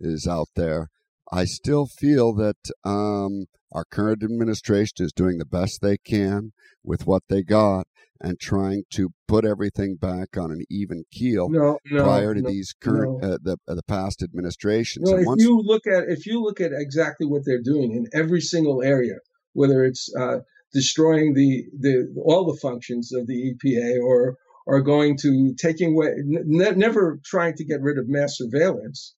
is 0.00 0.24
out 0.28 0.48
there 0.54 0.88
I 1.32 1.44
still 1.44 1.86
feel 1.86 2.34
that 2.34 2.56
um, 2.84 3.46
our 3.72 3.84
current 3.84 4.22
administration 4.22 5.04
is 5.04 5.12
doing 5.12 5.38
the 5.38 5.44
best 5.44 5.80
they 5.80 5.98
can 5.98 6.52
with 6.82 7.06
what 7.06 7.22
they 7.28 7.42
got 7.42 7.86
and 8.20 8.40
trying 8.40 8.84
to 8.90 9.10
put 9.28 9.44
everything 9.44 9.96
back 9.96 10.36
on 10.36 10.50
an 10.50 10.64
even 10.68 11.04
keel 11.12 11.48
no, 11.48 11.78
no, 11.90 12.02
prior 12.02 12.34
to 12.34 12.42
no, 12.42 12.50
these 12.50 12.74
current 12.80 13.22
uh, 13.22 13.38
the 13.42 13.56
uh, 13.68 13.74
the 13.74 13.82
past 13.82 14.22
administrations. 14.22 15.08
If 15.08 15.26
once... 15.26 15.42
you 15.42 15.60
look 15.60 15.86
at 15.86 16.04
if 16.08 16.26
you 16.26 16.42
look 16.42 16.60
at 16.60 16.72
exactly 16.72 17.26
what 17.26 17.42
they're 17.44 17.62
doing 17.62 17.92
in 17.92 18.06
every 18.12 18.40
single 18.40 18.82
area, 18.82 19.16
whether 19.52 19.84
it's 19.84 20.12
uh, 20.18 20.38
destroying 20.72 21.34
the 21.34 21.66
the 21.78 22.12
all 22.24 22.44
the 22.44 22.58
functions 22.60 23.12
of 23.12 23.26
the 23.26 23.54
EPA 23.54 24.00
or 24.02 24.36
or 24.66 24.82
going 24.82 25.16
to 25.18 25.54
taking 25.56 25.92
away 25.92 26.08
n- 26.08 26.44
never 26.76 27.20
trying 27.24 27.54
to 27.54 27.64
get 27.64 27.80
rid 27.80 27.98
of 27.98 28.08
mass 28.08 28.36
surveillance 28.36 29.14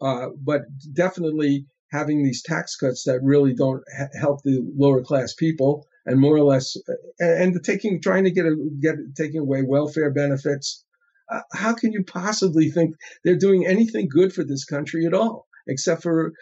uh, 0.00 0.28
but 0.42 0.62
definitely 0.92 1.66
having 1.92 2.22
these 2.22 2.42
tax 2.42 2.76
cuts 2.76 3.04
that 3.04 3.20
really 3.22 3.54
don't 3.54 3.82
ha- 3.96 4.08
help 4.18 4.42
the 4.42 4.60
lower 4.76 5.02
class 5.02 5.34
people 5.34 5.86
and 6.06 6.20
more 6.20 6.36
or 6.36 6.44
less 6.44 6.76
and, 7.18 7.54
and 7.54 7.64
taking 7.64 8.00
trying 8.00 8.24
to 8.24 8.30
get 8.30 8.46
a, 8.46 8.56
get 8.80 8.94
taking 9.16 9.40
away 9.40 9.62
welfare 9.62 10.10
benefits 10.10 10.84
uh, 11.32 11.40
how 11.52 11.74
can 11.74 11.92
you 11.92 12.02
possibly 12.04 12.70
think 12.70 12.94
they're 13.24 13.36
doing 13.36 13.66
anything 13.66 14.08
good 14.08 14.32
for 14.32 14.44
this 14.44 14.64
country 14.64 15.06
at 15.06 15.14
all 15.14 15.46
except 15.66 16.02
for 16.02 16.32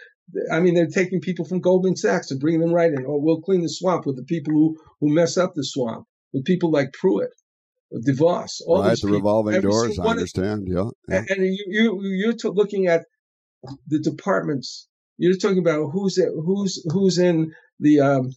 I 0.52 0.60
mean, 0.60 0.74
they're 0.74 0.86
taking 0.86 1.20
people 1.20 1.44
from 1.44 1.60
Goldman 1.60 1.96
Sachs 1.96 2.30
and 2.30 2.40
bringing 2.40 2.60
them 2.60 2.72
right 2.72 2.92
in. 2.92 3.04
Or 3.04 3.14
oh, 3.14 3.18
we'll 3.18 3.40
clean 3.40 3.62
the 3.62 3.68
swamp 3.68 4.06
with 4.06 4.16
the 4.16 4.24
people 4.24 4.52
who, 4.52 4.76
who 5.00 5.14
mess 5.14 5.36
up 5.36 5.54
the 5.54 5.64
swamp, 5.64 6.06
with 6.32 6.44
people 6.44 6.70
like 6.70 6.92
Pruitt, 6.92 7.30
DeVos, 7.92 8.60
all 8.66 8.82
right, 8.82 8.90
these 8.90 9.00
the 9.00 9.06
people. 9.06 9.18
revolving 9.18 9.60
doors. 9.62 9.98
I 9.98 10.04
understand. 10.04 10.68
yeah, 10.68 10.90
and 11.08 11.26
you, 11.44 11.64
you 11.68 12.00
you're 12.02 12.52
looking 12.52 12.86
at 12.86 13.06
the 13.86 13.98
departments. 13.98 14.88
You're 15.18 15.36
talking 15.36 15.58
about 15.58 15.90
who's 15.90 16.16
who's 16.16 16.84
who's 16.92 17.18
in 17.18 17.52
the 17.80 18.00
um, 18.00 18.34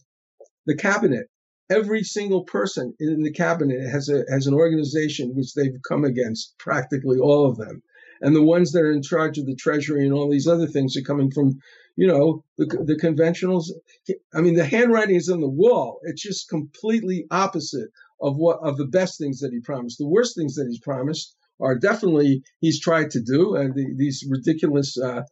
the 0.66 0.76
cabinet. 0.76 1.28
Every 1.70 2.02
single 2.02 2.44
person 2.44 2.94
in 2.98 3.22
the 3.22 3.32
cabinet 3.32 3.88
has 3.88 4.08
a 4.08 4.24
has 4.28 4.46
an 4.46 4.54
organization 4.54 5.34
which 5.34 5.54
they've 5.54 5.80
come 5.88 6.04
against. 6.04 6.58
Practically 6.58 7.18
all 7.18 7.48
of 7.48 7.56
them, 7.56 7.82
and 8.20 8.34
the 8.34 8.42
ones 8.42 8.72
that 8.72 8.82
are 8.82 8.92
in 8.92 9.02
charge 9.02 9.38
of 9.38 9.46
the 9.46 9.54
treasury 9.54 10.04
and 10.04 10.12
all 10.12 10.28
these 10.28 10.48
other 10.48 10.66
things 10.66 10.96
are 10.96 11.02
coming 11.02 11.30
from, 11.30 11.60
you 11.96 12.06
know, 12.06 12.44
the 12.58 12.66
the 12.66 12.98
conventionals. 13.00 13.66
I 14.34 14.40
mean, 14.40 14.54
the 14.54 14.64
handwriting 14.64 15.16
is 15.16 15.28
on 15.28 15.40
the 15.40 15.48
wall. 15.48 16.00
It's 16.02 16.22
just 16.22 16.48
completely 16.48 17.26
opposite 17.30 17.90
of 18.20 18.36
what 18.36 18.58
of 18.62 18.76
the 18.76 18.86
best 18.86 19.18
things 19.18 19.38
that 19.40 19.52
he 19.52 19.60
promised. 19.60 19.98
The 19.98 20.08
worst 20.08 20.36
things 20.36 20.56
that 20.56 20.66
he's 20.66 20.80
promised 20.80 21.36
are 21.62 21.78
definitely 21.78 22.42
he's 22.60 22.80
tried 22.80 23.10
to 23.12 23.20
do, 23.20 23.54
and 23.54 23.74
the, 23.74 23.86
these 23.96 24.24
ridiculous 24.28 24.98
uh, 24.98 25.22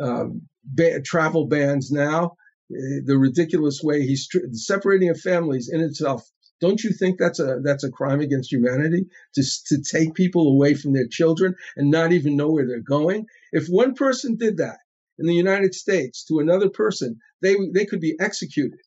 um, 0.00 0.42
ba- 0.64 1.02
travel 1.02 1.46
bans 1.46 1.90
now, 1.90 2.36
eh, 2.70 3.00
the 3.04 3.18
ridiculous 3.18 3.82
way 3.82 4.02
he's 4.02 4.28
tr- 4.28 4.38
separating 4.52 5.10
of 5.10 5.20
families 5.20 5.68
in 5.70 5.80
itself. 5.80 6.28
Don't 6.60 6.84
you 6.84 6.92
think 6.92 7.18
that's 7.18 7.40
a 7.40 7.58
that's 7.64 7.82
a 7.82 7.90
crime 7.90 8.20
against 8.20 8.52
humanity 8.52 9.06
to 9.34 9.42
to 9.66 9.82
take 9.82 10.14
people 10.14 10.48
away 10.48 10.74
from 10.74 10.92
their 10.92 11.08
children 11.08 11.54
and 11.76 11.90
not 11.90 12.12
even 12.12 12.36
know 12.36 12.50
where 12.52 12.66
they're 12.66 12.80
going? 12.80 13.26
If 13.50 13.66
one 13.66 13.94
person 13.94 14.36
did 14.36 14.58
that 14.58 14.78
in 15.18 15.26
the 15.26 15.34
United 15.34 15.74
States 15.74 16.24
to 16.26 16.38
another 16.38 16.70
person, 16.70 17.18
they 17.42 17.56
they 17.74 17.84
could 17.84 18.00
be 18.00 18.16
executed. 18.20 18.78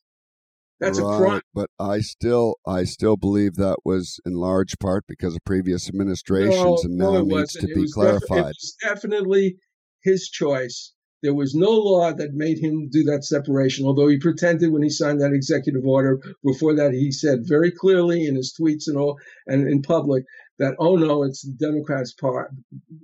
That's 0.78 1.00
right, 1.00 1.14
a 1.14 1.18
crime. 1.18 1.40
But 1.54 1.70
I 1.78 2.00
still, 2.00 2.56
I 2.66 2.84
still 2.84 3.16
believe 3.16 3.54
that 3.54 3.78
was 3.84 4.20
in 4.26 4.34
large 4.34 4.78
part 4.78 5.04
because 5.08 5.34
of 5.34 5.44
previous 5.44 5.88
administrations, 5.88 6.54
no, 6.54 6.78
and 6.82 6.96
now 6.96 7.12
no, 7.12 7.16
it 7.20 7.26
needs 7.26 7.52
to 7.54 7.66
it 7.66 7.74
be 7.74 7.90
clarified. 7.90 8.28
Def- 8.28 8.38
it 8.38 8.56
was 8.60 8.76
definitely 8.82 9.56
his 10.02 10.28
choice 10.28 10.92
There 11.22 11.34
was 11.34 11.54
no 11.54 11.70
law 11.70 12.12
that 12.12 12.34
made 12.34 12.58
him 12.58 12.88
do 12.90 13.02
that 13.04 13.24
separation, 13.24 13.86
although 13.86 14.08
he 14.08 14.18
pretended 14.18 14.70
when 14.70 14.82
he 14.82 14.90
signed 14.90 15.20
that 15.20 15.32
executive 15.32 15.84
order. 15.86 16.20
Before 16.44 16.74
that, 16.76 16.92
he 16.92 17.10
said 17.10 17.40
very 17.48 17.70
clearly 17.70 18.26
in 18.26 18.36
his 18.36 18.54
tweets 18.58 18.86
and 18.86 18.96
all 18.96 19.18
and 19.46 19.66
in 19.66 19.82
public 19.82 20.24
that, 20.58 20.74
oh 20.78 20.96
no, 20.96 21.22
it's 21.22 21.42
the 21.42 21.52
Democrats' 21.58 22.12
part. 22.12 22.50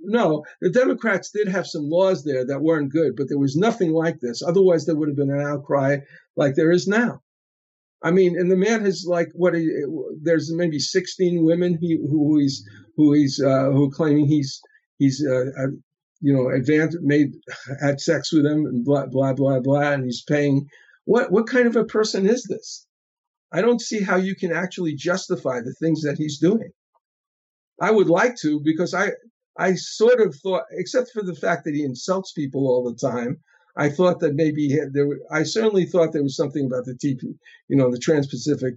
No, 0.03 0.45
the 0.61 0.69
Democrats 0.69 1.31
did 1.31 1.47
have 1.47 1.67
some 1.67 1.89
laws 1.89 2.23
there 2.23 2.45
that 2.45 2.61
weren't 2.61 2.91
good, 2.91 3.15
but 3.17 3.27
there 3.29 3.39
was 3.39 3.55
nothing 3.55 3.91
like 3.91 4.19
this. 4.21 4.41
Otherwise, 4.41 4.85
there 4.85 4.95
would 4.95 5.09
have 5.09 5.17
been 5.17 5.31
an 5.31 5.45
outcry 5.45 5.97
like 6.35 6.55
there 6.55 6.71
is 6.71 6.87
now. 6.87 7.21
I 8.03 8.11
mean, 8.11 8.37
and 8.37 8.51
the 8.51 8.57
man 8.57 8.83
has 8.83 9.05
like 9.07 9.29
what? 9.33 9.55
He, 9.55 9.69
there's 10.21 10.53
maybe 10.53 10.77
16 10.77 11.43
women 11.43 11.77
he, 11.79 11.97
who 11.97 12.37
he's 12.37 12.67
who 12.97 13.13
he's 13.13 13.41
uh, 13.41 13.69
who 13.71 13.89
claiming 13.91 14.27
he's 14.27 14.61
he's 14.99 15.25
uh, 15.25 15.45
uh, 15.57 15.67
you 16.19 16.33
know 16.33 16.49
advanced 16.49 16.97
made 17.01 17.31
had 17.81 18.01
sex 18.01 18.33
with 18.33 18.43
them 18.43 18.65
and 18.65 18.83
blah 18.83 19.05
blah 19.05 19.33
blah 19.33 19.59
blah, 19.61 19.93
and 19.93 20.03
he's 20.03 20.23
paying. 20.23 20.67
What 21.05 21.31
what 21.31 21.47
kind 21.47 21.65
of 21.67 21.77
a 21.77 21.85
person 21.85 22.27
is 22.27 22.43
this? 22.43 22.85
I 23.53 23.61
don't 23.61 23.81
see 23.81 24.01
how 24.01 24.17
you 24.17 24.35
can 24.35 24.51
actually 24.51 24.95
justify 24.95 25.61
the 25.61 25.75
things 25.79 26.01
that 26.01 26.17
he's 26.17 26.39
doing. 26.39 26.71
I 27.79 27.91
would 27.91 28.07
like 28.07 28.35
to 28.41 28.59
because 28.59 28.93
I 28.93 29.11
I 29.57 29.75
sort 29.75 30.19
of 30.19 30.35
thought, 30.35 30.63
except 30.71 31.11
for 31.11 31.23
the 31.23 31.35
fact 31.35 31.63
that 31.65 31.75
he 31.75 31.83
insults 31.83 32.33
people 32.33 32.67
all 32.67 32.83
the 32.83 32.95
time, 32.95 33.39
I 33.75 33.89
thought 33.89 34.19
that 34.19 34.35
maybe 34.35 34.77
there. 34.91 35.07
I 35.31 35.43
certainly 35.43 35.85
thought 35.85 36.13
there 36.13 36.23
was 36.23 36.35
something 36.35 36.65
about 36.65 36.85
the 36.85 36.93
TP, 36.93 37.35
you 37.67 37.75
know, 37.75 37.91
the 37.91 37.97
Trans-Pacific. 37.97 38.75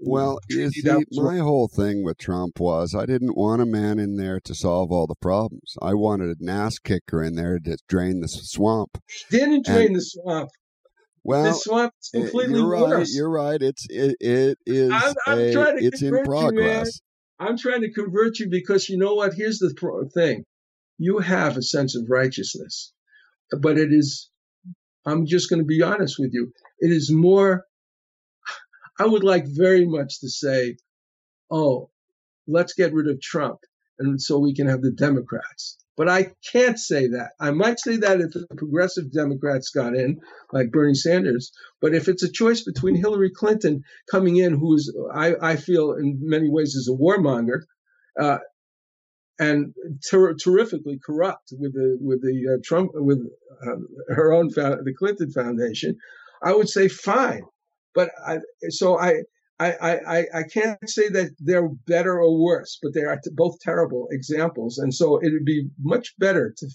Well, 0.00 0.38
see, 0.48 0.70
my 1.12 1.38
whole 1.38 1.66
thing 1.66 2.04
with 2.04 2.18
Trump 2.18 2.60
was 2.60 2.94
I 2.94 3.04
didn't 3.04 3.36
want 3.36 3.62
a 3.62 3.66
man 3.66 3.98
in 3.98 4.16
there 4.16 4.38
to 4.44 4.54
solve 4.54 4.92
all 4.92 5.08
the 5.08 5.16
problems. 5.16 5.74
I 5.82 5.94
wanted 5.94 6.40
an 6.40 6.48
ass 6.48 6.78
kicker 6.78 7.22
in 7.22 7.34
there 7.34 7.58
to 7.58 7.76
drain 7.88 8.20
the 8.20 8.28
swamp. 8.28 9.02
He 9.28 9.38
didn't 9.38 9.66
drain 9.66 9.88
and, 9.88 9.96
the 9.96 10.00
swamp. 10.00 10.50
Well, 11.24 11.44
the 11.44 11.52
swamp 11.52 11.94
is 12.00 12.10
eh, 12.14 12.20
completely 12.20 12.60
you're 12.60 12.68
right. 12.68 12.82
worse. 12.82 13.14
You're 13.14 13.30
right. 13.30 13.60
It's 13.60 13.86
it, 13.90 14.16
it 14.20 14.58
is. 14.66 14.92
I'm, 14.92 15.14
I'm 15.26 15.38
a, 15.38 15.52
trying 15.52 15.78
to 15.78 15.84
it's 15.84 16.00
in 16.00 16.24
progress. 16.24 17.00
You, 17.40 17.46
I'm 17.48 17.58
trying 17.58 17.80
to 17.80 17.92
convert 17.92 18.38
you 18.38 18.48
because 18.48 18.88
you 18.88 18.98
know 18.98 19.14
what? 19.14 19.34
Here's 19.34 19.58
the 19.58 19.74
thing: 20.14 20.44
you 20.96 21.18
have 21.18 21.56
a 21.56 21.62
sense 21.62 21.96
of 21.96 22.04
righteousness, 22.08 22.92
but 23.60 23.78
it 23.78 23.92
is 23.92 24.30
I'm 25.08 25.26
just 25.26 25.48
going 25.48 25.60
to 25.60 25.66
be 25.66 25.82
honest 25.82 26.18
with 26.18 26.32
you. 26.32 26.52
It 26.80 26.90
is 26.90 27.10
more, 27.10 27.64
I 28.98 29.06
would 29.06 29.24
like 29.24 29.46
very 29.46 29.86
much 29.86 30.20
to 30.20 30.28
say, 30.28 30.76
oh, 31.50 31.90
let's 32.46 32.74
get 32.74 32.92
rid 32.92 33.08
of 33.08 33.20
Trump 33.20 33.60
and 33.98 34.20
so 34.20 34.38
we 34.38 34.54
can 34.54 34.68
have 34.68 34.82
the 34.82 34.92
Democrats. 34.92 35.78
But 35.96 36.08
I 36.08 36.32
can't 36.52 36.78
say 36.78 37.08
that. 37.08 37.30
I 37.40 37.50
might 37.50 37.80
say 37.80 37.96
that 37.96 38.20
if 38.20 38.32
the 38.32 38.46
progressive 38.56 39.12
Democrats 39.12 39.70
got 39.70 39.96
in, 39.96 40.20
like 40.52 40.70
Bernie 40.70 40.94
Sanders. 40.94 41.50
But 41.80 41.92
if 41.92 42.06
it's 42.06 42.22
a 42.22 42.30
choice 42.30 42.62
between 42.62 42.94
Hillary 42.94 43.30
Clinton 43.30 43.82
coming 44.08 44.36
in, 44.36 44.56
who 44.56 44.76
is, 44.76 44.96
I, 45.12 45.34
I 45.42 45.56
feel 45.56 45.94
in 45.94 46.20
many 46.22 46.48
ways 46.48 46.76
is 46.76 46.88
a 46.88 46.96
warmonger, 46.96 47.62
uh, 48.20 48.38
and 49.38 49.74
ter- 50.10 50.34
terrifically 50.34 50.98
corrupt 51.04 51.52
with 51.52 51.72
the 51.74 51.98
with 52.00 52.22
the 52.22 52.54
uh, 52.54 52.58
Trump 52.64 52.90
with 52.94 53.18
uh, 53.66 54.14
her 54.14 54.32
own 54.32 54.50
found, 54.50 54.84
the 54.84 54.94
Clinton 54.94 55.30
Foundation, 55.30 55.96
I 56.42 56.54
would 56.54 56.68
say 56.68 56.88
fine, 56.88 57.42
but 57.94 58.10
I, 58.26 58.38
so 58.68 58.98
I. 58.98 59.22
I, 59.60 59.72
I, 60.06 60.18
I 60.32 60.42
can't 60.44 60.88
say 60.88 61.08
that 61.08 61.34
they're 61.40 61.68
better 61.68 62.20
or 62.20 62.40
worse, 62.40 62.78
but 62.80 62.94
they 62.94 63.00
are 63.00 63.18
both 63.32 63.58
terrible 63.58 64.06
examples. 64.12 64.78
And 64.78 64.94
so 64.94 65.16
it 65.16 65.32
would 65.32 65.44
be 65.44 65.68
much 65.80 66.14
better 66.16 66.54
to 66.58 66.68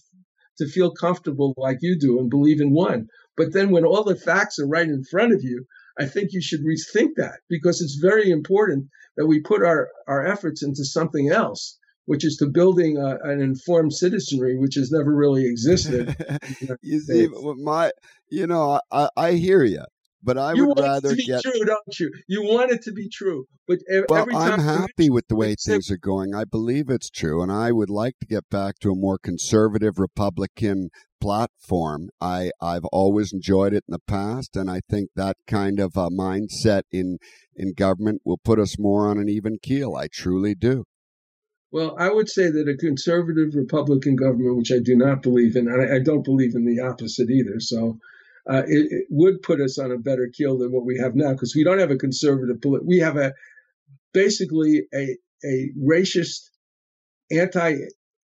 to 0.58 0.68
feel 0.68 0.92
comfortable 0.92 1.54
like 1.58 1.78
you 1.82 1.98
do 1.98 2.20
and 2.20 2.30
believe 2.30 2.62
in 2.62 2.74
one. 2.74 3.08
But 3.36 3.54
then 3.54 3.72
when 3.72 3.86
all 3.86 4.04
the 4.04 4.16
facts 4.16 4.60
are 4.60 4.68
right 4.68 4.88
in 4.88 5.04
front 5.04 5.34
of 5.34 5.44
you, 5.44 5.66
I 5.98 6.06
think 6.06 6.34
you 6.34 6.42
should 6.42 6.62
rethink 6.62 7.16
that 7.18 7.40
because 7.50 7.82
it's 7.82 7.96
very 7.96 8.30
important 8.30 8.90
that 9.16 9.28
we 9.28 9.42
put 9.42 9.64
our, 9.64 9.90
our 10.08 10.26
efforts 10.26 10.64
into 10.64 10.86
something 10.86 11.30
else 11.30 11.78
which 12.06 12.26
is 12.26 12.38
to 12.38 12.48
building 12.48 12.98
a, 12.98 13.18
an 13.24 13.42
informed 13.42 13.94
citizenry, 13.94 14.58
which 14.58 14.76
has 14.76 14.92
never 14.92 15.16
really 15.16 15.46
existed. 15.46 16.16
you 16.82 17.00
see, 17.00 17.28
my, 17.58 17.92
you 18.30 18.48
know, 18.48 18.80
I, 18.92 19.10
I 19.16 19.32
hear 19.34 19.64
you, 19.64 19.84
but 20.22 20.38
I 20.38 20.54
you 20.54 20.68
would 20.68 20.78
want 20.78 20.88
rather 20.88 21.10
it 21.10 21.12
to 21.12 21.16
be 21.18 21.26
get. 21.26 21.42
True, 21.42 21.66
don't 21.66 22.00
you? 22.00 22.12
You 22.28 22.44
want 22.44 22.72
it 22.72 22.82
to 22.84 22.92
be 22.92 23.10
true, 23.10 23.46
but 23.68 23.80
well, 24.10 24.22
every 24.22 24.34
time 24.34 24.54
I'm 24.54 24.60
happy 24.60 25.10
with 25.10 25.28
the 25.28 25.36
way 25.36 25.56
things 25.56 25.90
are 25.92 25.98
going. 25.98 26.34
I 26.36 26.44
believe 26.44 26.90
it's 26.90 27.10
true, 27.10 27.42
and 27.42 27.52
I 27.52 27.72
would 27.72 27.90
like 27.90 28.20
to 28.20 28.28
get 28.28 28.50
back 28.50 28.80
to 28.80 28.92
a 28.92 28.96
more 28.96 29.18
conservative 29.18 29.98
Republican 29.98 30.90
platform. 31.22 32.10
I 32.20 32.52
I've 32.62 32.86
always 32.86 33.32
enjoyed 33.32 33.74
it 33.74 33.86
in 33.88 33.94
the 33.94 34.00
past, 34.00 34.58
and 34.58 34.70
I 34.70 34.82
think 34.90 35.12
that 35.16 35.38
kind 35.48 35.80
of 35.80 35.96
a 35.96 36.10
mindset 36.10 36.84
in 36.92 37.18
in 37.56 37.74
government 37.74 38.22
will 38.26 38.40
put 38.44 38.60
us 38.60 38.78
more 38.78 39.08
on 39.08 39.18
an 39.18 39.30
even 39.30 39.58
keel. 39.62 39.96
I 39.96 40.08
truly 40.12 40.56
do. 40.56 40.86
Well, 41.74 41.96
I 41.98 42.12
would 42.12 42.30
say 42.30 42.52
that 42.52 42.70
a 42.70 42.78
conservative 42.78 43.56
Republican 43.56 44.16
government, 44.16 44.58
which 44.58 44.72
I 44.72 44.78
do 44.78 44.96
not 44.96 45.24
believe 45.24 45.56
in, 45.56 45.68
and 45.68 45.82
I, 45.82 45.96
I 45.96 46.00
don't 46.00 46.24
believe 46.24 46.54
in 46.54 46.66
the 46.66 46.84
opposite 46.84 47.32
either. 47.32 47.60
So 47.60 47.98
uh, 48.48 48.62
it, 48.68 48.92
it, 48.92 49.06
would 49.10 49.42
put 49.42 49.60
us 49.60 49.80
on 49.80 49.92
a 49.92 49.98
better 49.98 50.30
keel 50.32 50.60
than 50.60 50.72
what 50.72 50.86
we 50.86 51.00
have 51.00 51.16
now 51.16 51.32
because 51.32 51.56
we 51.56 51.64
don't 51.64 51.80
have 51.80 51.90
a 51.90 51.98
conservative. 51.98 52.58
We 52.86 53.00
have 53.00 53.18
a 53.18 53.34
basically 54.14 54.84
a 54.94 55.18
a 55.44 55.72
racist, 55.84 56.52
anti 57.32 57.74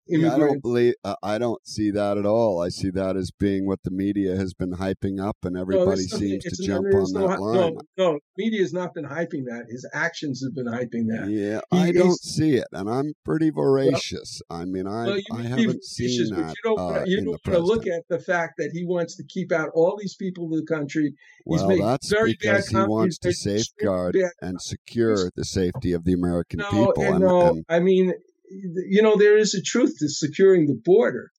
yeah, 0.09 0.35
I 0.35 0.39
don't 0.39 0.61
believe. 0.61 0.95
Uh, 1.03 1.15
I 1.21 1.37
don't 1.37 1.65
see 1.65 1.91
that 1.91 2.17
at 2.17 2.25
all. 2.25 2.61
I 2.61 2.69
see 2.69 2.89
that 2.91 3.15
as 3.15 3.31
being 3.31 3.67
what 3.67 3.79
the 3.83 3.91
media 3.91 4.35
has 4.35 4.53
been 4.53 4.73
hyping 4.73 5.21
up, 5.23 5.37
and 5.43 5.57
everybody 5.57 6.05
no, 6.11 6.17
seems 6.17 6.43
to 6.43 6.63
jump 6.63 6.85
on 6.93 7.13
no, 7.13 7.27
that 7.27 7.39
line. 7.39 7.77
No, 7.97 8.11
no, 8.11 8.19
media 8.37 8.61
has 8.61 8.73
not 8.73 8.93
been 8.93 9.05
hyping 9.05 9.45
that. 9.45 9.65
His 9.69 9.87
actions 9.93 10.43
have 10.43 10.55
been 10.55 10.71
hyping 10.71 11.07
that. 11.07 11.29
Yeah, 11.29 11.61
he, 11.71 11.89
I 11.89 11.91
don't 11.91 12.19
see 12.19 12.55
it, 12.55 12.67
and 12.71 12.89
I'm 12.89 13.13
pretty 13.23 13.49
voracious. 13.49 14.41
Well, 14.49 14.61
I 14.61 14.65
mean, 14.65 14.87
I 14.87 15.05
well, 15.05 15.19
I 15.33 15.41
haven't 15.43 15.83
seen 15.83 16.35
that. 16.35 16.55
You 16.63 16.75
don't, 16.75 16.79
uh, 16.79 17.03
you 17.05 17.17
don't 17.17 17.27
want 17.27 17.43
to 17.43 17.59
look 17.59 17.87
at 17.87 18.03
the 18.09 18.19
fact 18.19 18.53
that 18.57 18.71
he 18.73 18.85
wants 18.85 19.15
to 19.17 19.23
keep 19.23 19.51
out 19.51 19.69
all 19.73 19.97
these 19.99 20.15
people 20.15 20.45
in 20.45 20.51
the 20.51 20.65
country. 20.65 21.13
He's 21.45 21.63
well, 21.63 21.77
that's 21.77 22.13
because 22.23 22.67
he 22.67 22.77
wants 22.77 23.17
to 23.19 23.33
safeguard 23.33 24.17
and 24.41 24.61
secure 24.61 25.31
the 25.35 25.45
safety 25.45 25.93
of 25.93 26.03
the 26.03 26.13
American 26.13 26.59
people. 26.59 26.93
And, 26.97 27.23
and, 27.23 27.23
and, 27.23 27.65
I 27.69 27.79
mean, 27.79 28.13
you 28.49 29.01
know, 29.01 29.15
there 29.15 29.37
is 29.37 29.53
a 29.53 29.61
truth 29.61 29.97
to 29.99 30.09
securing 30.09 30.67
the 30.67 30.79
border. 30.83 31.31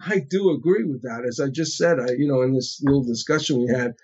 I 0.00 0.20
do 0.20 0.50
agree 0.50 0.84
with 0.84 1.02
that. 1.02 1.24
As 1.26 1.40
I 1.40 1.48
just 1.48 1.76
said, 1.76 1.98
I, 1.98 2.12
you 2.12 2.28
know, 2.28 2.42
in 2.42 2.54
this 2.54 2.80
little 2.82 3.02
discussion 3.02 3.60
we 3.60 3.68
had, 3.68 3.94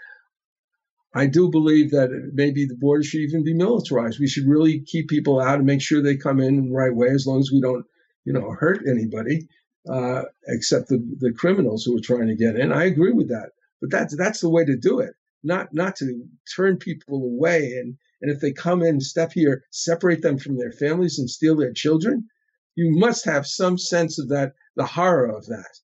I 1.14 1.26
do 1.26 1.48
believe 1.48 1.92
that 1.92 2.10
maybe 2.34 2.66
the 2.66 2.74
border 2.74 3.04
should 3.04 3.20
even 3.20 3.44
be 3.44 3.54
militarized. 3.54 4.18
We 4.18 4.26
should 4.26 4.48
really 4.48 4.80
keep 4.80 5.08
people 5.08 5.40
out 5.40 5.58
and 5.58 5.66
make 5.66 5.80
sure 5.80 6.02
they 6.02 6.16
come 6.16 6.40
in 6.40 6.66
the 6.70 6.74
right 6.74 6.94
way, 6.94 7.08
as 7.08 7.26
long 7.26 7.38
as 7.38 7.50
we 7.52 7.60
don't, 7.60 7.86
you 8.24 8.32
know, 8.32 8.50
hurt 8.50 8.82
anybody, 8.88 9.48
uh, 9.88 10.22
except 10.48 10.88
the, 10.88 10.98
the 11.20 11.32
criminals 11.32 11.84
who 11.84 11.96
are 11.96 12.00
trying 12.00 12.26
to 12.26 12.34
get 12.34 12.56
in. 12.56 12.72
I 12.72 12.84
agree 12.84 13.12
with 13.12 13.28
that, 13.28 13.50
but 13.80 13.92
that's 13.92 14.16
that's 14.16 14.40
the 14.40 14.50
way 14.50 14.64
to 14.64 14.76
do 14.76 14.98
it. 14.98 15.14
Not 15.44 15.72
not 15.72 15.94
to 15.96 16.24
turn 16.56 16.78
people 16.78 17.22
away 17.22 17.74
and 17.78 17.96
and 18.20 18.32
if 18.32 18.40
they 18.40 18.52
come 18.52 18.82
in, 18.82 19.00
step 19.00 19.32
here, 19.32 19.64
separate 19.70 20.22
them 20.22 20.38
from 20.38 20.56
their 20.56 20.72
families 20.72 21.18
and 21.18 21.28
steal 21.28 21.56
their 21.56 21.72
children 21.72 22.28
you 22.76 22.90
must 22.98 23.24
have 23.24 23.46
some 23.46 23.78
sense 23.78 24.18
of 24.18 24.28
that, 24.28 24.52
the 24.76 24.86
horror 24.86 25.26
of 25.26 25.46
that. 25.46 25.78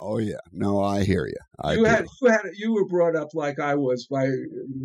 Oh 0.00 0.18
yeah, 0.18 0.40
no, 0.52 0.82
I 0.82 1.04
hear 1.04 1.26
you. 1.26 1.36
I 1.60 1.74
you 1.74 1.84
had 1.84 2.06
you 2.20 2.28
had 2.28 2.42
you 2.54 2.74
were 2.74 2.86
brought 2.86 3.16
up 3.16 3.34
like 3.34 3.58
I 3.58 3.74
was 3.74 4.06
by 4.06 4.28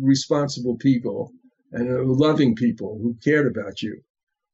responsible 0.00 0.76
people 0.76 1.32
and 1.72 1.90
uh, 1.90 2.02
loving 2.04 2.54
people 2.54 2.98
who 3.02 3.16
cared 3.22 3.46
about 3.46 3.82
you. 3.82 4.00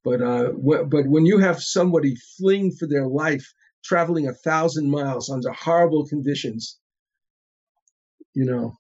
But 0.02 0.22
uh, 0.22 0.52
wh- 0.52 0.88
but 0.88 1.06
when 1.06 1.26
you 1.26 1.38
have 1.38 1.62
somebody 1.62 2.16
fleeing 2.38 2.72
for 2.72 2.86
their 2.86 3.06
life, 3.06 3.52
traveling 3.84 4.28
a 4.28 4.34
thousand 4.34 4.90
miles 4.90 5.30
under 5.30 5.50
horrible 5.50 6.06
conditions, 6.06 6.78
you 8.34 8.44
know, 8.44 8.76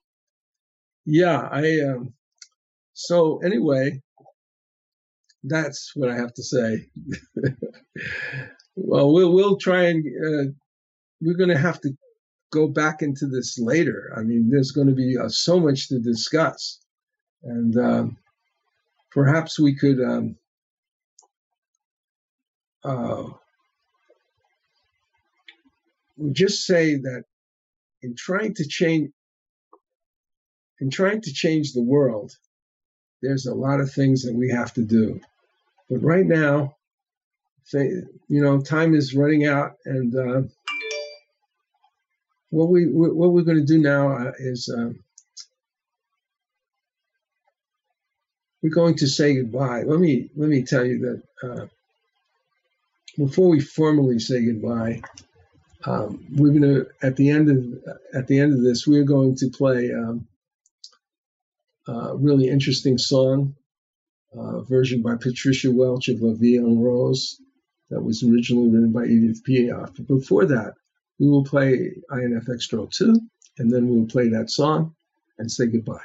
yeah, 1.04 1.48
I. 1.50 1.80
Um, 1.80 2.14
so 2.94 3.38
anyway, 3.44 4.02
that's 5.48 5.94
what 5.94 6.10
I 6.10 6.16
have 6.16 6.34
to 6.34 6.42
say. 6.42 6.86
well, 8.76 9.12
we'll 9.12 9.32
we'll 9.32 9.56
try 9.56 9.84
and 9.84 10.04
uh, 10.06 10.52
we're 11.20 11.36
going 11.36 11.50
to 11.50 11.58
have 11.58 11.80
to 11.82 11.96
go 12.52 12.68
back 12.68 13.02
into 13.02 13.26
this 13.26 13.58
later. 13.58 14.12
I 14.16 14.22
mean, 14.22 14.50
there's 14.50 14.72
going 14.72 14.88
to 14.88 14.94
be 14.94 15.16
uh, 15.16 15.28
so 15.28 15.58
much 15.58 15.88
to 15.88 15.98
discuss, 15.98 16.80
and 17.42 17.76
um, 17.78 18.16
perhaps 19.10 19.58
we 19.58 19.74
could 19.74 20.00
um, 20.00 20.36
uh, 22.84 23.24
just 26.32 26.66
say 26.66 26.96
that 26.96 27.24
in 28.02 28.14
trying 28.16 28.54
to 28.54 28.66
change 28.66 29.10
in 30.80 30.90
trying 30.90 31.22
to 31.22 31.32
change 31.32 31.72
the 31.72 31.82
world 31.82 32.32
there's 33.22 33.46
a 33.46 33.54
lot 33.54 33.80
of 33.80 33.92
things 33.92 34.22
that 34.22 34.34
we 34.34 34.50
have 34.50 34.72
to 34.74 34.82
do. 34.82 35.20
But 35.88 36.02
right 36.02 36.26
now, 36.26 36.76
say, 37.64 37.86
you 38.28 38.42
know, 38.42 38.60
time 38.60 38.94
is 38.94 39.14
running 39.14 39.46
out, 39.46 39.76
and 39.84 40.14
uh, 40.14 40.42
what 42.50 42.68
we 42.68 42.86
what 42.86 43.32
we're 43.32 43.42
going 43.42 43.58
to 43.58 43.64
do 43.64 43.78
now 43.78 44.12
uh, 44.12 44.32
is 44.38 44.68
um, 44.74 44.98
we're 48.62 48.74
going 48.74 48.96
to 48.96 49.06
say 49.06 49.34
goodbye. 49.36 49.82
Let 49.82 50.00
me 50.00 50.30
let 50.36 50.48
me 50.48 50.62
tell 50.62 50.84
you 50.84 50.98
that 51.42 51.48
uh, 51.48 51.66
before 53.16 53.48
we 53.48 53.60
formally 53.60 54.18
say 54.18 54.44
goodbye, 54.44 55.02
um, 55.84 56.24
we're 56.34 56.50
going 56.50 56.62
to 56.62 56.86
at 57.02 57.16
the 57.16 57.30
end 57.30 57.48
of 57.48 57.94
at 58.14 58.26
the 58.26 58.40
end 58.40 58.52
of 58.52 58.62
this 58.62 58.86
we're 58.86 59.04
going 59.04 59.36
to 59.36 59.48
play 59.50 59.92
um, 59.92 60.26
a 61.86 62.16
really 62.16 62.48
interesting 62.48 62.98
song 62.98 63.54
uh, 64.36 64.60
version 64.62 65.02
by 65.02 65.14
Patricia 65.16 65.70
Welch 65.70 66.08
of 66.08 66.20
La 66.20 66.34
Vie 66.34 66.58
en 66.58 66.78
Rose 66.78 67.40
that 67.90 68.02
was 68.02 68.22
originally 68.22 68.70
written 68.70 68.92
by 68.92 69.04
Edith 69.04 69.42
Piaf. 69.44 69.94
But 69.96 70.06
before 70.08 70.44
that, 70.46 70.74
we 71.18 71.28
will 71.28 71.44
play 71.44 71.92
INF 72.10 72.48
Extra 72.52 72.86
2, 72.90 73.20
and 73.58 73.72
then 73.72 73.88
we'll 73.88 74.06
play 74.06 74.28
that 74.28 74.50
song 74.50 74.94
and 75.38 75.50
say 75.50 75.66
goodbye. 75.66 75.98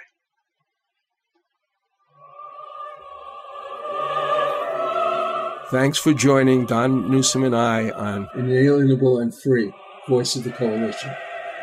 Thanks 5.69 5.97
for 5.97 6.13
joining 6.13 6.65
Don 6.65 7.09
Newsom 7.09 7.45
and 7.45 7.55
I 7.55 7.91
on 7.91 8.27
Inalienable 8.35 9.19
and 9.19 9.33
Free, 9.33 9.71
Voice 10.07 10.35
of 10.35 10.43
the 10.43 10.51
Coalition. 10.51 11.11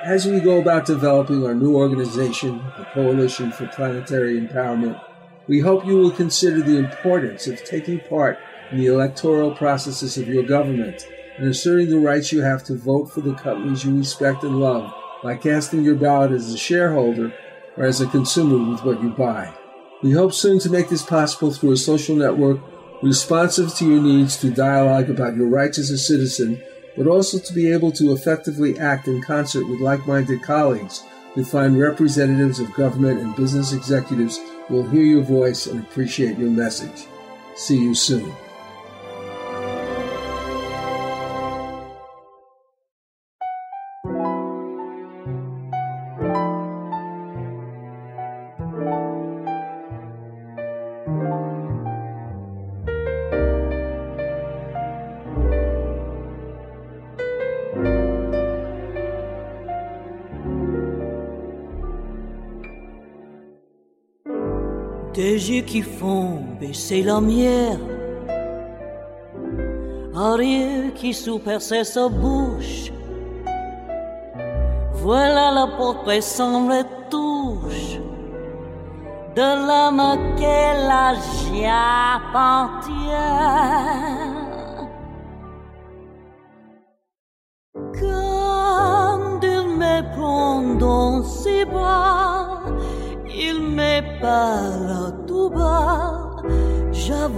As 0.03 0.27
we 0.27 0.41
go 0.41 0.61
about 0.61 0.87
developing 0.87 1.45
our 1.45 1.55
new 1.55 1.77
organization, 1.77 2.63
the 2.79 2.87
Coalition 2.95 3.53
for 3.53 3.67
Planetary 3.67 4.41
Empowerment, 4.41 4.99
we 5.49 5.61
hope 5.61 5.87
you 5.87 5.97
will 5.97 6.11
consider 6.11 6.61
the 6.61 6.77
importance 6.77 7.47
of 7.47 7.65
taking 7.65 7.99
part 8.01 8.39
in 8.71 8.79
the 8.79 8.87
electoral 8.87 9.55
processes 9.55 10.19
of 10.19 10.29
your 10.29 10.43
government 10.43 11.09
and 11.39 11.49
asserting 11.49 11.89
the 11.89 11.99
rights 11.99 12.31
you 12.31 12.43
have 12.43 12.63
to 12.65 12.77
vote 12.77 13.07
for 13.07 13.23
the 13.23 13.35
companies 13.35 13.85
you 13.85 13.97
respect 13.97 14.45
and 14.45 14.61
love 14.61 14.93
by 15.23 15.35
casting 15.35 15.83
your 15.83 15.95
ballot 15.95 16.33
as 16.33 16.53
a 16.53 16.59
shareholder 16.59 17.33
or 17.77 17.85
as 17.85 18.01
a 18.01 18.07
consumer 18.09 18.71
with 18.71 18.85
what 18.85 19.03
you 19.03 19.09
buy. 19.09 19.53
We 20.03 20.13
hope 20.13 20.35
soon 20.35 20.59
to 20.61 20.71
make 20.71 20.91
this 20.91 21.03
possible 21.03 21.51
through 21.51 21.73
a 21.73 21.77
social 21.77 22.15
network 22.15 22.61
responsive 23.03 23.75
to 23.77 23.89
your 23.89 24.03
needs 24.03 24.37
through 24.37 24.53
dialogue 24.53 25.09
about 25.09 25.37
your 25.37 25.49
rights 25.49 25.79
as 25.79 25.91
a 25.91 25.99
citizen, 25.99 26.63
but 26.97 27.07
also 27.07 27.39
to 27.39 27.55
be 27.55 27.73
able 27.73 27.93
to 27.93 28.13
effectively 28.13 28.79
act 28.79 29.09
in 29.09 29.23
concert 29.23 29.67
with 29.67 29.81
like 29.81 30.07
minded 30.07 30.43
colleagues 30.43 31.03
who 31.35 31.45
find 31.45 31.79
representatives 31.79 32.61
of 32.61 32.75
government 32.75 33.21
and 33.21 33.35
business 33.37 33.73
executives 33.73 34.39
will 34.69 34.89
hear 34.89 35.03
your 35.03 35.23
voice 35.23 35.67
and 35.67 35.81
appreciate 35.81 36.39
your 36.39 36.51
message. 36.51 37.07
See 37.57 37.79
you 37.79 37.95
soon. 37.95 38.35
Qui 65.49 65.81
font 65.81 66.43
baisser 66.61 67.03
la 67.03 67.17
un 70.15 70.35
rire 70.37 70.93
qui 70.95 71.15
sous-perçait 71.15 71.85
sa 71.85 72.09
bouche. 72.09 72.93
Voilà 74.93 75.51
la 75.53 75.67
portrait 75.79 76.21
sans 76.21 76.69
retouche 76.69 77.99
de 79.35 79.49
l'homme 79.67 80.37
qu'elle 80.37 80.91
a. 80.91 81.15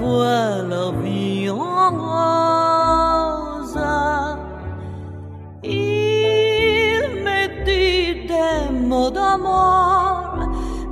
j'avoue 0.01 0.22
la 0.68 0.90
vie 1.03 1.51
en 1.51 1.90
rose. 1.90 3.78
Il 5.62 7.03
me 7.24 7.40
dit 7.64 8.26
des 8.26 8.72
mots 8.72 9.11
d'amour, 9.11 10.38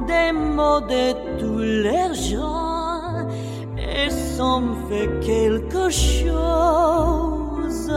des 0.07 0.33
mots 0.33 0.81
de 0.81 1.13
tous 1.39 1.59
les 1.59 2.15
gens, 2.15 3.29
et 3.77 4.11
ça 4.11 4.61
me 4.61 4.75
fait 4.89 5.11
quelque 5.21 5.91
chose. 5.91 7.93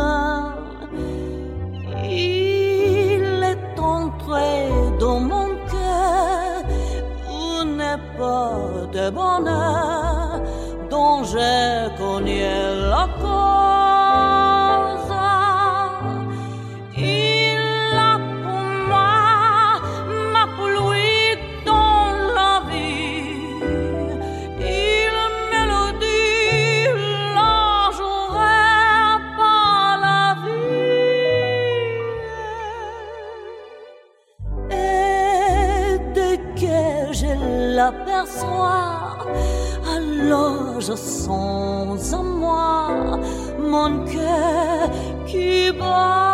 Il 2.03 3.43
est 3.43 3.79
entré 3.79 4.69
dans 4.99 5.19
mon 5.19 5.49
cœur 5.71 6.63
n'est 7.65 7.97
pas 8.17 8.57
de 8.93 9.09
bonheur 9.09 10.10
dont 11.01 11.23
j'ai 11.31 11.89
connu 12.01 12.41
la 12.93 13.05
cause. 13.21 15.11
Il 16.97 17.61
a 18.11 18.15
pour 18.43 18.67
moi 18.89 19.15
ma 20.33 20.45
pluie 20.57 21.33
dans 21.69 22.07
la 22.37 22.53
vie. 22.69 23.33
Il 24.81 25.15
me 25.51 25.61
le 25.71 25.85
dit, 26.03 26.85
là 27.35 27.55
la 30.05 30.23
vie. 30.43 30.81
Et 34.69 35.97
dès 36.15 36.37
que 36.61 36.79
je 37.19 37.31
l'aperçois, 37.77 38.93
alors 39.95 40.60
je 40.81 40.95
sens 40.95 42.13
en 42.13 42.23
moi 42.23 43.19
mon 43.59 44.03
cœur 44.05 44.89
qui 45.27 45.71
bat. 45.71 46.30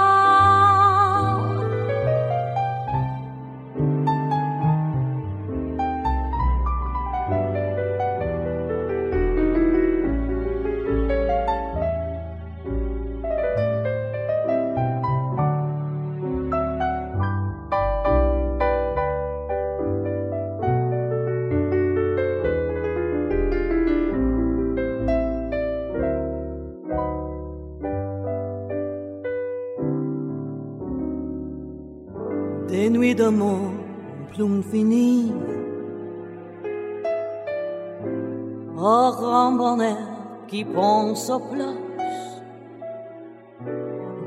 soplas 41.28 41.76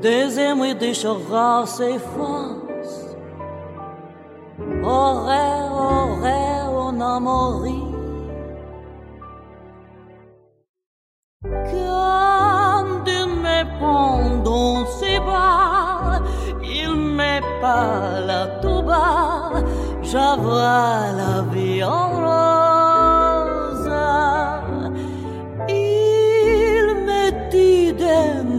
Dezemo 0.01 0.65
e 0.65 0.75
deixará 0.75 1.65
se 1.65 1.97
faz 1.97 3.17
Oré, 4.83 5.47
oré, 5.71 6.41
on 6.69 7.01
a 7.01 7.19
Quand 11.71 13.07
il 13.07 13.27
me 13.45 13.59
prend 13.79 14.37
dans 14.43 14.85
ses 14.85 15.19
bras 15.19 16.21
Il 16.61 16.95
me 16.95 17.41
pas 17.61 18.19
à 18.41 18.47
tout 18.61 18.83
bas 18.83 19.63
la 20.13 21.41
violence 21.51 22.20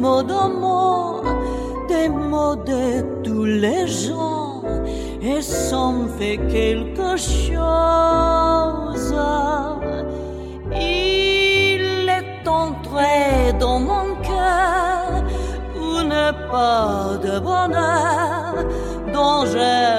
mots 0.03 1.23
des 1.89 2.09
mots 2.09 2.57
de 2.57 2.85
tous 3.23 3.45
les 3.45 3.87
gens, 3.87 4.63
et 5.23 5.41
ça 5.41 5.83
me 5.93 6.09
fait 6.19 6.39
quelque 6.57 7.17
chose. 7.17 9.15
Il 10.71 12.09
est 12.19 12.49
entré 12.49 13.53
dans 13.61 13.81
mon 13.91 14.07
cœur, 14.31 15.23
n'est 16.13 16.39
pas 16.51 17.19
de 17.27 17.35
bonheur, 17.39 18.55
dont 19.15 19.45
danger 19.45 19.93